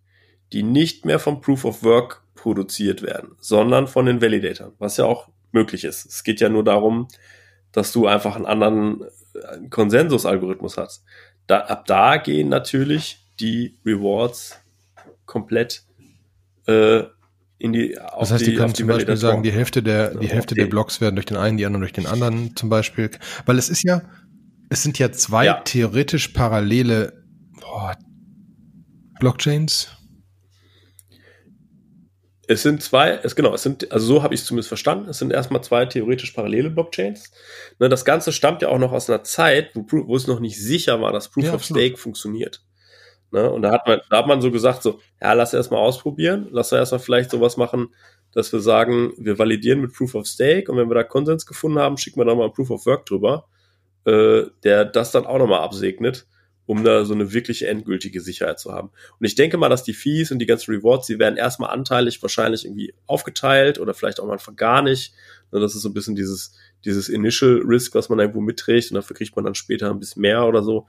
die 0.53 0.63
nicht 0.63 1.05
mehr 1.05 1.19
vom 1.19 1.41
Proof 1.41 1.65
of 1.65 1.83
Work 1.83 2.23
produziert 2.35 3.03
werden, 3.03 3.37
sondern 3.41 3.87
von 3.87 4.07
den 4.07 4.21
Validatoren, 4.21 4.75
was 4.79 4.97
ja 4.97 5.05
auch 5.05 5.29
möglich 5.53 5.85
ist. 5.85 6.07
Es 6.07 6.25
geht 6.25 6.41
ja 6.41 6.49
nur 6.49 6.65
darum, 6.65 7.09
dass 7.71 7.93
du 7.93 8.07
einfach 8.07 8.37
einen 8.37 8.47
anderen 8.47 9.05
Konsensusalgorithmus 9.71 10.77
hast. 10.77 11.05
Da, 11.47 11.61
ab 11.61 11.87
da 11.87 12.17
gehen 12.17 12.49
natürlich 12.49 13.27
die 13.41 13.79
Rewards 13.85 14.61
komplett 15.25 15.85
äh, 16.67 17.05
in 17.63 17.73
die 17.73 17.99
auf 17.99 18.21
Das 18.21 18.33
heißt, 18.33 18.47
die, 18.47 18.51
die 18.51 18.57
können 18.57 18.75
zum 18.75 18.89
Beispiel 18.89 19.17
sagen, 19.17 19.43
die 19.43 19.53
Hälfte 19.53 19.83
der 19.83 20.17
die 20.17 20.29
Hälfte 20.29 20.55
der 20.55 20.67
Blocks 20.67 21.01
werden 21.01 21.15
durch 21.15 21.27
den 21.27 21.37
einen, 21.37 21.57
die 21.57 21.65
anderen 21.65 21.81
durch 21.81 21.93
den 21.93 22.07
anderen 22.07 22.57
zum 22.57 22.69
Beispiel, 22.69 23.11
weil 23.47 23.59
es 23.59 23.69
ist 23.69 23.85
ja 23.85 24.03
es 24.69 24.83
sind 24.83 24.99
ja 24.99 25.13
zwei 25.13 25.45
ja. 25.45 25.61
theoretisch 25.61 26.29
parallele 26.29 27.23
boah, 27.61 27.97
Blockchains. 29.21 29.89
Es 32.49 32.63
sind 32.63 32.83
zwei, 32.83 33.21
es 33.23 33.37
genau, 33.37 33.55
es 33.55 33.63
sind, 33.63 33.93
also 33.93 34.07
so 34.07 34.23
habe 34.23 34.35
ich 34.35 34.41
es 34.41 34.47
zumindest 34.47 34.69
verstanden. 34.69 35.09
Es 35.09 35.19
sind 35.19 35.33
erstmal 35.33 35.63
zwei 35.63 35.87
theoretisch 35.87 36.33
parallele 36.33 36.71
Blockchains. 36.71 37.31
Ne, 37.79 37.89
das 37.89 38.05
Ganze 38.05 38.33
stammt 38.33 38.63
ja 38.63 38.69
auch 38.69 38.79
noch 38.79 38.93
aus 38.93 39.09
einer 39.09 39.23
Zeit, 39.23 39.71
wo, 39.75 39.87
wo 40.09 40.17
es 40.17 40.27
noch 40.27 40.41
nicht 40.41 40.61
sicher 40.61 41.01
war, 41.01 41.13
dass 41.13 41.31
Proof 41.31 41.45
ja, 41.45 41.55
of 41.55 41.65
Stake 41.65 41.97
funktioniert. 41.97 42.63
Ne, 43.33 43.51
und 43.51 43.63
da 43.63 43.73
hat 43.73 43.87
man, 43.87 44.01
da 44.11 44.19
hat 44.19 44.27
man 44.27 44.43
so 44.43 44.51
gesagt, 44.51 44.83
so, 44.83 45.01
ja, 45.21 45.33
lass 45.33 45.55
erstmal 45.55 45.81
ausprobieren, 45.81 46.49
lass 46.51 46.71
erstmal 46.71 47.01
vielleicht 47.01 47.31
sowas 47.31 47.57
machen, 47.57 47.89
dass 48.33 48.53
wir 48.53 48.61
sagen, 48.61 49.15
wir 49.17 49.39
validieren 49.39 49.81
mit 49.81 49.95
Proof 49.95 50.15
of 50.15 50.27
Stake 50.27 50.71
und 50.71 50.77
wenn 50.77 50.91
wir 50.91 50.95
da 50.95 51.03
Konsens 51.03 51.47
gefunden 51.47 51.79
haben, 51.79 51.97
schicken 51.97 52.21
wir 52.21 52.27
nochmal 52.27 52.49
ein 52.49 52.53
Proof 52.53 52.71
of 52.71 52.85
Work 52.85 53.07
drüber, 53.07 53.47
äh, 54.05 54.43
der 54.65 54.85
das 54.85 55.13
dann 55.13 55.25
auch 55.25 55.39
nochmal 55.39 55.61
absegnet 55.61 56.27
um 56.67 56.85
da 56.85 57.05
so 57.05 57.15
eine 57.15 57.33
wirkliche 57.33 57.67
endgültige 57.67 58.21
Sicherheit 58.21 58.61
zu 58.61 58.73
haben. 58.73 58.91
Und 59.19 59.27
ich 59.27 59.35
denke 59.35 59.59
mal, 59.59 59.69
dass 59.69 59.83
die 59.83 59.95
Fees 59.95 60.31
und 60.31 60.39
die 60.39 60.47
ganzen 60.47 60.73
Rewards, 60.73 61.07
die 61.07 61.19
werden 61.19 61.37
erstmal 61.37 61.71
anteilig 61.71 62.23
wahrscheinlich 62.23 62.65
irgendwie 62.65 62.95
aufgeteilt 63.07 63.79
oder 63.79 63.95
vielleicht 63.95 64.21
auch 64.21 64.27
mal 64.27 64.39
gar 64.57 64.83
nicht. 64.83 65.13
Das 65.51 65.75
ist 65.75 65.83
so 65.83 65.89
ein 65.89 65.95
bisschen 65.95 66.15
dieses, 66.15 66.55
dieses 66.85 67.09
Initial 67.09 67.61
Risk, 67.65 67.95
was 67.95 68.09
man 68.09 68.21
irgendwo 68.21 68.41
mitträgt 68.41 68.91
und 68.91 68.95
dafür 68.95 69.17
kriegt 69.17 69.35
man 69.37 69.45
dann 69.45 69.55
später 69.55 69.91
ein 69.91 69.99
bisschen 69.99 70.23
mehr 70.23 70.47
oder 70.47 70.63
so. 70.63 70.87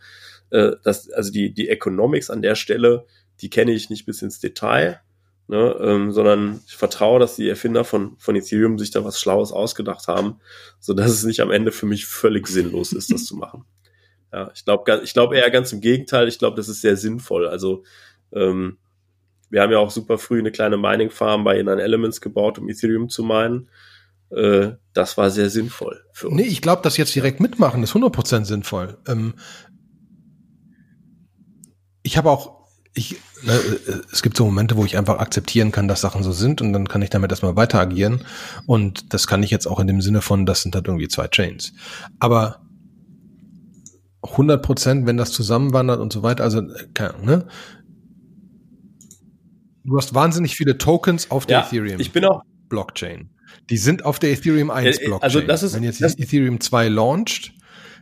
Äh, 0.54 0.76
das, 0.84 1.10
also 1.10 1.32
die, 1.32 1.52
die 1.52 1.68
Economics 1.68 2.30
an 2.30 2.42
der 2.42 2.56
Stelle, 2.56 3.06
die 3.42 3.50
kenne 3.50 3.72
ich 3.72 3.90
nicht 3.90 4.06
bis 4.06 4.22
ins 4.22 4.40
Detail, 4.40 5.02
ne, 5.48 5.76
ähm, 5.82 6.12
sondern 6.12 6.62
ich 6.68 6.76
vertraue, 6.76 7.20
dass 7.20 7.36
die 7.36 7.50
Erfinder 7.50 7.84
von, 7.84 8.16
von 8.20 8.36
Ethereum 8.36 8.78
sich 8.78 8.92
da 8.92 9.04
was 9.04 9.20
Schlaues 9.20 9.52
ausgedacht 9.52 10.08
haben, 10.08 10.40
so 10.80 10.94
dass 10.94 11.12
es 11.12 11.24
nicht 11.24 11.42
am 11.42 11.50
Ende 11.50 11.72
für 11.72 11.88
mich 11.88 12.06
völlig 12.06 12.48
sinnlos 12.48 12.94
ist, 12.94 13.12
das 13.12 13.26
zu 13.26 13.36
machen. 13.36 13.66
Ja, 14.32 14.52
ich 14.54 14.64
glaube 14.64 15.02
ich 15.04 15.14
glaub 15.14 15.34
eher 15.34 15.50
ganz 15.50 15.74
im 15.74 15.82
Gegenteil. 15.82 16.28
Ich 16.28 16.40
glaube, 16.40 16.56
das 16.56 16.70
ist 16.70 16.82
sehr 16.82 16.98
sinnvoll. 16.98 17.48
Also 17.48 17.84
ähm, 18.32 18.78
wir 19.50 19.62
haben 19.62 19.72
ja 19.72 19.80
auch 19.80 19.92
super 19.92 20.18
früh 20.18 20.40
eine 20.40 20.52
kleine 20.52 20.78
Mining 20.78 21.10
Farm 21.10 21.44
bei 21.44 21.60
Inan 21.60 21.80
Elements 21.80 22.22
gebaut, 22.22 22.60
um 22.60 22.70
Ethereum 22.70 23.10
zu 23.10 23.24
meinen. 23.24 23.70
Äh, 24.30 24.72
das 24.94 25.18
war 25.18 25.30
sehr 25.30 25.50
sinnvoll 25.50 26.04
für 26.12 26.30
uns. 26.30 26.38
Nee, 26.38 26.48
ich 26.48 26.62
glaube, 26.62 26.82
das 26.84 26.98
jetzt 26.98 27.14
direkt 27.14 27.40
mitmachen 27.40 27.84
ist 27.84 27.94
100% 27.94 28.46
sinnvoll. 28.46 28.98
Ähm, 29.08 29.36
ich 32.04 32.18
habe 32.18 32.30
auch, 32.30 32.64
ich, 32.94 33.16
ne, 33.44 33.60
es 34.12 34.22
gibt 34.22 34.38
so 34.38 34.46
Momente, 34.46 34.78
wo 34.78 34.86
ich 34.86 34.98
einfach 34.98 35.18
akzeptieren 35.18 35.72
kann, 35.72 35.88
dass 35.88 36.02
Sachen 36.02 36.22
so 36.22 36.32
sind 36.32 36.62
und 36.62 36.74
dann 36.74 36.88
kann 36.88 37.02
ich 37.02 37.10
damit 37.10 37.32
erstmal 37.32 37.56
weiter 37.56 37.80
agieren. 37.80 38.24
Und 38.68 39.14
das 39.14 39.26
kann 39.26 39.42
ich 39.42 39.50
jetzt 39.50 39.66
auch 39.66 39.80
in 39.80 39.88
dem 39.88 40.02
Sinne 40.02 40.22
von, 40.22 40.46
das 40.46 40.62
sind 40.62 40.76
halt 40.76 40.88
irgendwie 40.88 41.08
zwei 41.08 41.28
Chains. 41.28 41.74
Aber 42.20 42.62
100 44.24 44.62
Prozent, 44.62 45.06
wenn 45.06 45.18
das 45.18 45.32
zusammenwandert 45.32 46.00
und 46.00 46.14
so 46.14 46.24
weiter. 46.24 46.44
Also, 46.44 46.62
keine 46.94 47.14
Ahnung, 47.14 47.26
ne? 47.26 47.48
Du 49.84 49.98
hast 49.98 50.14
wahnsinnig 50.14 50.56
viele 50.56 50.78
Tokens 50.78 51.30
auf 51.30 51.46
der 51.46 51.60
ja, 51.60 51.66
Ethereum 51.66 52.00
ich 52.00 52.14
bin 52.14 52.24
auch 52.24 52.42
Blockchain. 52.70 53.30
Die 53.70 53.78
sind 53.78 54.06
auf 54.06 54.18
der 54.18 54.32
Ethereum 54.32 54.72
1 54.72 55.00
Blockchain. 55.00 55.22
Also 55.22 55.42
das 55.42 55.62
ist, 55.62 55.76
wenn 55.76 55.84
jetzt 55.84 56.02
das 56.02 56.18
Ethereum 56.18 56.62
2 56.62 56.88
launcht, 56.88 57.54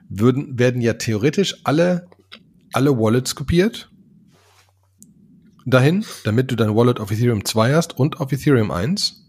würden, 0.07 0.59
werden 0.59 0.81
ja 0.81 0.93
theoretisch 0.93 1.55
alle, 1.63 2.07
alle 2.71 2.97
Wallets 2.97 3.35
kopiert 3.35 3.90
dahin, 5.65 6.05
damit 6.23 6.51
du 6.51 6.55
dein 6.55 6.75
Wallet 6.75 6.99
auf 6.99 7.11
Ethereum 7.11 7.45
2 7.45 7.73
hast 7.73 7.97
und 7.97 8.19
auf 8.19 8.31
Ethereum 8.31 8.71
1 8.71 9.25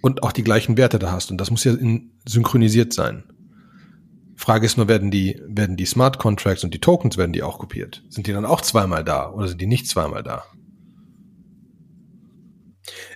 und 0.00 0.22
auch 0.22 0.32
die 0.32 0.44
gleichen 0.44 0.76
Werte 0.76 0.98
da 0.98 1.12
hast. 1.12 1.30
Und 1.30 1.38
das 1.38 1.50
muss 1.50 1.64
ja 1.64 1.72
in, 1.72 2.12
synchronisiert 2.26 2.92
sein. 2.92 3.24
Frage 4.36 4.66
ist 4.66 4.76
nur, 4.76 4.88
werden 4.88 5.10
die, 5.10 5.40
werden 5.46 5.76
die 5.76 5.86
Smart 5.86 6.18
Contracts 6.18 6.64
und 6.64 6.74
die 6.74 6.80
Tokens, 6.80 7.16
werden 7.16 7.32
die 7.32 7.42
auch 7.42 7.58
kopiert? 7.58 8.02
Sind 8.08 8.26
die 8.26 8.32
dann 8.32 8.44
auch 8.44 8.60
zweimal 8.60 9.04
da 9.04 9.30
oder 9.30 9.48
sind 9.48 9.60
die 9.60 9.66
nicht 9.66 9.86
zweimal 9.86 10.22
da? 10.22 10.44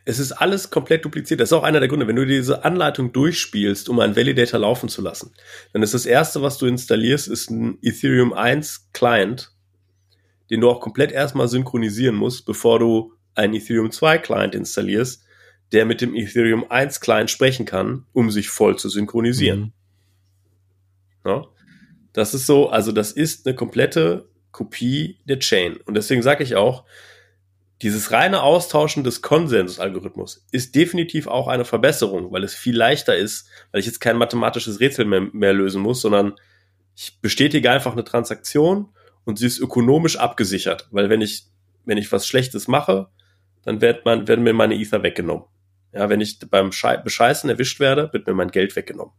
Es 0.04 0.20
ist 0.20 0.30
alles 0.30 0.70
komplett 0.70 1.04
dupliziert. 1.04 1.40
Das 1.40 1.48
ist 1.48 1.52
auch 1.52 1.64
einer 1.64 1.80
der 1.80 1.88
Gründe. 1.88 2.06
Wenn 2.06 2.14
du 2.14 2.24
diese 2.24 2.64
Anleitung 2.64 3.12
durchspielst, 3.12 3.88
um 3.88 3.98
einen 3.98 4.14
Validator 4.14 4.60
laufen 4.60 4.88
zu 4.88 5.02
lassen, 5.02 5.34
dann 5.72 5.82
ist 5.82 5.94
das 5.94 6.06
erste, 6.06 6.42
was 6.42 6.58
du 6.58 6.66
installierst, 6.66 7.26
ist 7.26 7.50
ein 7.50 7.78
Ethereum 7.82 8.32
1 8.32 8.92
Client, 8.92 9.55
den 10.50 10.60
du 10.60 10.70
auch 10.70 10.80
komplett 10.80 11.12
erstmal 11.12 11.48
synchronisieren 11.48 12.16
musst, 12.16 12.46
bevor 12.46 12.78
du 12.78 13.12
einen 13.34 13.54
Ethereum 13.54 13.90
2 13.90 14.18
Client 14.18 14.54
installierst, 14.54 15.24
der 15.72 15.84
mit 15.84 16.00
dem 16.00 16.14
Ethereum 16.14 16.64
1 16.68 17.00
Client 17.00 17.30
sprechen 17.30 17.66
kann, 17.66 18.06
um 18.12 18.30
sich 18.30 18.48
voll 18.48 18.76
zu 18.78 18.88
synchronisieren. 18.88 19.72
Mhm. 21.24 21.30
Ja? 21.30 21.44
Das 22.12 22.34
ist 22.34 22.46
so, 22.46 22.70
also 22.70 22.92
das 22.92 23.12
ist 23.12 23.46
eine 23.46 23.56
komplette 23.56 24.28
Kopie 24.52 25.18
der 25.24 25.38
Chain. 25.38 25.76
Und 25.84 25.94
deswegen 25.94 26.22
sage 26.22 26.42
ich 26.42 26.56
auch, 26.56 26.84
dieses 27.82 28.10
reine 28.10 28.42
Austauschen 28.42 29.04
des 29.04 29.20
Konsensusalgorithmus 29.20 30.46
ist 30.50 30.74
definitiv 30.74 31.26
auch 31.26 31.46
eine 31.46 31.66
Verbesserung, 31.66 32.32
weil 32.32 32.42
es 32.42 32.54
viel 32.54 32.74
leichter 32.74 33.14
ist, 33.14 33.50
weil 33.70 33.80
ich 33.80 33.86
jetzt 33.86 34.00
kein 34.00 34.16
mathematisches 34.16 34.80
Rätsel 34.80 35.04
mehr, 35.04 35.28
mehr 35.32 35.52
lösen 35.52 35.82
muss, 35.82 36.00
sondern 36.00 36.36
ich 36.96 37.20
bestätige 37.20 37.70
einfach 37.70 37.92
eine 37.92 38.04
Transaktion 38.04 38.88
und 39.26 39.38
sie 39.38 39.46
ist 39.46 39.58
ökonomisch 39.58 40.16
abgesichert, 40.16 40.88
weil 40.90 41.10
wenn 41.10 41.20
ich 41.20 41.44
wenn 41.84 41.98
ich 41.98 42.10
was 42.12 42.26
Schlechtes 42.26 42.68
mache, 42.68 43.08
dann 43.62 43.80
wird 43.80 44.04
man, 44.04 44.28
werden 44.28 44.44
mir 44.44 44.52
meine 44.52 44.74
Ether 44.74 45.02
weggenommen. 45.02 45.44
Ja, 45.92 46.08
wenn 46.10 46.20
ich 46.20 46.38
beim 46.50 46.70
Bescheißen 46.70 47.48
erwischt 47.48 47.80
werde, 47.80 48.12
wird 48.12 48.26
mir 48.26 48.34
mein 48.34 48.50
Geld 48.50 48.76
weggenommen. 48.76 49.14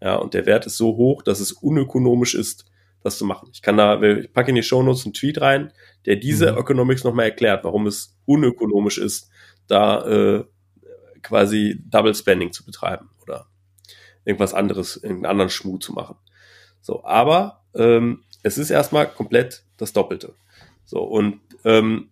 Ja, 0.00 0.16
und 0.16 0.34
der 0.34 0.46
Wert 0.46 0.66
ist 0.66 0.76
so 0.76 0.96
hoch, 0.96 1.22
dass 1.22 1.40
es 1.40 1.52
unökonomisch 1.52 2.34
ist, 2.34 2.66
das 3.02 3.18
zu 3.18 3.24
machen. 3.24 3.50
Ich 3.52 3.62
kann 3.62 3.76
da, 3.76 4.00
ich 4.02 4.32
packe 4.32 4.50
in 4.50 4.56
die 4.56 4.62
Shownotes 4.62 5.04
einen 5.04 5.14
Tweet 5.14 5.40
rein, 5.40 5.72
der 6.06 6.16
diese 6.16 6.52
mhm. 6.52 6.58
Economics 6.58 7.04
nochmal 7.04 7.26
erklärt, 7.26 7.64
warum 7.64 7.86
es 7.86 8.18
unökonomisch 8.26 8.98
ist, 8.98 9.30
da 9.68 10.04
äh, 10.06 10.44
quasi 11.22 11.80
Double 11.86 12.14
Spending 12.14 12.52
zu 12.52 12.64
betreiben 12.64 13.10
oder 13.22 13.46
irgendwas 14.24 14.54
anderes, 14.54 14.96
irgendeinen 14.96 15.30
anderen 15.30 15.50
Schmuh 15.50 15.78
zu 15.78 15.92
machen. 15.92 16.16
So, 16.80 17.04
aber 17.04 17.64
ähm, 17.74 18.24
es 18.42 18.58
ist 18.58 18.70
erstmal 18.70 19.08
komplett 19.08 19.64
das 19.76 19.92
Doppelte. 19.92 20.34
So, 20.84 21.00
und 21.02 21.40
ähm, 21.64 22.10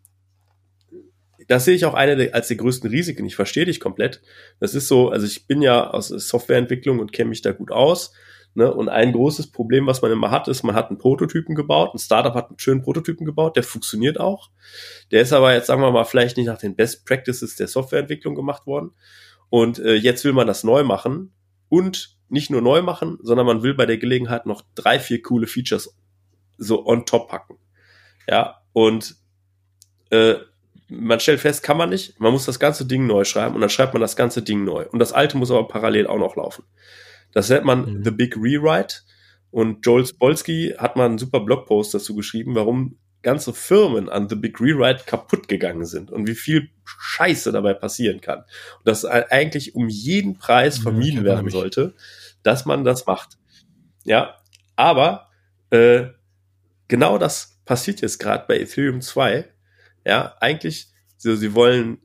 das 1.48 1.64
sehe 1.64 1.74
ich 1.74 1.84
auch 1.84 1.94
eine 1.94 2.16
der, 2.16 2.34
als 2.34 2.48
die 2.48 2.56
größten 2.56 2.88
Risiken. 2.88 3.26
Ich 3.26 3.34
verstehe 3.34 3.64
dich 3.64 3.80
komplett. 3.80 4.22
Das 4.60 4.74
ist 4.74 4.86
so, 4.86 5.10
also 5.10 5.26
ich 5.26 5.46
bin 5.46 5.62
ja 5.62 5.90
aus 5.90 6.08
Softwareentwicklung 6.08 7.00
und 7.00 7.12
kenne 7.12 7.30
mich 7.30 7.42
da 7.42 7.52
gut 7.52 7.72
aus. 7.72 8.12
Ne? 8.54 8.72
Und 8.72 8.88
ein 8.88 9.12
großes 9.12 9.50
Problem, 9.50 9.86
was 9.86 10.02
man 10.02 10.12
immer 10.12 10.30
hat, 10.30 10.48
ist, 10.48 10.62
man 10.62 10.74
hat 10.74 10.90
einen 10.90 10.98
Prototypen 10.98 11.54
gebaut, 11.54 11.94
ein 11.94 11.98
Startup 11.98 12.34
hat 12.34 12.48
einen 12.48 12.58
schönen 12.58 12.82
Prototypen 12.82 13.24
gebaut, 13.24 13.56
der 13.56 13.62
funktioniert 13.62 14.18
auch. 14.18 14.50
Der 15.10 15.22
ist 15.22 15.32
aber 15.32 15.54
jetzt, 15.54 15.66
sagen 15.66 15.82
wir 15.82 15.90
mal, 15.90 16.04
vielleicht 16.04 16.36
nicht 16.36 16.46
nach 16.46 16.58
den 16.58 16.76
Best 16.76 17.04
Practices 17.04 17.56
der 17.56 17.68
Softwareentwicklung 17.68 18.34
gemacht 18.34 18.66
worden. 18.66 18.92
Und 19.48 19.78
äh, 19.80 19.94
jetzt 19.94 20.24
will 20.24 20.32
man 20.32 20.46
das 20.46 20.62
neu 20.62 20.84
machen 20.84 21.32
und 21.68 22.16
nicht 22.28 22.50
nur 22.50 22.62
neu 22.62 22.82
machen, 22.82 23.18
sondern 23.22 23.46
man 23.46 23.62
will 23.62 23.74
bei 23.74 23.86
der 23.86 23.98
Gelegenheit 23.98 24.46
noch 24.46 24.62
drei, 24.76 25.00
vier 25.00 25.20
coole 25.20 25.48
Features 25.48 25.96
so 26.60 26.86
on 26.86 27.04
top 27.06 27.28
packen. 27.28 27.56
Ja, 28.28 28.62
und 28.72 29.16
äh, 30.10 30.36
man 30.88 31.20
stellt 31.20 31.40
fest, 31.40 31.62
kann 31.62 31.76
man 31.76 31.90
nicht. 31.90 32.20
Man 32.20 32.32
muss 32.32 32.46
das 32.46 32.60
ganze 32.60 32.86
Ding 32.86 33.06
neu 33.06 33.24
schreiben 33.24 33.54
und 33.54 33.60
dann 33.60 33.70
schreibt 33.70 33.94
man 33.94 34.00
das 34.00 34.16
ganze 34.16 34.42
Ding 34.42 34.64
neu. 34.64 34.86
Und 34.90 34.98
das 34.98 35.12
alte 35.12 35.36
muss 35.36 35.50
aber 35.50 35.66
parallel 35.66 36.06
auch 36.06 36.18
noch 36.18 36.36
laufen. 36.36 36.64
Das 37.32 37.48
nennt 37.48 37.64
man 37.64 37.98
mhm. 37.98 38.04
The 38.04 38.10
Big 38.10 38.36
Rewrite. 38.36 38.96
Und 39.50 39.84
Joel 39.84 40.06
Spolsky 40.06 40.74
hat 40.78 40.96
mal 40.96 41.06
einen 41.06 41.18
super 41.18 41.40
Blogpost 41.40 41.92
dazu 41.94 42.14
geschrieben, 42.14 42.54
warum 42.54 42.98
ganze 43.22 43.52
Firmen 43.52 44.08
an 44.08 44.28
The 44.28 44.36
Big 44.36 44.60
Rewrite 44.60 45.04
kaputt 45.06 45.48
gegangen 45.48 45.84
sind 45.84 46.10
und 46.10 46.26
wie 46.26 46.34
viel 46.34 46.70
Scheiße 46.84 47.52
dabei 47.52 47.74
passieren 47.74 48.20
kann. 48.20 48.40
Und 48.40 48.88
dass 48.88 49.04
eigentlich 49.04 49.74
um 49.74 49.88
jeden 49.88 50.38
Preis 50.38 50.78
vermieden 50.78 51.24
werden 51.24 51.50
sollte, 51.50 51.94
dass 52.42 52.64
man 52.64 52.84
das 52.84 53.06
macht. 53.06 53.38
Ja, 54.04 54.36
aber 54.76 55.28
äh, 55.70 56.06
genau 56.90 57.18
das 57.18 57.60
passiert 57.64 58.02
jetzt 58.02 58.18
gerade 58.18 58.44
bei 58.46 58.58
Ethereum 58.58 59.00
2. 59.00 59.48
Ja, 60.04 60.36
eigentlich, 60.40 60.88
so, 61.16 61.36
sie 61.36 61.54
wollen 61.54 61.98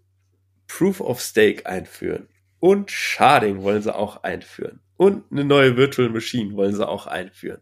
Proof 0.68 1.02
of 1.02 1.20
Stake 1.20 1.66
einführen 1.66 2.30
und 2.60 2.92
Sharding 2.92 3.64
wollen 3.64 3.82
sie 3.82 3.94
auch 3.94 4.24
einführen 4.24 4.80
und 4.96 5.32
eine 5.32 5.44
neue 5.44 5.76
Virtual 5.76 6.10
Machine 6.10 6.56
wollen 6.56 6.76
sie 6.76 6.88
auch 6.88 7.08
einführen. 7.08 7.62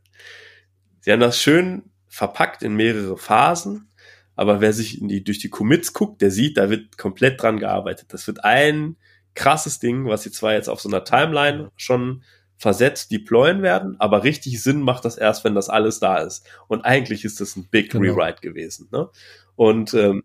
Sie 1.00 1.12
haben 1.12 1.20
das 1.20 1.42
schön 1.42 1.92
verpackt 2.08 2.62
in 2.62 2.76
mehrere 2.76 3.18
Phasen, 3.18 3.90
aber 4.36 4.62
wer 4.62 4.74
sich 4.74 5.02
in 5.02 5.08
die, 5.08 5.24
durch 5.24 5.40
die 5.40 5.50
Commits 5.50 5.94
guckt, 5.94 6.22
der 6.22 6.32
sieht, 6.32 6.58
da 6.58 6.70
wird 6.70 6.98
komplett 6.98 7.42
dran 7.42 7.60
gearbeitet. 7.60 8.14
Das 8.14 8.28
wird 8.28 8.44
ein 8.44 8.98
krasses 9.34 9.80
Ding, 9.80 10.08
was 10.08 10.24
sie 10.24 10.32
zwar 10.32 10.54
jetzt 10.54 10.70
auf 10.70 10.82
so 10.82 10.90
einer 10.90 11.04
Timeline 11.04 11.72
schon 11.76 12.24
versetzt 12.58 13.12
deployen 13.12 13.62
werden, 13.62 13.96
aber 14.00 14.24
richtig 14.24 14.62
Sinn 14.62 14.82
macht 14.82 15.06
das 15.06 15.18
erst, 15.18 15.44
wenn 15.44 15.56
das 15.56 15.70
alles 15.70 16.00
da 16.00 16.18
ist. 16.18 16.48
Und 16.68 16.86
eigentlich 16.86 17.26
ist 17.26 17.42
das 17.42 17.56
ein 17.56 17.68
Big 17.70 17.92
genau. 17.92 18.14
Rewrite 18.14 18.42
gewesen. 18.42 18.88
Ne? 18.92 19.10
Und 19.56 19.94
ähm, 19.94 20.24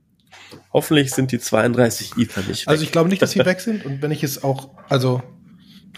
hoffentlich 0.72 1.10
sind 1.10 1.32
die 1.32 1.38
32 1.38 2.12
Ether 2.16 2.42
nicht 2.42 2.62
weg. 2.62 2.68
Also 2.68 2.84
ich 2.84 2.92
glaube 2.92 3.08
nicht, 3.08 3.22
dass 3.22 3.32
sie 3.32 3.38
weg 3.44 3.60
sind. 3.60 3.84
Und 3.84 4.02
wenn 4.02 4.10
ich 4.10 4.22
es 4.22 4.44
auch, 4.44 4.70
also 4.88 5.22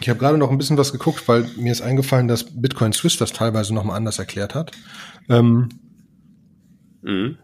ich 0.00 0.08
habe 0.08 0.18
gerade 0.18 0.38
noch 0.38 0.50
ein 0.50 0.58
bisschen 0.58 0.78
was 0.78 0.92
geguckt, 0.92 1.28
weil 1.28 1.46
mir 1.56 1.72
ist 1.72 1.82
eingefallen, 1.82 2.26
dass 2.26 2.44
Bitcoin 2.44 2.92
Swiss 2.92 3.18
das 3.18 3.32
teilweise 3.32 3.74
nochmal 3.74 3.96
anders 3.96 4.18
erklärt 4.18 4.54
hat. 4.54 4.72
Ähm, 5.28 5.68
mhm. 7.02 7.36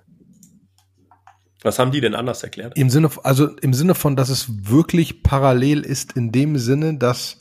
Was 1.62 1.78
haben 1.78 1.91
die 1.91 2.01
denn 2.01 2.14
anders 2.14 2.43
erklärt? 2.43 2.78
Im 2.78 2.91
Sinne, 2.91 3.11
also 3.24 3.49
im 3.57 3.74
Sinne 3.74 3.95
von, 3.95 4.16
dass 4.16 4.28
es 4.28 4.70
wirklich 4.70 5.22
parallel 5.22 5.80
ist, 5.80 6.12
in 6.12 6.32
dem 6.32 6.59
Sinne, 6.59 6.97
dass 6.97 7.41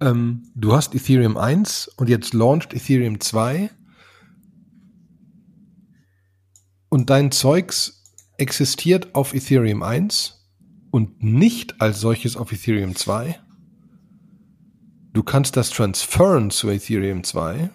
ähm, 0.00 0.50
du 0.54 0.72
hast 0.72 0.94
Ethereum 0.94 1.36
1 1.36 1.88
und 1.96 2.08
jetzt 2.08 2.34
launcht 2.34 2.74
Ethereum 2.74 3.20
2 3.20 3.70
und 6.88 7.10
dein 7.10 7.30
Zeugs 7.30 8.04
existiert 8.38 9.14
auf 9.14 9.34
Ethereum 9.34 9.82
1 9.82 10.50
und 10.90 11.22
nicht 11.22 11.80
als 11.80 12.00
solches 12.00 12.36
auf 12.36 12.52
Ethereum 12.52 12.96
2 12.96 13.38
Du 15.12 15.24
kannst 15.24 15.56
das 15.56 15.70
transferen 15.70 16.50
zu 16.50 16.68
Ethereum 16.68 17.24
2. 17.24 17.70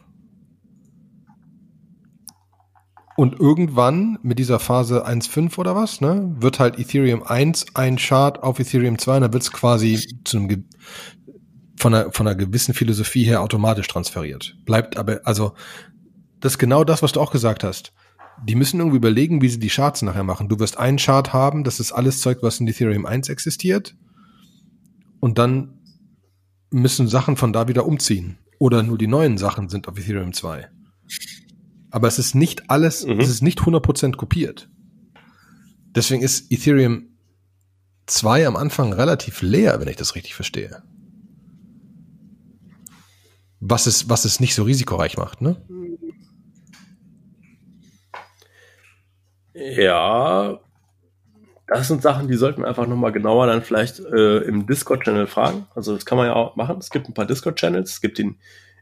Und 3.17 3.39
irgendwann 3.39 4.19
mit 4.23 4.39
dieser 4.39 4.59
Phase 4.59 5.05
1.5 5.07 5.57
oder 5.57 5.75
was, 5.75 6.01
ne, 6.01 6.33
wird 6.37 6.59
halt 6.59 6.79
Ethereum 6.79 7.23
1 7.23 7.75
ein 7.75 7.97
Chart 7.97 8.41
auf 8.43 8.59
Ethereum 8.59 8.97
2 8.97 9.15
und 9.15 9.21
dann 9.21 9.33
wird 9.33 9.43
es 9.43 9.51
quasi 9.51 10.19
zu 10.25 10.37
einem 10.37 10.65
von 11.77 11.93
einer, 11.93 12.11
von 12.11 12.27
einer 12.27 12.35
gewissen 12.35 12.73
Philosophie 12.73 13.23
her 13.23 13.41
automatisch 13.41 13.87
transferiert. 13.87 14.55
Bleibt 14.65 14.97
aber, 14.97 15.21
also, 15.23 15.53
das 16.39 16.53
ist 16.53 16.57
genau 16.57 16.83
das, 16.83 17.01
was 17.01 17.11
du 17.11 17.21
auch 17.21 17.31
gesagt 17.31 17.63
hast. 17.63 17.93
Die 18.45 18.55
müssen 18.55 18.79
irgendwie 18.79 18.97
überlegen, 18.97 19.41
wie 19.41 19.49
sie 19.49 19.59
die 19.59 19.69
Charts 19.69 20.01
nachher 20.01 20.23
machen. 20.23 20.49
Du 20.49 20.59
wirst 20.59 20.77
einen 20.77 20.97
Chart 20.97 21.33
haben, 21.33 21.63
das 21.63 21.79
ist 21.79 21.91
alles 21.91 22.19
Zeug, 22.21 22.39
was 22.41 22.59
in 22.59 22.67
Ethereum 22.67 23.05
1 23.05 23.29
existiert. 23.29 23.95
Und 25.19 25.37
dann 25.37 25.79
müssen 26.69 27.07
Sachen 27.07 27.37
von 27.37 27.53
da 27.53 27.67
wieder 27.67 27.85
umziehen. 27.85 28.37
Oder 28.59 28.83
nur 28.83 28.97
die 28.97 29.07
neuen 29.07 29.37
Sachen 29.37 29.69
sind 29.69 29.87
auf 29.87 29.97
Ethereum 29.97 30.33
2. 30.33 30.69
Aber 31.91 32.07
es 32.07 32.19
ist 32.19 32.35
nicht 32.35 32.69
alles, 32.69 33.05
mhm. 33.05 33.19
es 33.19 33.29
ist 33.29 33.41
nicht 33.41 33.59
100% 33.59 34.15
kopiert. 34.17 34.69
Deswegen 35.95 36.21
ist 36.21 36.51
Ethereum 36.51 37.17
2 38.07 38.47
am 38.47 38.55
Anfang 38.57 38.91
relativ 38.91 39.41
leer, 39.41 39.79
wenn 39.79 39.87
ich 39.87 39.95
das 39.95 40.15
richtig 40.15 40.35
verstehe. 40.35 40.83
Was 43.67 43.87
es, 43.87 44.09
was 44.09 44.25
es 44.25 44.39
nicht 44.39 44.53
so 44.53 44.63
risikoreich 44.63 45.17
macht, 45.17 45.41
ne? 45.41 45.55
Ja, 49.55 50.59
das 51.67 51.87
sind 51.87 52.03
Sachen, 52.03 52.27
die 52.27 52.35
sollten 52.35 52.61
wir 52.61 52.67
einfach 52.67 52.85
nochmal 52.85 53.11
genauer 53.11 53.47
dann 53.47 53.63
vielleicht 53.63 53.99
äh, 53.99 54.37
im 54.39 54.67
Discord-Channel 54.67 55.25
fragen. 55.25 55.65
Also 55.73 55.95
das 55.95 56.05
kann 56.05 56.17
man 56.17 56.27
ja 56.27 56.35
auch 56.35 56.55
machen. 56.55 56.77
Es 56.77 56.91
gibt 56.91 57.09
ein 57.09 57.15
paar 57.15 57.25
Discord-Channels. 57.25 57.93
Es 57.93 58.01
gibt 58.01 58.19
den 58.19 58.37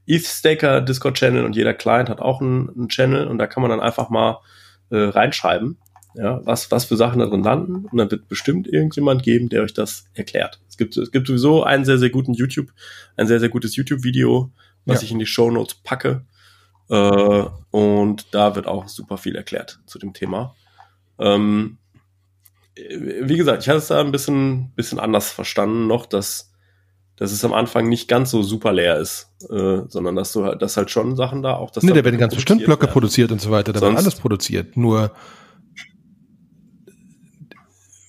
ETH-Staker 0.05 0.81
Discord-Channel 0.81 1.45
und 1.45 1.55
jeder 1.55 1.73
Client 1.73 2.09
hat 2.09 2.19
auch 2.19 2.41
einen, 2.41 2.69
einen, 2.69 2.89
Channel 2.89 3.27
und 3.27 3.38
da 3.38 3.47
kann 3.47 3.61
man 3.61 3.69
dann 3.69 3.79
einfach 3.79 4.09
mal 4.09 4.39
äh, 4.89 4.97
reinschreiben, 4.97 5.77
ja, 6.15 6.41
was, 6.43 6.71
was 6.71 6.84
für 6.84 6.97
Sachen 6.97 7.19
da 7.19 7.27
drin 7.27 7.43
landen 7.43 7.86
und 7.86 7.97
dann 7.97 8.11
wird 8.11 8.27
bestimmt 8.27 8.67
irgendjemand 8.67 9.23
geben, 9.23 9.47
der 9.47 9.63
euch 9.63 9.73
das 9.73 10.05
erklärt. 10.13 10.59
Es 10.67 10.75
gibt, 10.75 10.97
es 10.97 11.11
gibt 11.11 11.27
sowieso 11.27 11.63
einen 11.63 11.86
sehr, 11.86 11.97
sehr 11.97 12.09
guten 12.09 12.34
YouTube, 12.34 12.67
ein 13.15 13.27
sehr, 13.27 13.39
sehr 13.39 13.49
gutes 13.49 13.77
YouTube-Video, 13.77 14.51
was 14.86 15.01
ja. 15.01 15.05
ich 15.05 15.11
in 15.11 15.19
die 15.19 15.25
Show 15.25 15.51
Notes 15.51 15.75
packe. 15.75 16.25
Äh, 16.89 17.45
und 17.71 18.34
da 18.34 18.55
wird 18.55 18.67
auch 18.67 18.88
super 18.88 19.17
viel 19.17 19.36
erklärt 19.36 19.79
zu 19.86 19.99
dem 19.99 20.13
Thema. 20.13 20.55
Ähm, 21.19 21.77
wie 22.75 23.38
gesagt, 23.38 23.63
ich 23.63 23.69
hatte 23.69 23.79
es 23.79 23.88
da 23.88 23.99
ein 23.99 24.11
bisschen, 24.11 24.71
bisschen 24.75 24.99
anders 24.99 25.31
verstanden 25.31 25.88
noch, 25.88 26.05
dass, 26.05 26.51
dass 27.15 27.31
es 27.31 27.45
am 27.45 27.53
Anfang 27.53 27.88
nicht 27.88 28.07
ganz 28.07 28.31
so 28.31 28.41
super 28.41 28.73
leer 28.73 28.97
ist, 28.97 29.29
äh, 29.49 29.81
sondern 29.88 30.15
dass 30.15 30.34
du 30.34 30.43
halt, 30.43 30.61
dass 30.61 30.75
halt 30.75 30.89
schon 30.89 31.15
Sachen 31.15 31.43
da 31.43 31.55
auch 31.55 31.69
das. 31.71 31.84
Nee, 31.84 31.93
da 31.93 32.03
werden 32.03 32.17
ganz 32.17 32.34
bestimmt 32.36 32.65
Blöcke 32.65 32.84
werden. 32.84 32.93
produziert 32.93 33.31
und 33.31 33.39
so 33.39 33.51
weiter, 33.51 33.73
da 33.73 33.79
Sonst, 33.79 33.91
wird 33.91 34.05
alles 34.05 34.19
produziert. 34.19 34.75
Nur 34.75 35.11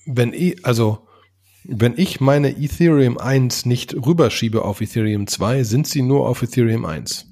wenn 0.05 0.33
eh, 0.33 0.55
also 0.63 1.04
Wenn 1.67 1.93
ich 1.97 2.21
meine 2.21 2.57
Ethereum 2.57 3.17
1 3.17 3.65
nicht 3.65 3.95
rüberschiebe 3.95 4.63
auf 4.63 4.81
Ethereum 4.81 5.25
2, 5.25 5.63
sind 5.63 5.87
sie 5.87 6.03
nur 6.03 6.27
auf 6.27 6.43
Ethereum 6.43 6.85
1. 6.85 7.27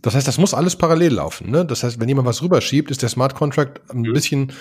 Das 0.00 0.14
heißt, 0.14 0.26
das 0.26 0.38
muss 0.38 0.54
alles 0.54 0.76
parallel 0.76 1.14
laufen. 1.14 1.50
Ne? 1.50 1.66
Das 1.66 1.82
heißt, 1.82 2.00
wenn 2.00 2.08
jemand 2.08 2.26
was 2.26 2.42
rüberschiebt, 2.42 2.90
ist 2.90 3.02
der 3.02 3.10
Smart 3.10 3.34
Contract 3.34 3.82
ein 3.90 4.00
mhm. 4.00 4.12
bisschen, 4.14 4.52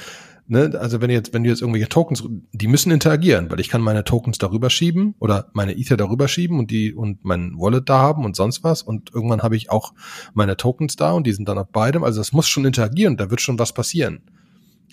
ne, 0.48 0.78
also 0.78 1.00
wenn 1.00 1.10
jetzt, 1.10 1.34
wenn 1.34 1.44
du 1.44 1.50
jetzt 1.50 1.62
irgendwelche 1.62 1.88
Tokens, 1.88 2.24
die 2.52 2.68
müssen 2.68 2.92
interagieren, 2.92 3.50
weil 3.50 3.62
ich 3.62 3.70
kann 3.70 3.82
meine 3.82 4.04
Tokens 4.04 4.38
darüber 4.38 4.70
schieben 4.70 5.16
oder 5.20 5.50
meine 5.54 5.78
Ether 5.78 5.96
darüber 5.96 6.28
schieben 6.28 6.60
und 6.60 6.72
die 6.72 6.94
und 6.94 7.24
mein 7.24 7.54
Wallet 7.58 7.88
da 7.88 8.00
haben 8.00 8.26
und 8.26 8.36
sonst 8.36 8.62
was 8.66 8.82
und 8.82 9.14
irgendwann 9.14 9.42
habe 9.42 9.56
ich 9.56 9.70
auch 9.72 9.94
meine 10.34 10.58
Tokens 10.58 10.98
da 10.98 11.14
und 11.14 11.26
die 11.26 11.34
sind 11.34 11.48
dann 11.48 11.58
auf 11.58 11.70
beidem. 11.70 12.04
Also 12.04 12.20
das 12.20 12.34
muss 12.34 12.50
schon 12.50 12.66
interagieren, 12.66 13.16
da 13.16 13.30
wird 13.32 13.40
schon 13.40 13.58
was 13.58 13.74
passieren. 13.74 14.22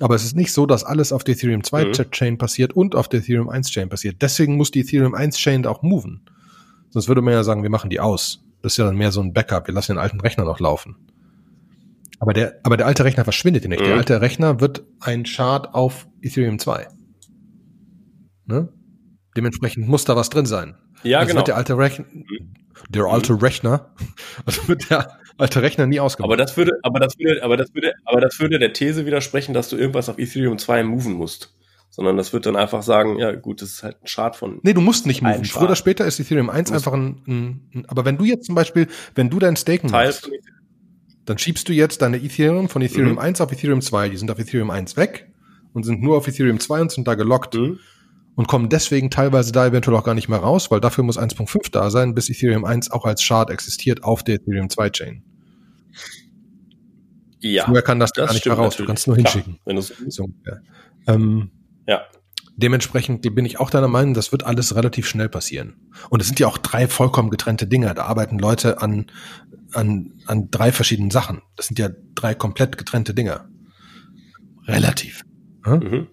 Aber 0.01 0.15
es 0.15 0.25
ist 0.25 0.37
nicht 0.37 0.53
so, 0.53 0.67
dass 0.67 0.85
alles 0.85 1.13
auf 1.13 1.25
der 1.25 1.35
Ethereum 1.35 1.65
2 1.65 1.85
mhm. 1.87 1.93
Chain 2.11 2.39
passiert 2.39 2.75
und 2.75 2.95
auf 2.95 3.09
der 3.09 3.21
Ethereum 3.21 3.49
1 3.49 3.71
Chain 3.71 3.89
passiert. 3.89 4.21
Deswegen 4.21 4.57
muss 4.57 4.71
die 4.71 4.81
Ethereum 4.81 5.15
1 5.15 5.37
Chain 5.39 5.63
da 5.63 5.71
auch 5.71 5.83
moven. 5.83 6.23
Sonst 6.91 7.09
würde 7.09 7.23
man 7.23 7.35
ja 7.35 7.45
sagen, 7.45 7.63
wir 7.63 7.71
machen 7.71 7.91
die 7.91 8.01
aus. 8.01 8.45
Das 8.63 8.75
ist 8.75 8.77
ja 8.79 8.85
dann 8.85 8.97
mehr 8.97 9.13
so 9.13 9.21
ein 9.21 9.33
Backup. 9.33 9.67
Wir 9.67 9.75
lassen 9.75 9.93
den 9.93 9.99
alten 9.99 10.21
Rechner 10.21 10.45
noch 10.45 10.61
laufen. 10.61 10.97
Aber 12.19 12.33
der, 12.33 12.61
aber 12.63 12.77
der 12.77 12.87
alte 12.87 13.05
Rechner 13.05 13.25
verschwindet 13.25 13.65
ja 13.65 13.69
nicht. 13.69 13.81
Mhm. 13.81 13.87
Der 13.87 13.97
alte 13.97 14.21
Rechner 14.21 14.61
wird 14.61 14.85
ein 15.01 15.25
Chart 15.25 15.75
auf 15.75 16.09
Ethereum 16.21 16.59
2. 16.59 16.89
Ne? 18.47 18.69
Dementsprechend 19.37 19.89
muss 19.89 20.05
da 20.05 20.17
was 20.17 20.31
drin 20.31 20.47
sein. 20.47 20.77
Ja, 21.03 21.19
also 21.19 21.29
genau. 21.29 21.41
Wird 21.41 21.49
der 21.49 21.57
alte 21.57 21.77
Rechner, 21.77 22.07
der 22.89 23.05
alte 23.05 23.35
mhm. 23.35 23.39
Rechner, 23.41 23.91
also 24.47 24.69
wird 24.69 24.91
der 24.91 25.19
alte 25.39 25.63
Rechner 25.63 25.87
nie 25.87 26.01
ausgemacht. 26.01 26.29
Aber 26.29 26.37
das 26.37 26.57
würde, 26.57 26.73
aber 26.83 27.01
das 27.01 27.19
würde, 27.19 27.43
aber 27.43 27.57
das 27.57 27.75
würde, 27.75 27.95
aber 28.05 28.21
das 28.21 28.41
würde 28.41 28.59
der 28.59 28.73
These 28.73 29.07
widersprechen, 29.07 29.55
dass 29.55 29.69
du 29.69 29.77
irgendwas 29.77 30.09
auf 30.09 30.19
Ethereum 30.19 30.59
2 30.59 30.85
moven 30.85 31.13
musst 31.15 31.53
sondern 31.97 32.19
das 32.19 32.35
wird 32.35 32.45
dann 32.45 32.57
einfach 32.57 32.83
sagen, 32.83 33.19
ja 33.19 33.33
gut, 33.33 33.63
das 33.63 33.71
ist 33.71 33.83
halt 33.83 33.97
ein 34.03 34.07
Chart 34.07 34.37
von. 34.37 34.61
Nee, 34.63 34.75
du 34.75 34.83
musst 34.83 35.07
nicht 35.07 35.23
moven. 35.23 35.47
Früher 35.47 35.63
oder 35.63 35.77
später 35.77 36.05
ist 36.05 36.21
Ethereum 36.21 36.51
1 36.51 36.71
einfach 36.71 36.93
ein, 36.93 37.23
ein, 37.27 37.71
ein, 37.75 37.87
aber 37.87 38.05
wenn 38.05 38.19
du 38.19 38.25
jetzt 38.25 38.45
zum 38.45 38.55
Beispiel, 38.55 38.87
wenn 39.15 39.31
du 39.31 39.39
dein 39.39 39.57
Staken 39.57 39.91
machst, 39.91 40.31
dann 41.25 41.39
schiebst 41.39 41.67
du 41.71 41.73
jetzt 41.73 42.03
deine 42.03 42.19
Ethereum 42.19 42.69
von 42.69 42.83
Ethereum 42.83 43.13
mhm. 43.13 43.19
1 43.19 43.41
auf 43.41 43.51
Ethereum 43.51 43.81
2, 43.81 44.11
die 44.11 44.19
sind 44.19 44.31
auf 44.31 44.39
Ethereum 44.39 44.71
1 44.71 44.99
weg 44.99 45.33
und 45.73 45.85
sind 45.85 46.03
nur 46.03 46.19
auf 46.19 46.29
Ethereum 46.29 46.61
2 46.61 46.83
und 46.83 46.93
sind 46.93 47.09
da 47.09 47.15
gelockt. 47.15 47.55
Mhm. 47.55 47.79
Und 48.37 48.49
kommen 48.49 48.69
deswegen 48.69 49.11
teilweise 49.11 49.51
da 49.51 49.67
eventuell 49.67 49.97
auch 49.97 50.05
gar 50.05 50.15
nicht 50.15 50.29
mehr 50.29 50.39
raus, 50.39 50.71
weil 50.71 50.81
dafür 50.81 51.03
muss 51.05 51.19
1.5 51.19 51.71
da 51.73 51.91
sein, 51.91 52.15
bis 52.15 52.29
Ethereum 52.29 52.65
1 52.65 52.91
auch 52.91 53.07
als 53.07 53.27
Chart 53.27 53.51
existiert 53.51 54.05
auf 54.05 54.23
der 54.23 54.37
Ethereum 54.37 54.69
2 54.69 54.91
Chain. 54.91 55.23
Ja. 57.41 57.65
Früher 57.65 57.83
kann 57.83 57.99
das, 57.99 58.13
das 58.13 58.27
gar 58.27 58.35
nicht 58.35 58.47
mehr 58.47 58.55
raus. 58.55 58.77
Du 58.77 58.85
kannst 58.85 59.07
nur 59.07 59.17
hinschicken. 59.17 59.59
Klar, 59.65 59.77
wenn 59.77 60.11
so, 60.11 60.29
ja. 60.47 61.15
ähm, 61.15 61.51
ja. 61.87 62.03
Dementsprechend 62.59 63.23
bin 63.35 63.45
ich 63.45 63.61
auch 63.61 63.69
deiner 63.69 63.89
Meinung, 63.89 64.15
das 64.15 64.33
wird 64.33 64.45
alles 64.45 64.75
relativ 64.75 65.07
schnell 65.07 65.29
passieren. 65.29 65.91
Und 66.09 66.21
es 66.21 66.27
sind 66.27 66.41
ja 66.41 66.47
auch 66.47 66.57
drei 66.57 66.89
vollkommen 66.89 67.29
getrennte 67.31 67.67
Dinge. 67.67 67.93
Da 67.95 68.05
arbeiten 68.05 68.39
Leute 68.39 68.81
an, 68.81 69.07
an, 69.73 70.15
an 70.27 70.51
drei 70.51 70.73
verschiedenen 70.73 71.11
Sachen. 71.11 71.43
Das 71.57 71.67
sind 71.67 71.79
ja 71.79 71.91
drei 72.15 72.35
komplett 72.35 72.79
getrennte 72.79 73.13
Dinge. 73.13 73.49
Relativ. 74.67 75.23
Hm? 75.65 75.79
Mhm. 75.79 76.07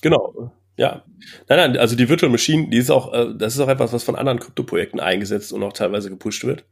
Genau. 0.00 0.52
Ja. 0.76 1.04
Nein, 1.48 1.58
nein, 1.58 1.76
also 1.78 1.96
die 1.96 2.08
Virtual 2.08 2.30
Machine, 2.30 2.68
die 2.68 2.76
ist 2.76 2.90
auch, 2.90 3.12
äh, 3.12 3.34
das 3.36 3.54
ist 3.54 3.60
auch 3.60 3.68
etwas, 3.68 3.92
was 3.92 4.04
von 4.04 4.14
anderen 4.14 4.38
Kryptoprojekten 4.38 5.00
eingesetzt 5.00 5.52
und 5.52 5.62
auch 5.62 5.72
teilweise 5.72 6.10
gepusht 6.10 6.44
wird. 6.44 6.64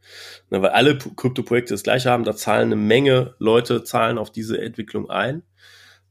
Ne, 0.51 0.61
weil 0.61 0.69
alle 0.69 0.97
Kryptoprojekte 0.97 1.73
das 1.73 1.83
gleiche 1.83 2.11
haben, 2.11 2.23
da 2.23 2.35
zahlen 2.35 2.67
eine 2.67 2.75
Menge 2.75 3.35
Leute, 3.39 3.83
zahlen 3.83 4.17
auf 4.17 4.31
diese 4.31 4.61
Entwicklung 4.61 5.09
ein. 5.09 5.41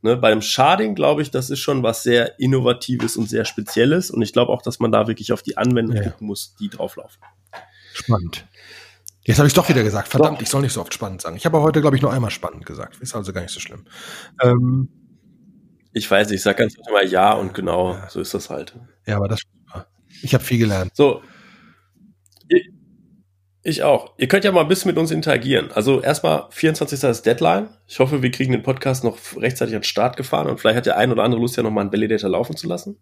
Ne, 0.03 0.17
beim 0.17 0.43
Sharding 0.43 0.95
glaube 0.95 1.23
ich, 1.23 1.31
das 1.31 1.51
ist 1.51 1.61
schon 1.61 1.83
was 1.83 2.03
sehr 2.03 2.39
Innovatives 2.41 3.17
und 3.17 3.29
sehr 3.29 3.45
Spezielles. 3.45 4.11
Und 4.11 4.23
ich 4.23 4.33
glaube 4.33 4.53
auch, 4.53 4.61
dass 4.61 4.81
man 4.81 4.91
da 4.91 5.07
wirklich 5.07 5.33
auf 5.33 5.43
die 5.43 5.57
Anwendung 5.57 5.97
ja. 5.97 6.11
gucken 6.11 6.27
muss, 6.27 6.57
die 6.57 6.69
drauflaufen. 6.69 7.23
Spannend. 7.95 8.45
Jetzt 9.23 9.39
habe 9.39 9.47
ich 9.47 9.55
doch 9.55 9.69
wieder 9.69 9.83
gesagt, 9.83 10.09
verdammt, 10.09 10.43
ich 10.43 10.51
soll 10.51 10.61
nicht 10.61 10.75
so 10.75 10.83
oft 10.83 10.93
spannend 10.93 11.23
sagen. 11.23 11.37
Ich 11.37 11.47
habe 11.47 11.61
heute, 11.63 11.81
glaube 11.81 11.97
ich, 11.97 12.03
nur 12.03 12.13
einmal 12.13 12.31
spannend 12.31 12.67
gesagt. 12.67 12.99
Ist 13.01 13.15
also 13.15 13.33
gar 13.33 13.41
nicht 13.41 13.55
so 13.55 13.61
schlimm. 13.61 13.87
Ähm, 14.43 14.89
ich 15.95 16.11
weiß, 16.11 16.31
ich 16.33 16.43
sage 16.43 16.59
ganz 16.59 16.75
immer 16.89 17.03
ja 17.03 17.33
und 17.33 17.55
genau, 17.55 17.95
ja. 17.95 18.11
so 18.11 18.21
ist 18.21 18.35
das 18.35 18.51
halt. 18.51 18.75
Ja, 19.07 19.17
aber 19.17 19.29
das 19.29 19.41
ich 20.23 20.35
habe 20.35 20.45
viel 20.45 20.59
gelernt. 20.59 20.91
So, 20.95 21.23
ich 23.63 23.83
auch. 23.83 24.13
Ihr 24.19 24.29
könnt 24.29 24.45
ja 24.45 24.53
mal 24.53 24.61
ein 24.61 24.69
bisschen 24.69 24.91
mit 24.91 24.99
uns 24.99 25.11
interagieren. 25.11 25.73
Also 25.73 26.03
erstmal 26.03 26.49
24. 26.51 27.03
ist 27.03 27.23
Deadline. 27.25 27.71
Ich 27.87 27.99
hoffe, 27.99 28.23
wir 28.23 28.31
kriegen 28.31 28.53
den 28.53 28.63
Podcast 28.63 29.05
noch 29.05 29.19
rechtzeitig 29.37 29.75
an 29.75 29.81
den 29.81 29.87
Start 29.87 30.19
gefahren 30.19 30.49
und 30.49 30.61
vielleicht 30.61 30.77
hat 30.77 30.87
der 30.87 30.99
ein 30.99 31.11
oder 31.11 31.23
andere 31.23 31.41
Lust 31.41 31.57
ja 31.57 31.63
noch 31.63 31.71
mal 31.71 31.81
einen 31.81 31.93
Validator 31.93 32.29
laufen 32.29 32.57
zu 32.57 32.67
lassen. 32.67 32.99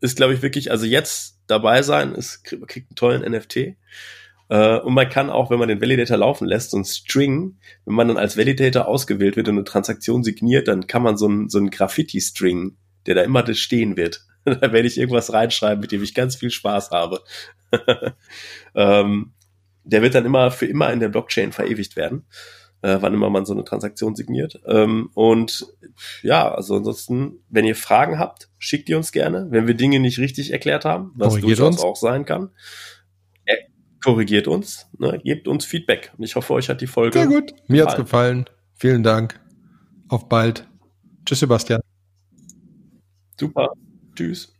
Ist, 0.00 0.16
glaube 0.16 0.34
ich, 0.34 0.42
wirklich, 0.42 0.70
also 0.70 0.84
jetzt 0.84 1.40
dabei 1.46 1.82
sein, 1.82 2.14
ist, 2.14 2.44
kriegt 2.44 2.90
einen 2.90 2.96
tollen 2.96 3.32
NFT. 3.32 3.76
Äh, 4.48 4.78
und 4.78 4.94
man 4.94 5.08
kann 5.08 5.30
auch, 5.30 5.50
wenn 5.50 5.58
man 5.58 5.68
den 5.68 5.80
Validator 5.80 6.16
laufen 6.16 6.46
lässt, 6.46 6.70
so 6.70 6.78
ein 6.78 6.84
String, 6.84 7.58
wenn 7.84 7.94
man 7.94 8.08
dann 8.08 8.16
als 8.16 8.36
Validator 8.36 8.86
ausgewählt 8.86 9.36
wird 9.36 9.48
und 9.48 9.56
eine 9.56 9.64
Transaktion 9.64 10.24
signiert, 10.24 10.68
dann 10.68 10.86
kann 10.86 11.02
man 11.02 11.16
so 11.16 11.28
ein, 11.28 11.48
so 11.48 11.58
ein 11.58 11.70
Graffiti-String, 11.70 12.76
der 13.06 13.14
da 13.14 13.22
immer 13.22 13.54
stehen 13.54 13.96
wird. 13.96 14.24
da 14.44 14.72
werde 14.72 14.88
ich 14.88 14.98
irgendwas 14.98 15.32
reinschreiben, 15.32 15.80
mit 15.80 15.92
dem 15.92 16.02
ich 16.02 16.14
ganz 16.14 16.36
viel 16.36 16.50
Spaß 16.50 16.90
habe. 16.90 17.20
ähm, 18.74 19.32
der 19.84 20.02
wird 20.02 20.14
dann 20.14 20.26
immer 20.26 20.50
für 20.50 20.66
immer 20.66 20.92
in 20.92 21.00
der 21.00 21.08
Blockchain 21.08 21.52
verewigt 21.52 21.96
werden, 21.96 22.26
äh, 22.82 22.98
wann 23.00 23.14
immer 23.14 23.30
man 23.30 23.46
so 23.46 23.54
eine 23.54 23.64
Transaktion 23.64 24.14
signiert. 24.14 24.60
Ähm, 24.66 25.10
und 25.14 25.66
ja, 26.22 26.52
also 26.52 26.76
ansonsten, 26.76 27.40
wenn 27.48 27.64
ihr 27.64 27.76
Fragen 27.76 28.18
habt, 28.18 28.48
schickt 28.58 28.88
die 28.88 28.94
uns 28.94 29.12
gerne. 29.12 29.46
Wenn 29.50 29.66
wir 29.66 29.74
Dinge 29.74 30.00
nicht 30.00 30.18
richtig 30.18 30.52
erklärt 30.52 30.84
haben, 30.84 31.12
was 31.14 31.36
durchaus 31.36 31.76
uns. 31.76 31.82
auch 31.82 31.96
sein 31.96 32.24
kann, 32.24 32.50
korrigiert 34.02 34.46
uns, 34.46 34.88
ne, 34.98 35.20
gebt 35.22 35.48
uns 35.48 35.64
Feedback. 35.64 36.12
Und 36.16 36.24
ich 36.24 36.36
hoffe, 36.36 36.52
euch 36.54 36.68
hat 36.68 36.80
die 36.80 36.86
Folge. 36.86 37.18
Sehr 37.18 37.28
gut. 37.28 37.52
Mir 37.68 37.84
hat's 37.84 37.96
gefallen. 37.96 38.44
Vielen 38.74 39.02
Dank. 39.02 39.40
Auf 40.08 40.28
bald. 40.28 40.66
Tschüss, 41.24 41.40
Sebastian. 41.40 41.80
Super. 43.38 43.72
Tschüss. 44.14 44.57